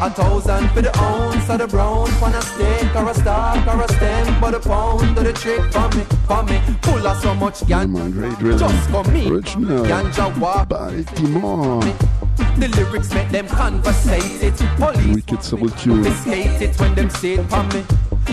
A 0.00 0.08
thousand 0.08 0.66
for 0.70 0.80
the 0.80 0.98
ounce 0.98 1.50
of 1.50 1.58
the 1.58 1.66
brown, 1.66 2.06
for 2.12 2.30
a 2.30 2.40
steak 2.40 2.96
or 2.96 3.10
a 3.10 3.14
stalk 3.14 3.66
or 3.66 3.82
a 3.82 3.88
stem, 3.92 4.40
but 4.40 4.54
a 4.54 4.60
pound 4.60 5.18
of 5.18 5.24
the 5.24 5.32
trick 5.34 5.60
for 5.70 5.90
me, 5.90 6.02
for 6.26 6.42
me. 6.44 6.58
Full 6.84 7.06
of 7.06 7.18
so 7.18 7.34
much 7.34 7.60
Yeah, 7.68 7.80
gan, 7.80 7.92
man, 7.92 8.12
great 8.12 8.40
rhythm. 8.40 8.60
just 8.60 8.88
for 8.88 9.04
me. 9.12 9.30
Original. 9.30 9.84
Ganja 9.84 10.34
walk. 10.38 10.70
Baltimore. 10.70 11.82
The 12.56 12.68
lyrics 12.68 13.12
make 13.12 13.28
them 13.28 13.46
conversate 13.46 14.42
it. 14.42 14.56
Police 14.76 15.16
Wicked 15.16 15.42
Soul 15.44 15.68
Tune. 15.68 16.04
hate 16.04 16.62
it 16.62 16.80
when 16.80 16.94
them 16.94 17.10
say 17.10 17.34
it 17.34 17.44
for 17.50 17.62
me. 17.64 17.84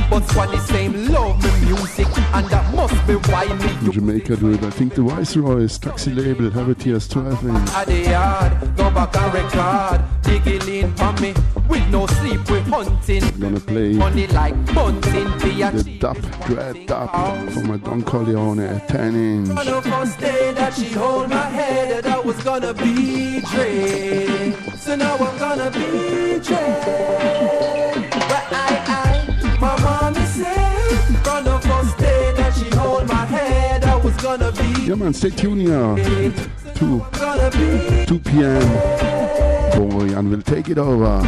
But 0.09 0.27
squad 0.27 0.47
the 0.47 0.59
same 0.59 1.07
love 1.07 1.43
me 1.43 1.65
music, 1.67 2.07
and 2.33 2.47
that 2.47 2.73
must 2.73 2.95
be 3.07 3.13
why 3.31 3.45
me 3.45 3.85
In 3.85 3.91
Jamaica 3.91 4.35
do 4.37 4.53
it. 4.53 4.63
I 4.63 4.69
think 4.69 4.95
the 4.95 5.01
Viceroy's 5.03 5.77
taxi 5.77 6.11
label 6.11 6.49
have 6.51 6.69
it 6.69 6.81
here 6.81 6.95
as 6.95 7.07
12 7.07 7.47
inch. 7.47 7.69
at 7.71 7.87
the 7.87 8.01
yard. 8.01 8.75
Go 8.75 8.89
back 8.91 9.15
and 9.15 9.33
record, 9.33 10.01
digging 10.23 10.83
in 10.83 10.93
for 10.95 11.13
me. 11.21 11.33
With 11.67 11.87
no 11.89 12.07
sleep, 12.07 12.49
we 12.49 12.59
hunting. 12.61 13.23
I'm 13.23 13.39
Gonna 13.39 13.59
play 13.59 13.93
Money 13.93 14.27
like 14.27 14.55
bunting, 14.73 15.27
a 15.27 15.71
the 15.71 15.97
dub, 15.99 16.17
dread 16.45 16.87
dub 16.87 17.51
from 17.51 17.71
a 17.71 17.77
Don 17.77 18.01
Corleon 18.03 18.59
at 18.67 18.87
10 18.87 19.15
inch. 19.15 19.49
On 19.49 19.65
the 19.65 19.81
first 19.81 20.19
day 20.19 20.53
that 20.53 20.73
she 20.73 20.89
hold 20.89 21.29
my 21.29 21.45
head, 21.45 22.03
that 22.03 22.15
I 22.15 22.19
was 22.19 22.41
gonna 22.43 22.73
be 22.73 23.41
Dre. 23.41 24.53
So 24.77 24.95
now 24.95 25.15
I'm 25.17 25.37
gonna 25.37 25.71
be 25.71 26.39
Dre. 26.39 27.88
Gonna 34.37 34.51
be 34.51 34.83
Yeah, 34.83 34.95
man, 34.95 35.13
stay 35.13 35.29
tuned 35.31 35.61
here. 35.61 35.95
2, 36.75 37.05
gonna 37.11 37.49
be 37.51 38.05
2 38.05 38.19
p.m. 38.19 38.61
Boy, 39.75 40.15
and 40.15 40.29
we'll 40.29 40.41
take 40.41 40.69
it 40.69 40.77
over. 40.77 41.21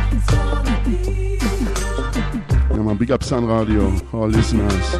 Yeah, 2.70 2.84
man, 2.84 2.98
big 2.98 3.12
up 3.12 3.24
Sun 3.24 3.46
Radio, 3.46 3.92
all 4.14 4.28
listeners. 4.28 4.92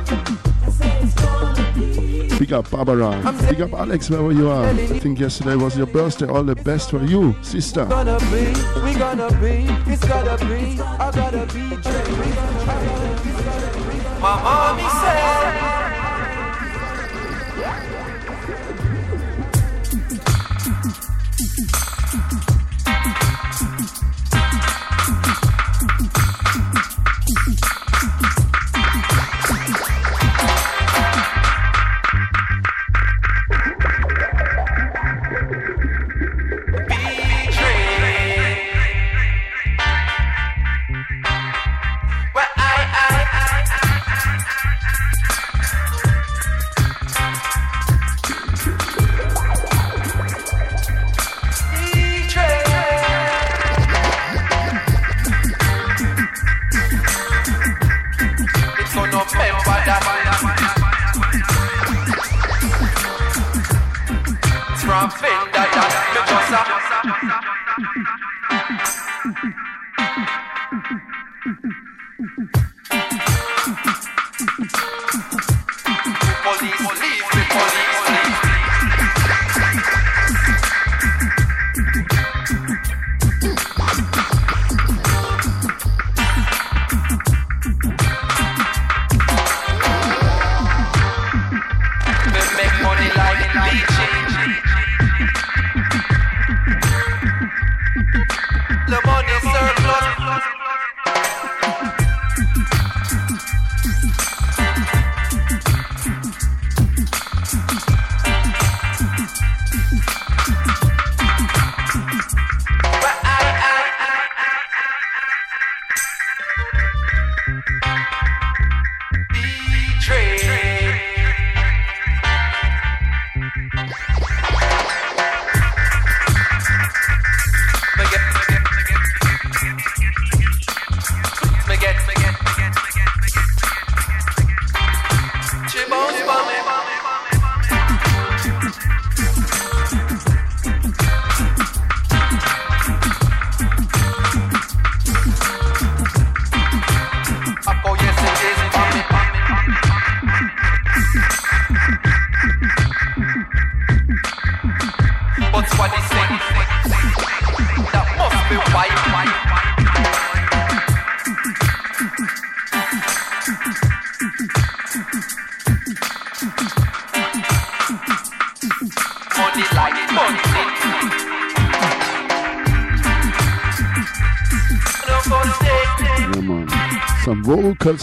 Big 2.40 2.54
up 2.54 2.70
Barbara. 2.72 3.22
Big 3.50 3.62
up 3.62 3.74
Alex, 3.74 4.10
wherever 4.10 4.32
you 4.32 4.50
are. 4.50 4.66
I 4.66 5.00
think 5.00 5.20
yesterday 5.20 5.56
was 5.56 5.78
your 5.78 5.86
birthday. 5.86 6.26
All 6.26 6.44
the 6.44 6.56
best 6.56 6.90
for 6.90 7.04
you, 7.04 7.36
sister. 7.44 7.86
gonna 7.86 8.18
be, 8.32 8.48
we 8.82 8.96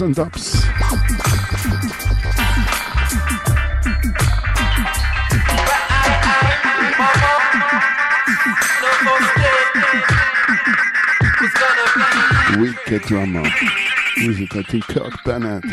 and 0.01 0.19
ups. 0.19 0.65
Wicked 12.59 13.03
drummer. 13.03 13.43
Music, 14.19 14.57
I 14.57 14.63
Kirk 14.87 15.25
Bennett. 15.25 15.65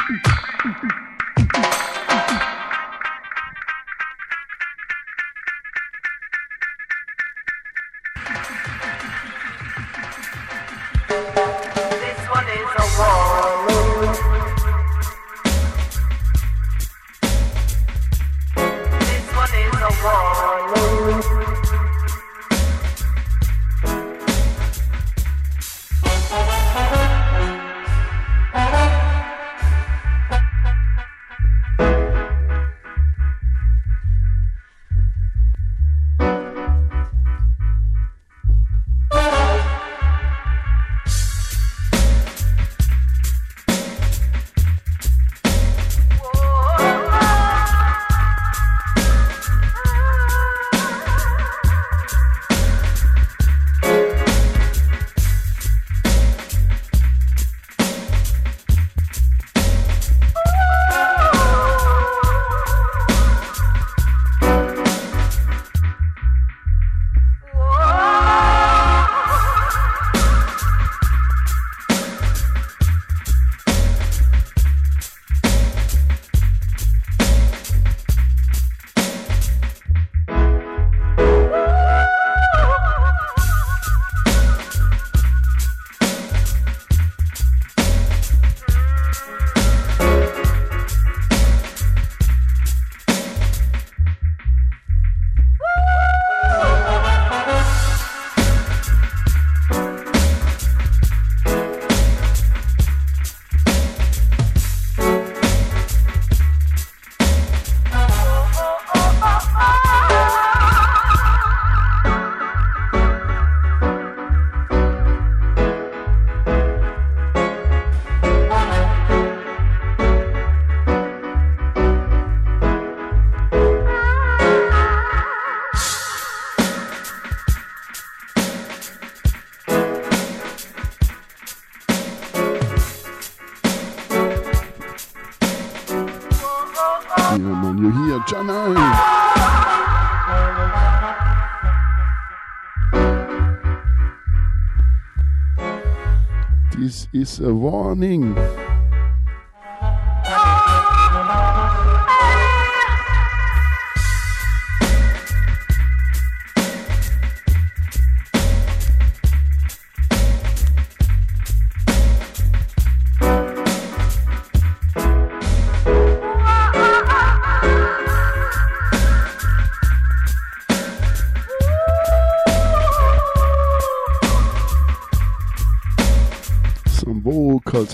is 147.16 147.40
a 147.40 147.54
warning. 147.54 148.65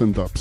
and 0.02 0.18
ups. 0.18 0.41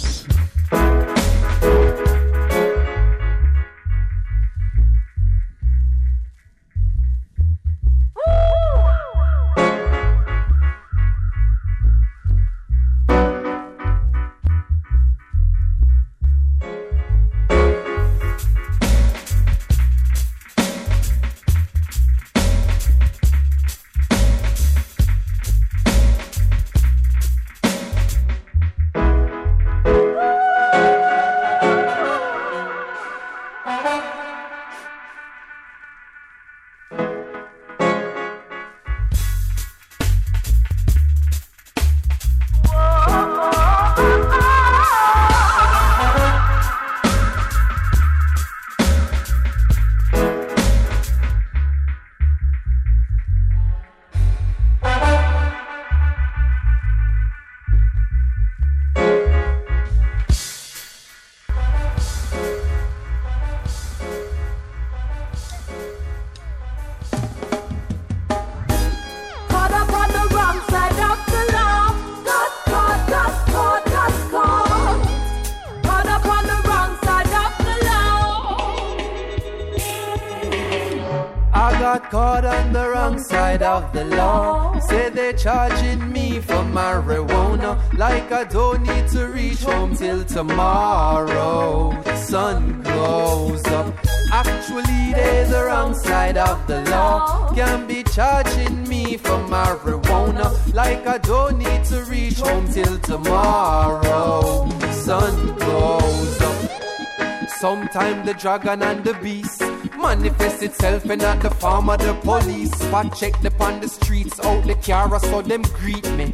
Dragon 108.40 108.82
and 108.82 109.04
the 109.04 109.12
beast 109.14 109.60
manifest 109.98 110.62
itself 110.62 111.04
in 111.04 111.20
at 111.20 111.42
the 111.42 111.50
farm 111.50 111.90
of 111.90 111.98
the 112.00 112.14
police. 112.22 112.70
Spot 112.72 113.14
check 113.14 113.38
the 113.42 113.52
on 113.60 113.80
the 113.80 113.88
streets, 113.88 114.40
out 114.40 114.64
the 114.66 114.74
car, 114.76 115.20
so 115.20 115.42
them 115.42 115.62
greet 115.74 116.10
me. 116.12 116.32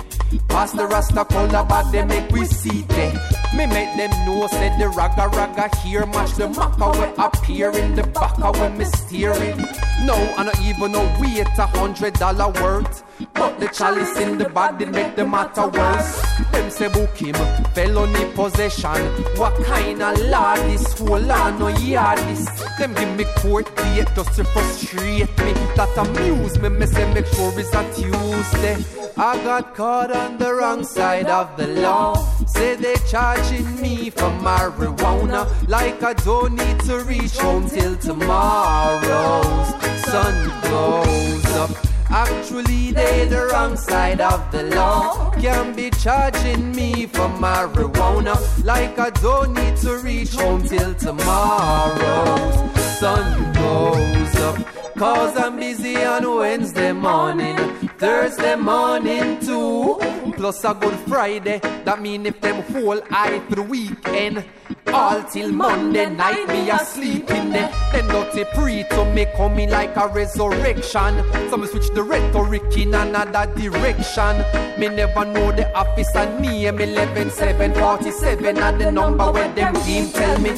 Pass 0.49 0.73
the 0.73 0.87
rasta 0.87 1.25
color, 1.25 1.67
but 1.69 1.91
they 1.91 2.05
make 2.05 2.31
we 2.31 2.45
see 2.45 2.83
them. 2.83 3.15
Me 3.57 3.67
make 3.67 3.97
them 3.97 4.11
know, 4.25 4.47
said 4.47 4.79
the 4.79 4.89
raga 4.89 5.29
raga 5.29 5.75
here, 5.79 6.07
match 6.07 6.33
the 6.35 6.49
maka 6.49 6.91
we 6.99 7.25
appear 7.25 7.71
in 7.77 7.95
the 7.97 8.05
back 8.05 8.39
when 8.39 8.79
me 8.79 8.85
steering. 8.85 9.59
No, 10.05 10.15
I 10.37 10.45
not 10.45 10.61
even 10.63 10.93
know 10.93 11.17
we 11.21 11.41
at 11.41 11.59
a 11.59 11.67
hundred 11.67 12.15
dollar 12.15 12.51
worth. 12.63 13.03
But 13.39 13.61
the 13.61 13.69
chalice 13.69 14.17
in 14.19 14.39
the 14.39 14.49
body 14.49 14.87
make 14.87 15.15
the 15.17 15.27
matter 15.27 15.69
worse. 15.69 16.23
Them 16.53 16.71
say 16.71 16.89
book 16.89 17.17
him, 17.17 17.35
felony 17.75 18.25
possession. 18.33 19.03
What 19.37 19.55
kind 19.65 20.03
of 20.03 20.19
law 20.31 20.57
this 20.57 20.99
whole 20.99 21.31
on 21.31 21.59
no 21.59 21.69
yard 21.69 22.19
this? 22.29 22.47
Them 22.79 22.95
give 22.95 23.17
me 23.17 23.25
court 23.37 23.75
date 23.77 24.09
just 24.15 24.35
to 24.37 24.45
frustrate 24.45 25.37
me. 25.45 25.53
That 25.77 25.97
amuse 25.97 26.59
me, 26.59 26.69
me 26.71 26.87
say 26.87 27.13
make 27.13 27.27
sure 27.27 27.53
it's 27.59 27.75
a 27.75 27.83
Tuesday. 27.95 28.77
I 29.19 29.37
got 29.45 29.75
caught 29.75 30.11
on 30.11 30.39
the 30.39 30.55
wrong 30.55 30.85
side 30.85 31.27
of 31.27 31.57
the 31.57 31.67
law. 31.67 32.15
Say 32.47 32.77
they 32.77 32.97
charging 33.11 33.81
me 33.81 34.11
for 34.11 34.31
marijuana. 34.41 35.47
Like 35.69 36.03
I 36.03 36.13
don't 36.15 36.55
need 36.55 36.81
to 36.81 37.01
reach 37.05 37.37
home 37.39 37.69
till 37.69 37.97
tomorrow's 37.97 39.69
sun 40.05 40.37
goes 40.71 41.47
up. 41.57 41.96
Actually, 42.11 42.93
they 42.93 43.27
the 43.27 43.49
wrong 43.53 43.77
side 43.77 44.21
of 44.21 44.51
the 44.53 44.65
law. 44.75 45.31
Can't 45.41 45.77
be 45.77 45.91
charging 45.91 46.73
me 46.73 47.07
for 47.07 47.29
marijuana. 47.29 48.37
Like 48.65 48.99
I 48.99 49.11
don't 49.11 49.55
need 49.55 49.77
to 49.79 49.99
reach 49.99 50.35
home 50.35 50.63
till 50.63 50.95
tomorrow's 50.95 52.76
sun 52.99 53.53
goes 53.53 54.37
up. 54.37 54.57
Cause 54.97 55.37
I'm 55.37 55.57
busy 55.57 55.97
on 56.03 56.25
Wednesday 56.39 56.93
morning, 56.93 57.59
Thursday 57.99 58.57
morning 58.57 59.39
too. 59.41 59.99
Plus 60.35 60.65
a 60.65 60.73
good 60.73 60.99
Friday, 61.01 61.59
that 61.85 62.01
mean 62.01 62.25
if 62.25 62.41
them 62.41 62.63
whole 62.73 63.03
eye 63.11 63.43
the 63.51 63.63
weekend. 63.63 64.45
All 64.87 65.23
till 65.25 65.53
Monday 65.53 66.09
night, 66.09 66.49
me 66.49 66.71
asleep 66.71 67.31
in 67.31 67.51
there. 67.51 67.71
Then 67.93 68.09
dirty 68.09 68.45
pre 68.55 68.85
to 68.85 69.05
me 69.13 69.27
coming 69.37 69.69
like 69.69 69.95
a 69.97 70.09
resurrection. 70.09 71.23
So 71.51 71.59
me 71.59 71.67
switch 71.67 71.91
the 71.91 72.03
rhetoric 72.03 72.75
in 72.79 72.95
another 72.95 73.47
direction. 73.61 74.43
Me 74.81 74.89
never 74.89 75.27
know 75.27 75.53
the 75.53 75.71
officer 75.75 76.25
name 76.41 76.79
11747 76.81 78.57
and 78.57 78.81
the 78.81 78.91
number 78.91 79.31
where 79.31 79.53
them 79.53 79.75
team 79.85 80.09
tell 80.13 80.39
me. 80.41 80.53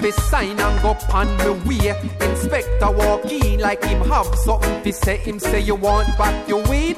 Fi 0.00 0.10
sign 0.10 0.60
and 0.60 0.82
go 0.82 0.96
on 1.12 1.36
the 1.38 1.52
way. 1.66 1.90
Inspector 2.20 2.90
walk 2.90 3.24
in 3.26 3.60
like 3.60 3.82
him 3.84 4.00
have 4.08 4.32
something 4.36 4.82
to 4.82 4.92
say. 4.92 5.16
Him 5.16 5.38
say 5.38 5.60
you 5.60 5.74
want 5.74 6.08
back 6.16 6.48
your 6.48 6.62
weed. 6.68 6.96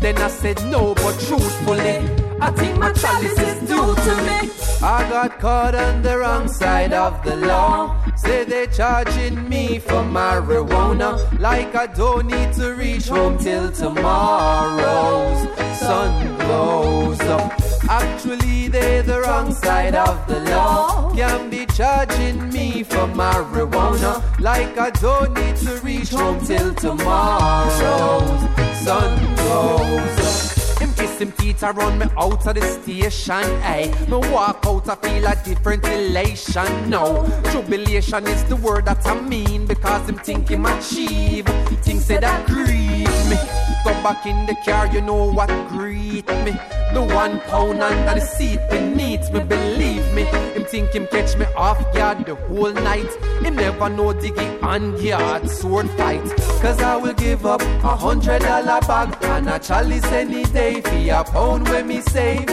Then 0.00 0.16
I 0.18 0.28
said 0.28 0.62
no, 0.66 0.94
but 0.94 1.18
truthfully, 1.20 2.27
I 2.40 2.50
think 2.52 2.78
my 2.78 2.92
chalice 2.92 3.38
is 3.38 3.58
due 3.68 3.94
to 3.94 4.16
me. 4.28 4.50
I 4.80 5.08
got 5.10 5.40
caught 5.40 5.74
on 5.74 6.02
the 6.02 6.18
wrong 6.18 6.46
side 6.46 6.92
of 6.92 7.24
the 7.24 7.34
law. 7.34 7.96
Say 8.14 8.44
they're 8.44 8.68
charging 8.68 9.48
me 9.48 9.80
for 9.80 10.04
marijuana. 10.04 11.18
Like 11.40 11.74
I 11.74 11.86
don't 11.86 12.26
need 12.26 12.52
to 12.54 12.74
reach 12.74 13.08
home 13.08 13.38
till 13.38 13.72
tomorrow's 13.72 15.48
sun 15.78 16.38
goes 16.38 17.20
up. 17.22 17.52
Actually, 17.88 18.68
they're 18.68 19.02
the 19.02 19.20
wrong 19.22 19.52
side 19.52 19.96
of 19.96 20.26
the 20.28 20.40
law. 20.50 21.12
Can 21.16 21.50
be 21.50 21.66
charging 21.66 22.48
me 22.50 22.84
for 22.84 23.08
marijuana. 23.08 24.22
Like 24.38 24.78
I 24.78 24.90
don't 24.90 25.34
need 25.34 25.56
to 25.56 25.80
reach 25.80 26.10
home 26.10 26.38
till 26.44 26.72
tomorrow's 26.74 28.40
sun 28.84 29.36
goes 29.36 30.52
up. 30.54 30.57
Kiss 30.98 31.20
him 31.20 31.30
teeth 31.32 31.62
around 31.62 32.00
me 32.00 32.06
out 32.18 32.44
of 32.44 32.54
the 32.54 32.62
station, 32.62 33.46
ay. 33.62 33.86
Me 34.08 34.16
walk 34.32 34.64
out, 34.66 34.88
I 34.88 34.96
feel 34.96 35.26
a 35.26 35.36
different 35.44 35.84
elation. 35.84 36.90
No, 36.90 37.24
jubilation 37.52 38.26
is 38.26 38.42
the 38.44 38.56
word 38.56 38.86
that 38.86 39.06
I 39.06 39.20
mean 39.20 39.66
because 39.66 40.08
him 40.08 40.16
think 40.16 40.48
him 40.48 40.66
achieve. 40.66 41.46
Things 41.82 42.04
say 42.04 42.18
that 42.18 42.46
grieve 42.48 43.06
me. 43.30 43.36
Go 43.84 43.92
back 44.02 44.26
in 44.26 44.44
the 44.46 44.56
car, 44.64 44.88
you 44.88 45.00
know 45.00 45.30
what 45.30 45.48
greet 45.68 46.26
me. 46.44 46.52
The 46.92 47.02
one 47.14 47.38
pound 47.42 47.80
under 47.80 48.18
the 48.18 48.26
seat 48.26 48.58
beneath 48.68 49.30
me, 49.32 49.40
believe 49.44 50.12
me. 50.14 50.24
Think 50.70 50.92
him 50.92 51.06
catch 51.06 51.34
me 51.38 51.46
off 51.56 51.80
guard 51.94 52.26
the 52.26 52.34
whole 52.34 52.72
night. 52.72 53.10
Him 53.42 53.56
never 53.56 53.88
know 53.88 54.12
diggy 54.12 54.62
on 54.62 55.02
guard 55.02 55.48
sword 55.48 55.88
fight. 55.92 56.22
Cause 56.60 56.78
I 56.82 56.96
will 56.96 57.14
give 57.14 57.46
up 57.46 57.62
a 57.62 57.96
hundred 57.96 58.42
dollar 58.42 58.80
bag 58.82 59.16
and 59.24 59.48
a 59.48 59.58
chalice 59.58 60.04
any 60.06 60.44
day 60.44 60.82
for 60.82 61.20
a 61.20 61.24
pound 61.24 61.68
when 61.68 61.88
me 61.88 62.02
save. 62.02 62.46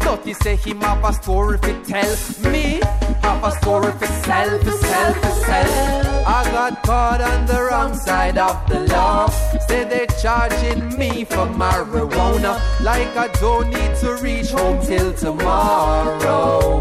Dirty 0.00 0.34
say 0.34 0.56
him 0.56 0.80
have 0.82 1.02
a 1.02 1.12
story 1.14 1.56
fi 1.58 1.72
tell 1.84 2.50
me. 2.50 2.80
Have 3.22 3.42
a 3.42 3.52
story 3.52 3.92
fi 3.92 4.06
sell, 4.06 4.58
fi 4.58 4.70
sell, 4.70 5.14
fi 5.14 5.30
sell. 5.30 6.26
I 6.26 6.44
got 6.52 6.82
caught 6.82 7.20
on 7.20 7.46
the 7.46 7.62
wrong 7.62 7.94
side 7.94 8.36
of 8.36 8.68
the 8.68 8.80
law. 8.80 9.28
Say 9.66 9.84
they 9.84 10.06
charging 10.20 10.98
me 10.98 11.24
for 11.24 11.46
marijuana. 11.46 12.60
Like 12.80 13.16
I 13.16 13.28
don't 13.40 13.70
need 13.70 13.94
to 14.00 14.16
reach 14.16 14.50
home 14.50 14.84
till 14.84 15.12
tomorrow. 15.14 16.80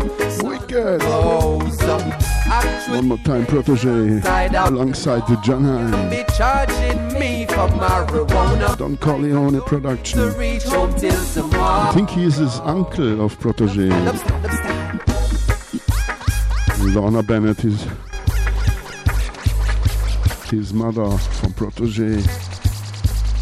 Goes 0.70 1.02
One 2.90 3.08
more 3.08 3.18
time, 3.18 3.44
Protoje, 3.48 4.24
alongside 4.68 5.26
the 5.28 5.36
John 5.38 5.64
Hine. 5.64 6.10
be 6.12 6.24
charging 6.38 7.20
me 7.20 7.48
for 7.48 7.68
marijuana. 7.70 8.78
Don 8.78 8.96
Corleon 8.98 9.60
production. 9.66 10.32
reach 10.38 10.62
home 10.62 10.94
till 10.94 11.12
I 11.56 11.91
think 11.96 12.12
he 12.12 12.24
is 12.24 12.36
his 12.36 12.60
uncle 12.60 13.26
of 13.26 13.40
Protoje. 13.40 13.90
Lorna 16.94 17.24
Bennett 17.24 17.66
is 17.66 17.88
his 20.52 20.72
mother 20.72 21.10
from 21.18 21.52
Protoje. 21.54 22.22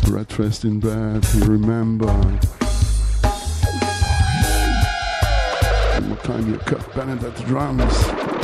Breakfast 0.09 0.63
in 0.63 0.79
bed, 0.79 1.27
you 1.33 1.43
remember. 1.43 2.39
Time, 6.27 6.45
you 6.51 6.57
Kirk 6.57 6.93
Bennett 6.93 7.23
at 7.23 7.37
the 7.37 7.43
drums. 7.45 8.36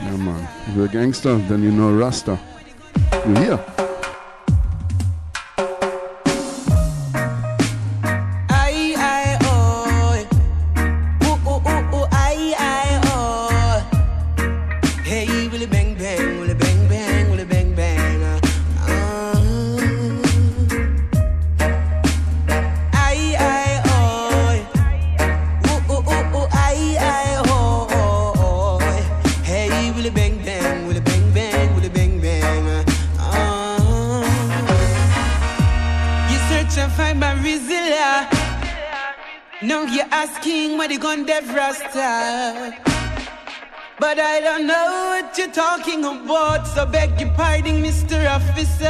Yeah, 0.00 0.16
man. 0.16 0.48
If 0.68 0.76
you're 0.76 0.86
a 0.86 0.88
gangster, 0.88 1.36
then 1.36 1.62
you 1.62 1.70
know 1.70 1.92
Rasta. 1.92 2.38
You 3.26 3.34
hear? 3.36 3.87
You're 45.48 45.54
talking 45.54 46.04
about, 46.04 46.66
so 46.66 46.84
beg 46.86 47.20
your 47.20 47.30
pardon, 47.30 47.82
Mr. 47.82 48.28
Officer. 48.28 48.84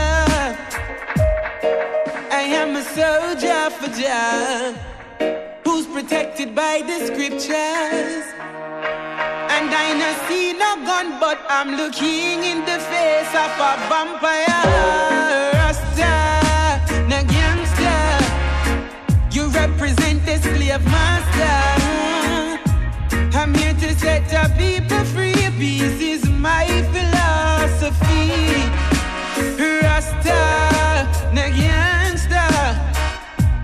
I 2.31 2.43
am 2.61 2.77
a 2.77 2.83
soldier 2.83 3.71
for 3.71 3.89
Jah, 3.99 4.75
who's 5.65 5.87
protected 5.87 6.55
by 6.55 6.83
the 6.87 7.07
scriptures. 7.07 8.25
And 9.55 9.71
I 9.75 9.95
no 10.03 10.11
see 10.29 10.53
no 10.53 10.77
gun, 10.85 11.21
but 11.21 11.39
I'm 11.49 11.77
looking 11.77 12.45
in 12.45 12.61
the 12.61 12.79
face 12.91 13.35
of 13.45 13.53
a 13.71 13.77
vampire. 13.91 14.65
Rasta, 15.59 16.13
no 17.09 17.23
gangster. 17.35 18.01
You 19.33 19.49
represent 19.49 20.25
the 20.25 20.39
slave 20.39 20.85
master. 20.87 21.59
I'm 23.37 23.55
here 23.55 23.75
to 23.75 23.95
set 23.99 24.29
the 24.29 24.53
people 24.57 25.05
free. 25.05 25.35
Peace 25.59 26.01
is 26.01 26.28
my 26.39 26.67
philosophy. 26.93 28.31
Rasta, 29.83 30.41
no 31.35 31.45
gangster. 31.51 32.51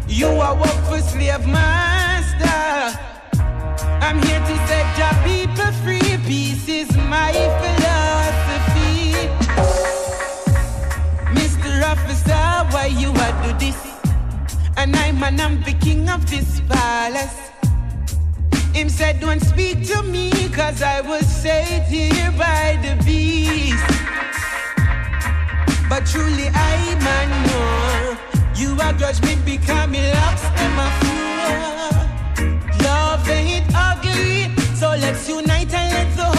You 0.08 0.26
are 0.26 0.54
work 0.56 0.80
for 0.88 0.98
slave 0.98 1.46
master. 1.46 2.98
I'm 4.04 4.20
here 4.22 4.40
to 4.40 4.56
set 4.66 4.86
the 4.98 5.10
people 5.24 5.72
free. 5.84 6.18
Peace 6.26 6.68
is 6.68 6.90
my 6.96 7.32
philosophy. 7.62 9.14
Mr. 11.38 11.70
Officer, 11.92 12.44
why 12.72 12.86
you 12.86 13.10
are 13.10 13.34
do 13.42 13.58
this? 13.58 13.80
And 14.76 14.96
I'm 14.96 15.22
an 15.22 15.40
I'm 15.40 15.62
the 15.62 15.74
king 15.74 16.08
of 16.08 16.28
this 16.28 16.60
palace. 16.68 17.43
Him 18.74 18.88
said, 18.88 19.20
Don't 19.20 19.40
speak 19.40 19.86
to 19.86 20.02
me, 20.02 20.32
cause 20.48 20.82
I 20.82 21.00
was 21.00 21.24
saved 21.24 21.86
here 21.86 22.32
by 22.36 22.76
the 22.82 23.00
beast. 23.04 23.84
But 25.88 26.04
truly, 26.06 26.48
I 26.52 26.98
man 26.98 27.28
know 27.46 28.18
you 28.56 28.76
are 28.80 28.92
grudge 28.92 29.22
me 29.22 29.36
because 29.44 29.88
me 29.88 30.00
locks 30.12 30.42
them 30.42 30.78
a 30.86 30.90
fool. 31.00 31.84
Love 32.84 33.28
ain't 33.28 33.66
ugly, 33.72 34.52
so 34.74 34.88
let's 34.88 35.28
unite 35.28 35.72
and 35.72 35.92
let 35.92 36.16
the 36.16 36.33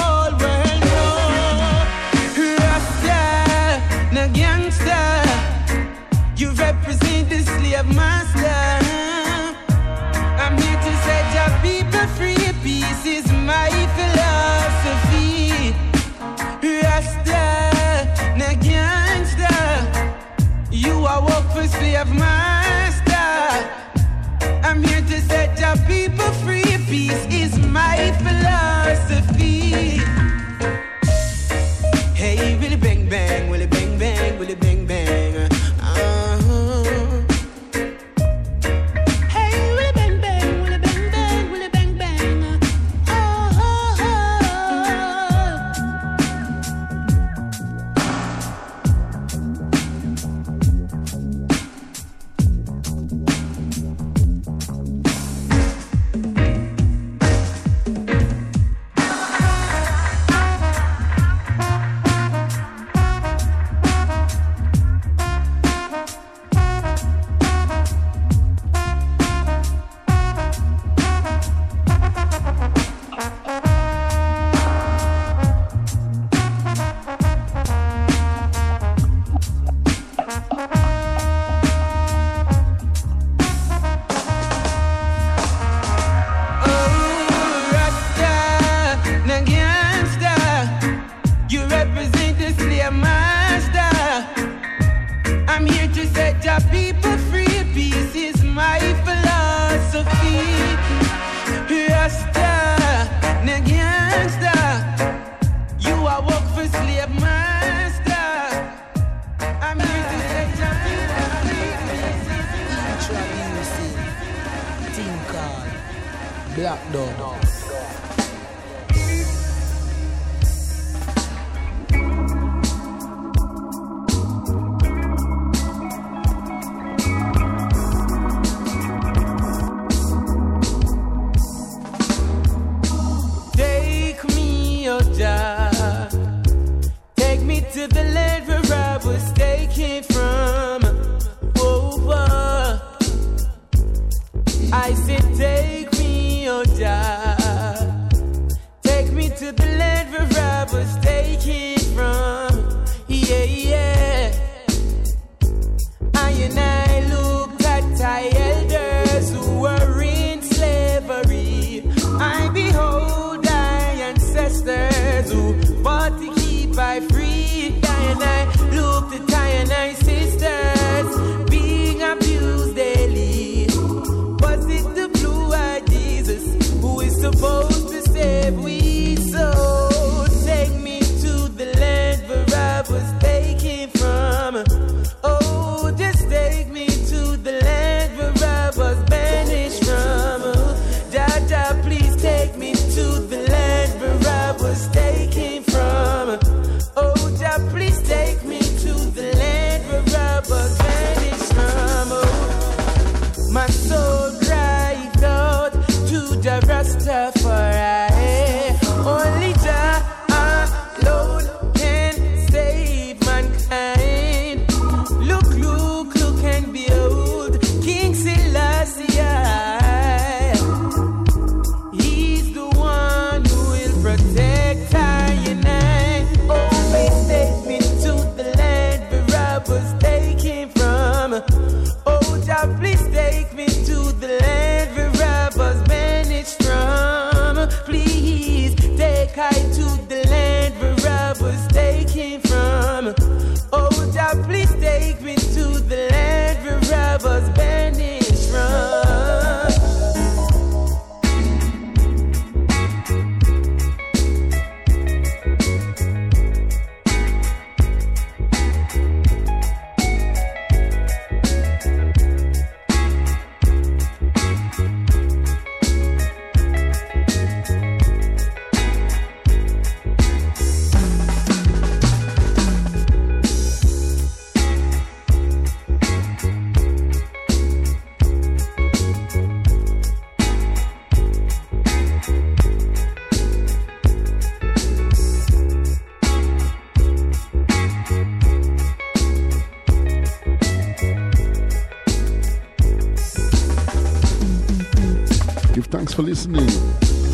listening. 296.26 296.68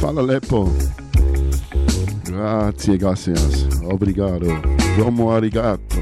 Fala 0.01 0.21
Lepo. 0.21 0.69
Grazie, 2.25 2.97
gracias. 2.97 3.65
Obrigado. 3.83 4.47
Domo 4.97 5.31
arigato. 5.31 5.97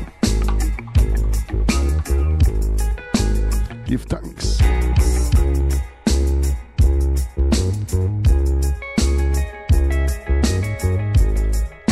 Give 3.86 4.04
thanks. 4.06 4.58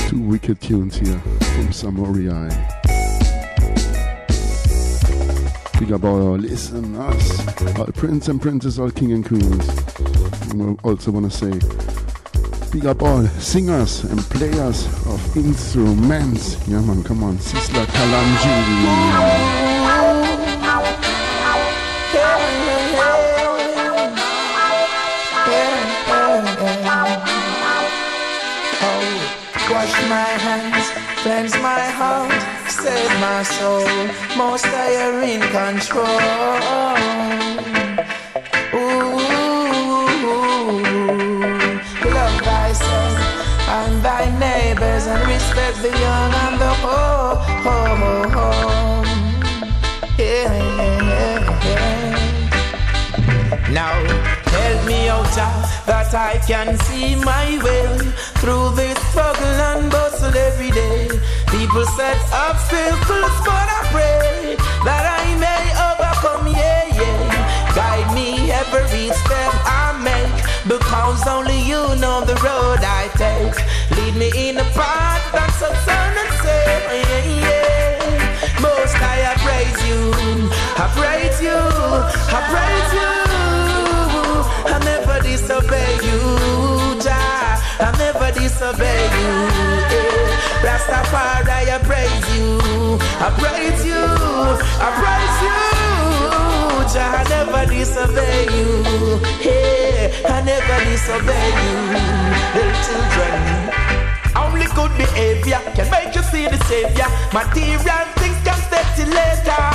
Two 0.07 0.19
wicked 0.21 0.59
tunes 0.61 0.97
here 0.97 1.19
from 1.19 1.71
Samory 1.71 2.29
I. 2.29 2.49
Big 5.79 5.91
up 5.91 6.03
all 6.05 6.37
listeners, 6.37 7.77
all 7.77 7.85
prince 7.93 8.27
and 8.29 8.41
princess, 8.41 8.79
all 8.79 8.89
king 8.89 9.11
and 9.11 9.23
queens. 9.23 10.06
And 10.49 10.79
I 10.79 10.87
also 10.87 11.11
want 11.11 11.31
to 11.31 11.37
say, 11.37 11.51
big 12.71 12.85
up 12.85 13.01
all 13.01 13.23
singers 13.39 14.03
and 14.05 14.19
players 14.19 14.85
of 15.07 15.37
instruments. 15.37 16.57
Yeah, 16.67 16.81
man, 16.81 17.03
come 17.03 17.23
on, 17.23 17.37
Sizzla 17.37 17.85
Kalonji. 17.85 19.57
Wash 29.69 30.09
my 30.09 30.31
hands, 30.47 30.85
cleanse 31.21 31.55
my 31.55 31.83
heart, 31.99 32.31
save 32.71 33.19
my 33.19 33.43
soul. 33.43 33.85
Most 34.37 34.65
I 34.65 34.95
are 35.03 35.21
in 35.23 35.41
control. 35.51 37.46
The 45.81 45.89
young 45.89 46.33
and 46.45 46.59
the 46.59 46.71
old. 46.83 47.37
Yeah, 50.17 50.53
yeah, 50.77 51.39
yeah. 51.65 52.49
Now 53.69 53.93
help 54.57 54.85
me 54.87 55.09
out 55.09 55.27
that 55.85 56.13
I 56.13 56.39
can 56.47 56.77
see 56.79 57.15
my 57.15 57.59
way 57.63 57.85
through 58.41 58.75
this 58.75 58.97
struggle 59.09 59.57
and 59.69 59.91
bustle 59.91 60.35
every 60.35 60.71
day. 60.71 61.09
People 61.47 61.85
set 61.97 62.17
up 62.33 62.55
obstacles, 62.55 63.37
but 63.45 63.67
I 63.77 63.81
pray 63.93 64.57
that 64.83 65.03
I 65.19 65.25
may 65.45 65.63
overcome. 65.89 66.47
Yeah, 66.47 66.85
yeah. 66.99 67.75
Guide 67.75 68.09
me 68.15 68.51
every 68.51 69.09
step 69.13 69.53
I 69.65 69.93
make, 70.01 70.37
because 70.65 71.27
only 71.27 71.59
you 71.61 71.81
know 72.01 72.25
the 72.25 72.35
road 72.41 72.81
I 72.81 73.09
take. 73.13 73.57
Lead 73.95 74.15
me 74.15 74.49
in 74.49 74.55
the 74.55 74.65
path 74.73 75.16
yeah, 76.93 77.23
yeah. 77.43 78.61
Most 78.61 78.95
I, 78.95 79.35
praise 79.43 79.79
you, 79.87 79.99
I 80.77 80.85
praise 80.95 81.41
you, 81.41 81.57
I 82.37 82.39
praise 82.51 82.91
you. 82.99 83.11
I 84.73 84.77
never 84.83 85.19
disobey 85.23 85.93
you, 86.07 87.01
Jah. 87.01 87.59
I 87.79 87.91
never 87.97 88.31
disobey 88.39 89.03
you. 89.19 89.33
eh. 89.99 90.65
Rastafari, 90.65 91.69
I 91.75 91.79
praise 91.83 92.27
you, 92.35 92.59
I 93.19 93.29
praise 93.39 93.85
you, 93.85 94.03
I 94.85 94.89
praise 94.99 95.39
you. 95.45 95.57
Jah, 96.93 97.19
I 97.19 97.23
never 97.29 97.65
disobey 97.69 98.47
you. 98.55 98.69
Hey, 99.43 100.23
I 100.25 100.41
never 100.41 100.77
disobey 100.89 101.47
you, 101.63 101.75
little 102.55 102.73
children. 102.85 103.86
Good 104.77 104.95
behavior 104.95 105.59
can 105.73 105.89
make 105.89 106.13
you 106.13 106.21
see 106.21 106.45
the 106.45 106.59
savior. 106.65 107.09
Material 107.33 108.05
things 108.21 108.37
can 108.45 108.59
stay 108.69 108.85
till 108.95 109.09
later. 109.09 109.65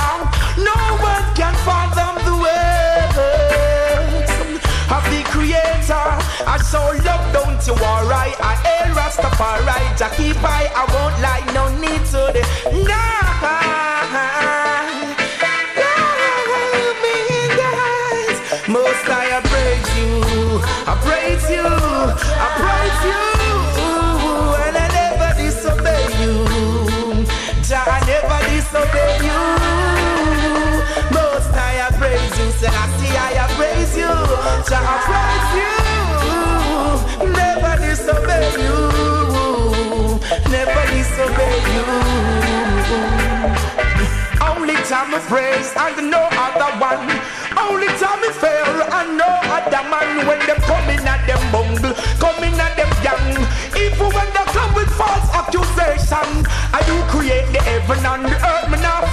No 0.63 0.71
one 1.03 1.27
can 1.35 1.53
fathom 1.67 2.15
the 2.23 2.35
words 2.39 3.17
of 4.87 5.03
the 5.11 5.21
creator. 5.27 6.07
I 6.47 6.55
show 6.71 6.87
love, 7.03 7.25
don't 7.35 7.59
you 7.67 7.73
worry. 7.83 8.31
I 8.39 8.55
hail 8.63 8.95
Rastafari. 8.95 9.83
Jah 9.99 10.09
keep 10.15 10.41
I, 10.41 10.71
I 10.71 10.83
won't 10.95 11.19
lie. 11.19 11.43
No 11.51 11.67
need 11.83 12.03
to 12.15 12.31
the 12.31 12.43
me. 12.71 12.87
Most 18.71 19.05
I 19.09 19.41
praise 19.51 19.89
you. 19.99 20.11
I 20.87 20.95
praise 21.03 21.49
you. 21.51 21.67
I 21.67 22.47
praise 22.55 23.03
you. 23.11 23.32
I 34.75 34.95
praise 35.07 35.51
you. 35.59 35.75
Never 37.29 37.73
disobey 37.85 38.47
you. 38.65 38.79
Never 40.49 40.83
disobey 40.93 41.57
you. 41.73 41.85
Only 44.41 44.75
praise 45.29 45.71
and 45.77 46.09
no 46.09 46.21
other 46.45 46.71
one. 46.81 47.05
Only 47.57 47.87
time 48.01 48.23
I 48.25 48.31
fail 48.41 48.77
and 48.97 49.17
no 49.17 49.29
other 49.57 49.83
man. 49.89 50.25
When 50.27 50.39
them 50.47 50.59
them 51.27 51.41
bungle, 51.51 51.93
them. 53.03 53.27
Even 53.77 54.09
when 54.15 54.27
they 54.33 54.45
come 54.55 54.73
with 54.73 54.89
false 54.89 55.29
accusation, 55.35 56.45
I 56.73 56.81
do 56.85 56.95
create 57.11 57.51
the 57.51 57.61
heaven 57.61 57.99
and 58.05 58.25
the 58.25 58.35
earth. 58.35 58.69
Me 58.71 58.77
not 58.81 59.12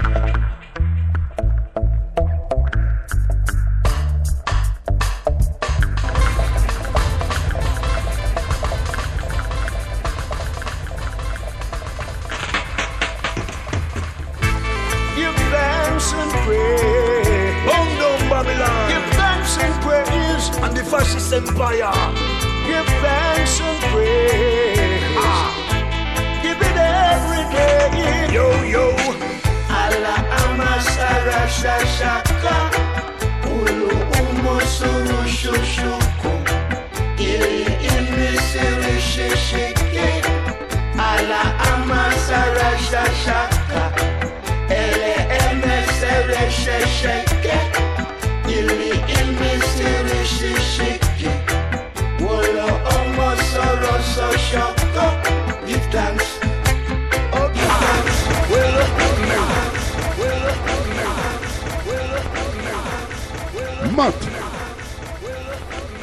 Matt. 64.01 64.23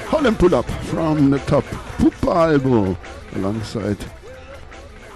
Holland 0.07 0.39
pull 0.39 0.55
up 0.55 0.71
from 0.87 1.31
the 1.31 1.39
top. 1.41 1.65
Pupa 1.99 2.31
album 2.31 2.97
alongside 3.35 3.97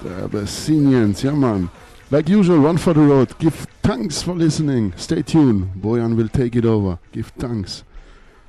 the 0.03 0.25
Abyssinians. 0.25 1.23
Yeah, 1.23 1.31
man. 1.31 1.71
Like 2.11 2.29
usual, 2.29 2.61
one 2.61 2.79
for 2.79 2.93
the 2.93 3.03
road. 3.03 3.39
Give 3.39 3.55
thanks 3.85 4.23
for 4.23 4.35
listening. 4.35 4.95
Stay 4.97 5.23
tuned. 5.23 5.81
Boyan 5.81 6.17
will 6.17 6.27
take 6.27 6.57
it 6.57 6.65
over. 6.65 6.99
Give 7.13 7.29
thanks 7.39 7.85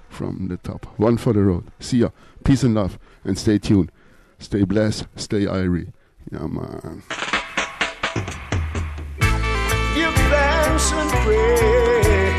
from 0.10 0.48
the 0.48 0.58
top. 0.58 0.88
One 0.98 1.18
for 1.18 1.34
the 1.34 1.44
road. 1.44 1.66
See 1.80 2.00
ya. 2.00 2.10
Peace 2.44 2.64
and 2.64 2.74
love. 2.74 2.98
And 3.24 3.38
stay 3.38 3.60
tuned. 3.60 3.92
Stay 4.40 4.64
blessed. 4.64 5.06
Stay 5.16 5.46
irie. 5.46 5.94
Yeah, 6.32 6.48
man. 6.48 7.04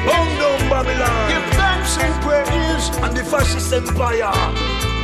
And 0.07 0.39
down 0.39 0.71
Babylon. 0.71 1.24
Thanks 1.97 2.13
and 2.13 2.23
praise. 2.25 2.97
And 3.05 3.17
the 3.17 3.23
fascist 3.25 3.73
empire. 3.73 4.33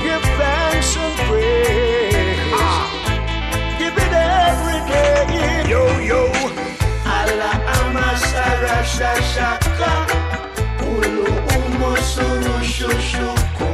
Give 0.03 0.23
thanks 0.39 0.97
and 0.97 1.15
praise. 1.29 2.39
Ah. 2.53 3.79
Give 3.79 3.95
it 3.95 4.13
every 4.13 4.81
day. 4.91 5.71
Yo, 5.71 5.83
yo. 6.01 6.23
Allah 7.07 7.55
amasara 7.79 8.83
shashaka. 8.95 9.93
Ulu 10.83 11.27
umo 11.59 11.97
suru 11.97 12.59
shushuku. 12.75 13.69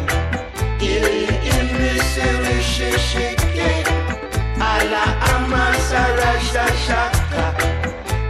Ili 0.80 1.24
imisiri 1.56 2.62
shishike. 2.72 3.70
Allah 4.60 5.08
amasara 5.32 6.32
shashaka. 6.50 7.44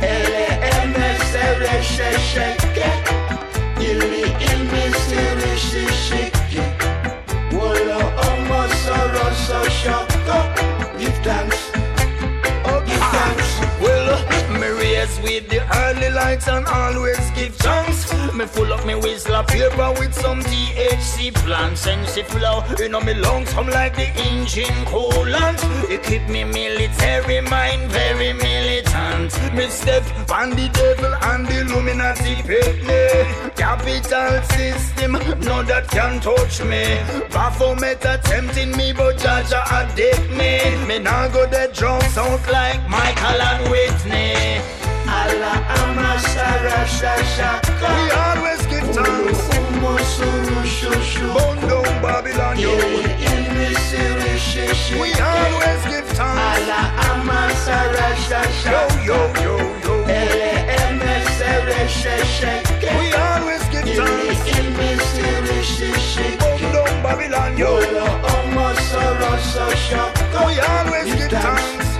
Ele 0.01 0.47
emesere 0.79 1.83
shesheke 1.83 2.66
with 15.27 15.49
the 15.49 15.61
early 15.83 16.11
lights 16.11 16.47
and 16.47 16.65
always 16.67 17.25
give 17.31 17.55
thanks. 17.57 18.01
Me 18.33 18.47
full 18.47 18.73
up 18.73 18.87
me 18.87 18.95
whistle 18.95 19.43
paper 19.43 19.91
with 19.99 20.15
some 20.15 20.41
THC 20.41 21.35
plants 21.35 21.87
and 21.87 22.09
she 22.09 22.23
flow. 22.23 22.63
You 22.79 22.89
know 22.89 23.01
me 23.01 23.15
lungs 23.15 23.51
hum 23.53 23.69
like 23.69 23.97
the 23.97 24.09
engine 24.29 24.79
coolant. 24.91 25.59
It 25.91 26.03
keep 26.05 26.29
me 26.29 26.45
military 26.45 27.41
mind 27.41 27.91
very 27.91 28.33
militant. 28.35 29.31
Me 29.55 29.67
step 29.69 30.05
on 30.31 30.51
the 30.51 30.69
devil 30.69 31.13
and 31.31 31.47
the 31.47 31.61
Illuminati 31.63 32.35
me. 32.89 33.03
Capital 33.57 34.33
system, 34.55 35.13
no 35.49 35.63
that 35.65 35.89
can 35.91 36.21
touch 36.21 36.63
me. 36.63 36.85
Baphomet 37.35 38.05
attempting 38.05 38.77
me, 38.77 38.93
but 38.93 39.17
Jaja 39.17 39.63
addict 39.79 40.31
me. 40.31 40.53
Me 40.87 40.99
now 41.01 41.27
go 41.29 41.47
the 41.47 41.69
drums 41.75 42.17
out 42.17 42.45
like 42.49 42.81
Michael 42.89 43.43
and 43.43 43.71
Whitney. 43.71 44.86
Allah 45.09 45.57
amasara 45.81 46.87
shashaka 46.87 47.89
We 47.97 48.11
always 48.11 48.63
give 48.67 48.89
thanks. 48.95 49.41
Umo 49.59 49.99
suru 49.99 50.63
shushu 50.77 51.27
Burn 51.35 51.59
down 51.69 52.03
Babylon, 52.03 52.59
yo. 52.59 52.71
Ili 52.71 53.15
imisiri 53.27 54.39
shishike 54.39 55.01
We 55.01 55.13
always 55.15 55.83
give 55.91 56.07
thanks. 56.19 56.43
Allah 56.43 56.85
amasara 57.11 58.09
shashaka 58.27 59.05
Yo, 59.05 59.15
yo, 59.15 59.19
yo, 59.45 59.57
yo. 59.85 59.95
Ele 60.09 60.53
emesere 60.83 61.89
shesheke 61.89 62.91
We 62.99 63.13
always 63.15 63.63
give 63.69 63.89
thanks. 63.97 64.41
imisiri 64.59 66.39
down 66.73 67.03
Babylon, 67.03 67.57
yo. 67.59 67.71
Wolo 67.75 68.07
omo 68.35 68.75
soro 68.89 69.33
so 69.39 69.67
shoko 69.87 70.47
We 70.47 70.59
always 70.61 71.15
give 71.15 71.31
thanks. 71.31 71.96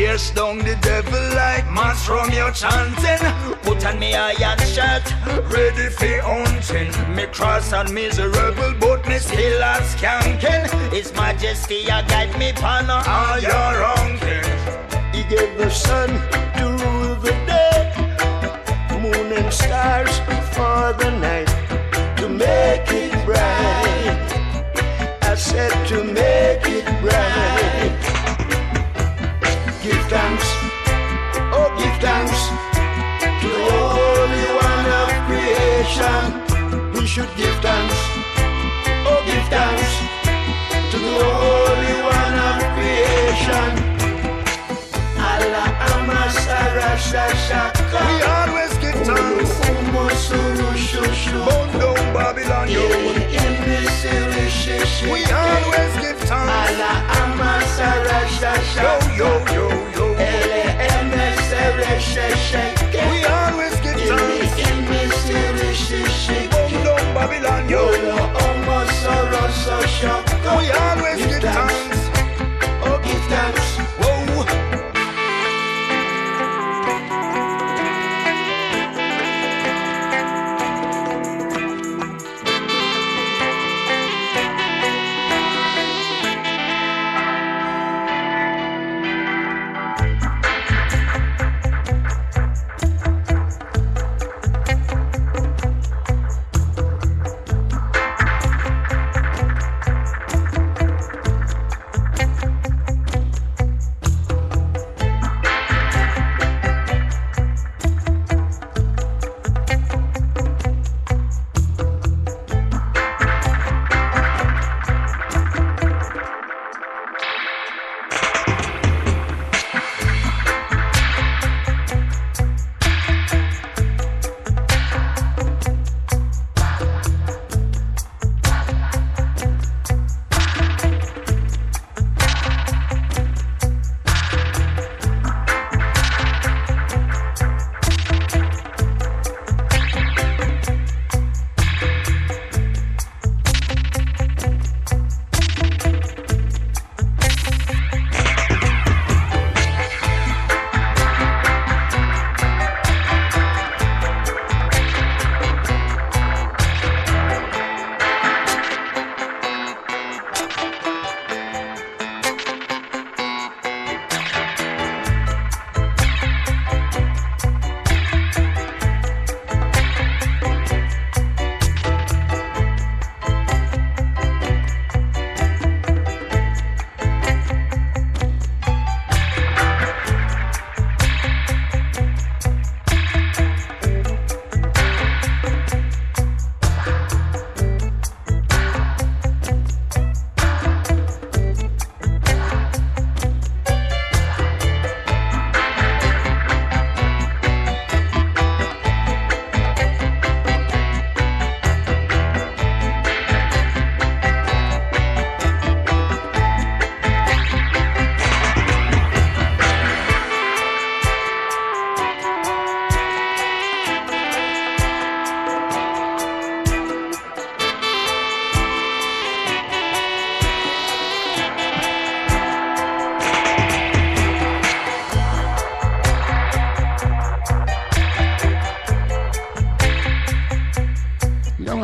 Chase 0.00 0.30
down 0.30 0.58
the 0.58 0.76
devil 0.80 1.24
like 1.36 1.70
mass 1.70 2.06
from 2.06 2.30
your 2.30 2.50
chanting. 2.52 3.22
Put 3.62 3.84
on 3.84 3.98
me 3.98 4.14
iron 4.14 4.58
shirt, 4.74 5.06
ready 5.52 5.88
for 5.98 6.16
hunting. 6.28 6.90
Me 7.14 7.26
cross 7.26 7.72
and 7.72 7.92
miserable, 7.92 8.72
but 8.80 9.06
me 9.06 9.18
still 9.18 9.62
a 9.72 9.74
skanking. 9.92 10.64
His 10.90 11.12
Majesty 11.12 11.80
a 11.96 11.98
guide 12.10 12.32
me 12.38 12.52
pan 12.52 12.88
all 12.90 13.38
your 13.48 13.70
wronging. 13.80 14.48
He 15.14 15.22
gave 15.34 15.52
the 15.58 15.70
sun 15.70 16.08
to 16.58 16.64
rule 16.82 17.16
the 17.26 17.34
day, 17.50 17.80
moon 19.02 19.32
and 19.38 19.52
stars 19.52 20.14
for 20.54 20.94
the 21.00 21.10
night 21.26 21.50
to 22.18 22.26
make 22.28 22.88
it 23.02 23.12
bright. 23.26 24.28
I 25.30 25.34
said 25.34 25.74
to 25.88 26.04
make 26.04 26.64
it 26.78 26.86
bright. 27.02 27.79
Give 29.90 30.06
thanks, 30.08 30.46
oh 31.58 31.68
give 31.78 31.96
thanks 32.00 32.40
to 33.42 33.48
the 33.48 33.64
Holy 33.96 34.46
One 34.68 34.86
of 35.00 35.08
creation. 35.26 36.22
We 36.94 37.06
should 37.06 37.30
give 37.36 37.56
thanks, 37.66 37.98
oh 39.08 39.20
give 39.26 39.46
thanks 39.50 39.90
to 40.92 40.96
the 40.98 41.14
Holy 41.42 41.94
One 42.06 42.36
of 42.48 42.58
creation. 42.76 43.70
Allah 45.18 45.68
amasara 45.90 46.90
shashaka. 47.08 48.00
We 48.06 48.16
always 48.36 48.72
give 48.78 48.98
thanks. 49.08 49.50
Umo 49.70 50.04
suru 50.24 50.70
shushu. 50.86 51.38
Burn 51.46 51.68
down 51.80 52.14
Babylon, 52.14 52.68
yo. 52.70 52.82
Ili 52.86 53.24
imisiri 53.42 54.46
shishi. 54.60 55.06
We 55.12 55.24
always 55.24 55.92
give 56.04 56.18
thanks. 56.30 56.52
Allah 56.70 56.96
amasara 57.22 58.20
shashaka. 58.38 59.16
Yo, 59.18 59.24
yo, 59.24 59.30
yo, 59.54 59.69
Babylon, 67.20 67.68
yo. 67.68 68.19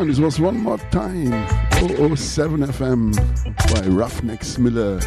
This 0.07 0.19
was 0.19 0.39
one 0.39 0.59
more 0.59 0.77
time. 0.89 1.31
007 2.15 2.61
FM 2.61 3.13
by 3.13 3.81
Ruffneck 3.89 4.41
Smille 4.41 4.99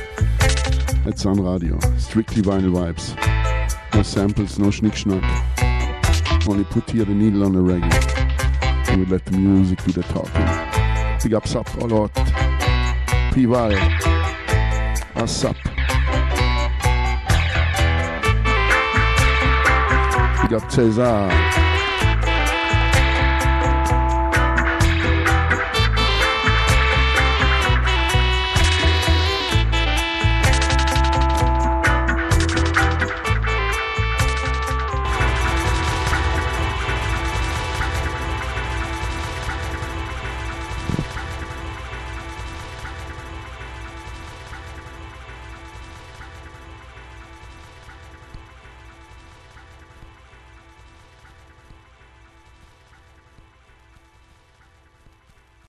at 1.08 1.18
Sun 1.18 1.42
radio. 1.42 1.80
Strictly 1.96 2.42
vinyl 2.42 2.72
vibes. 2.72 3.16
No 3.94 4.02
samples, 4.02 4.58
no 4.58 4.66
schnick 4.66 4.92
schnack. 4.92 5.24
Only 6.46 6.64
put 6.64 6.90
here 6.90 7.06
the 7.06 7.14
needle 7.14 7.44
on 7.44 7.54
the 7.54 7.60
reggae. 7.60 7.90
And 8.90 9.00
we 9.00 9.06
let 9.06 9.24
the 9.24 9.38
music 9.38 9.82
do 9.84 9.92
the 9.92 10.02
talking. 10.02 11.20
Big 11.22 11.32
ups 11.32 11.56
up, 11.56 11.74
all 11.78 12.02
out. 12.02 12.14
P-Val. 13.32 13.72
What's 15.14 15.44
up? 15.46 15.56
Big 20.42 20.52
up 20.52 20.70
Cesar. 20.70 21.69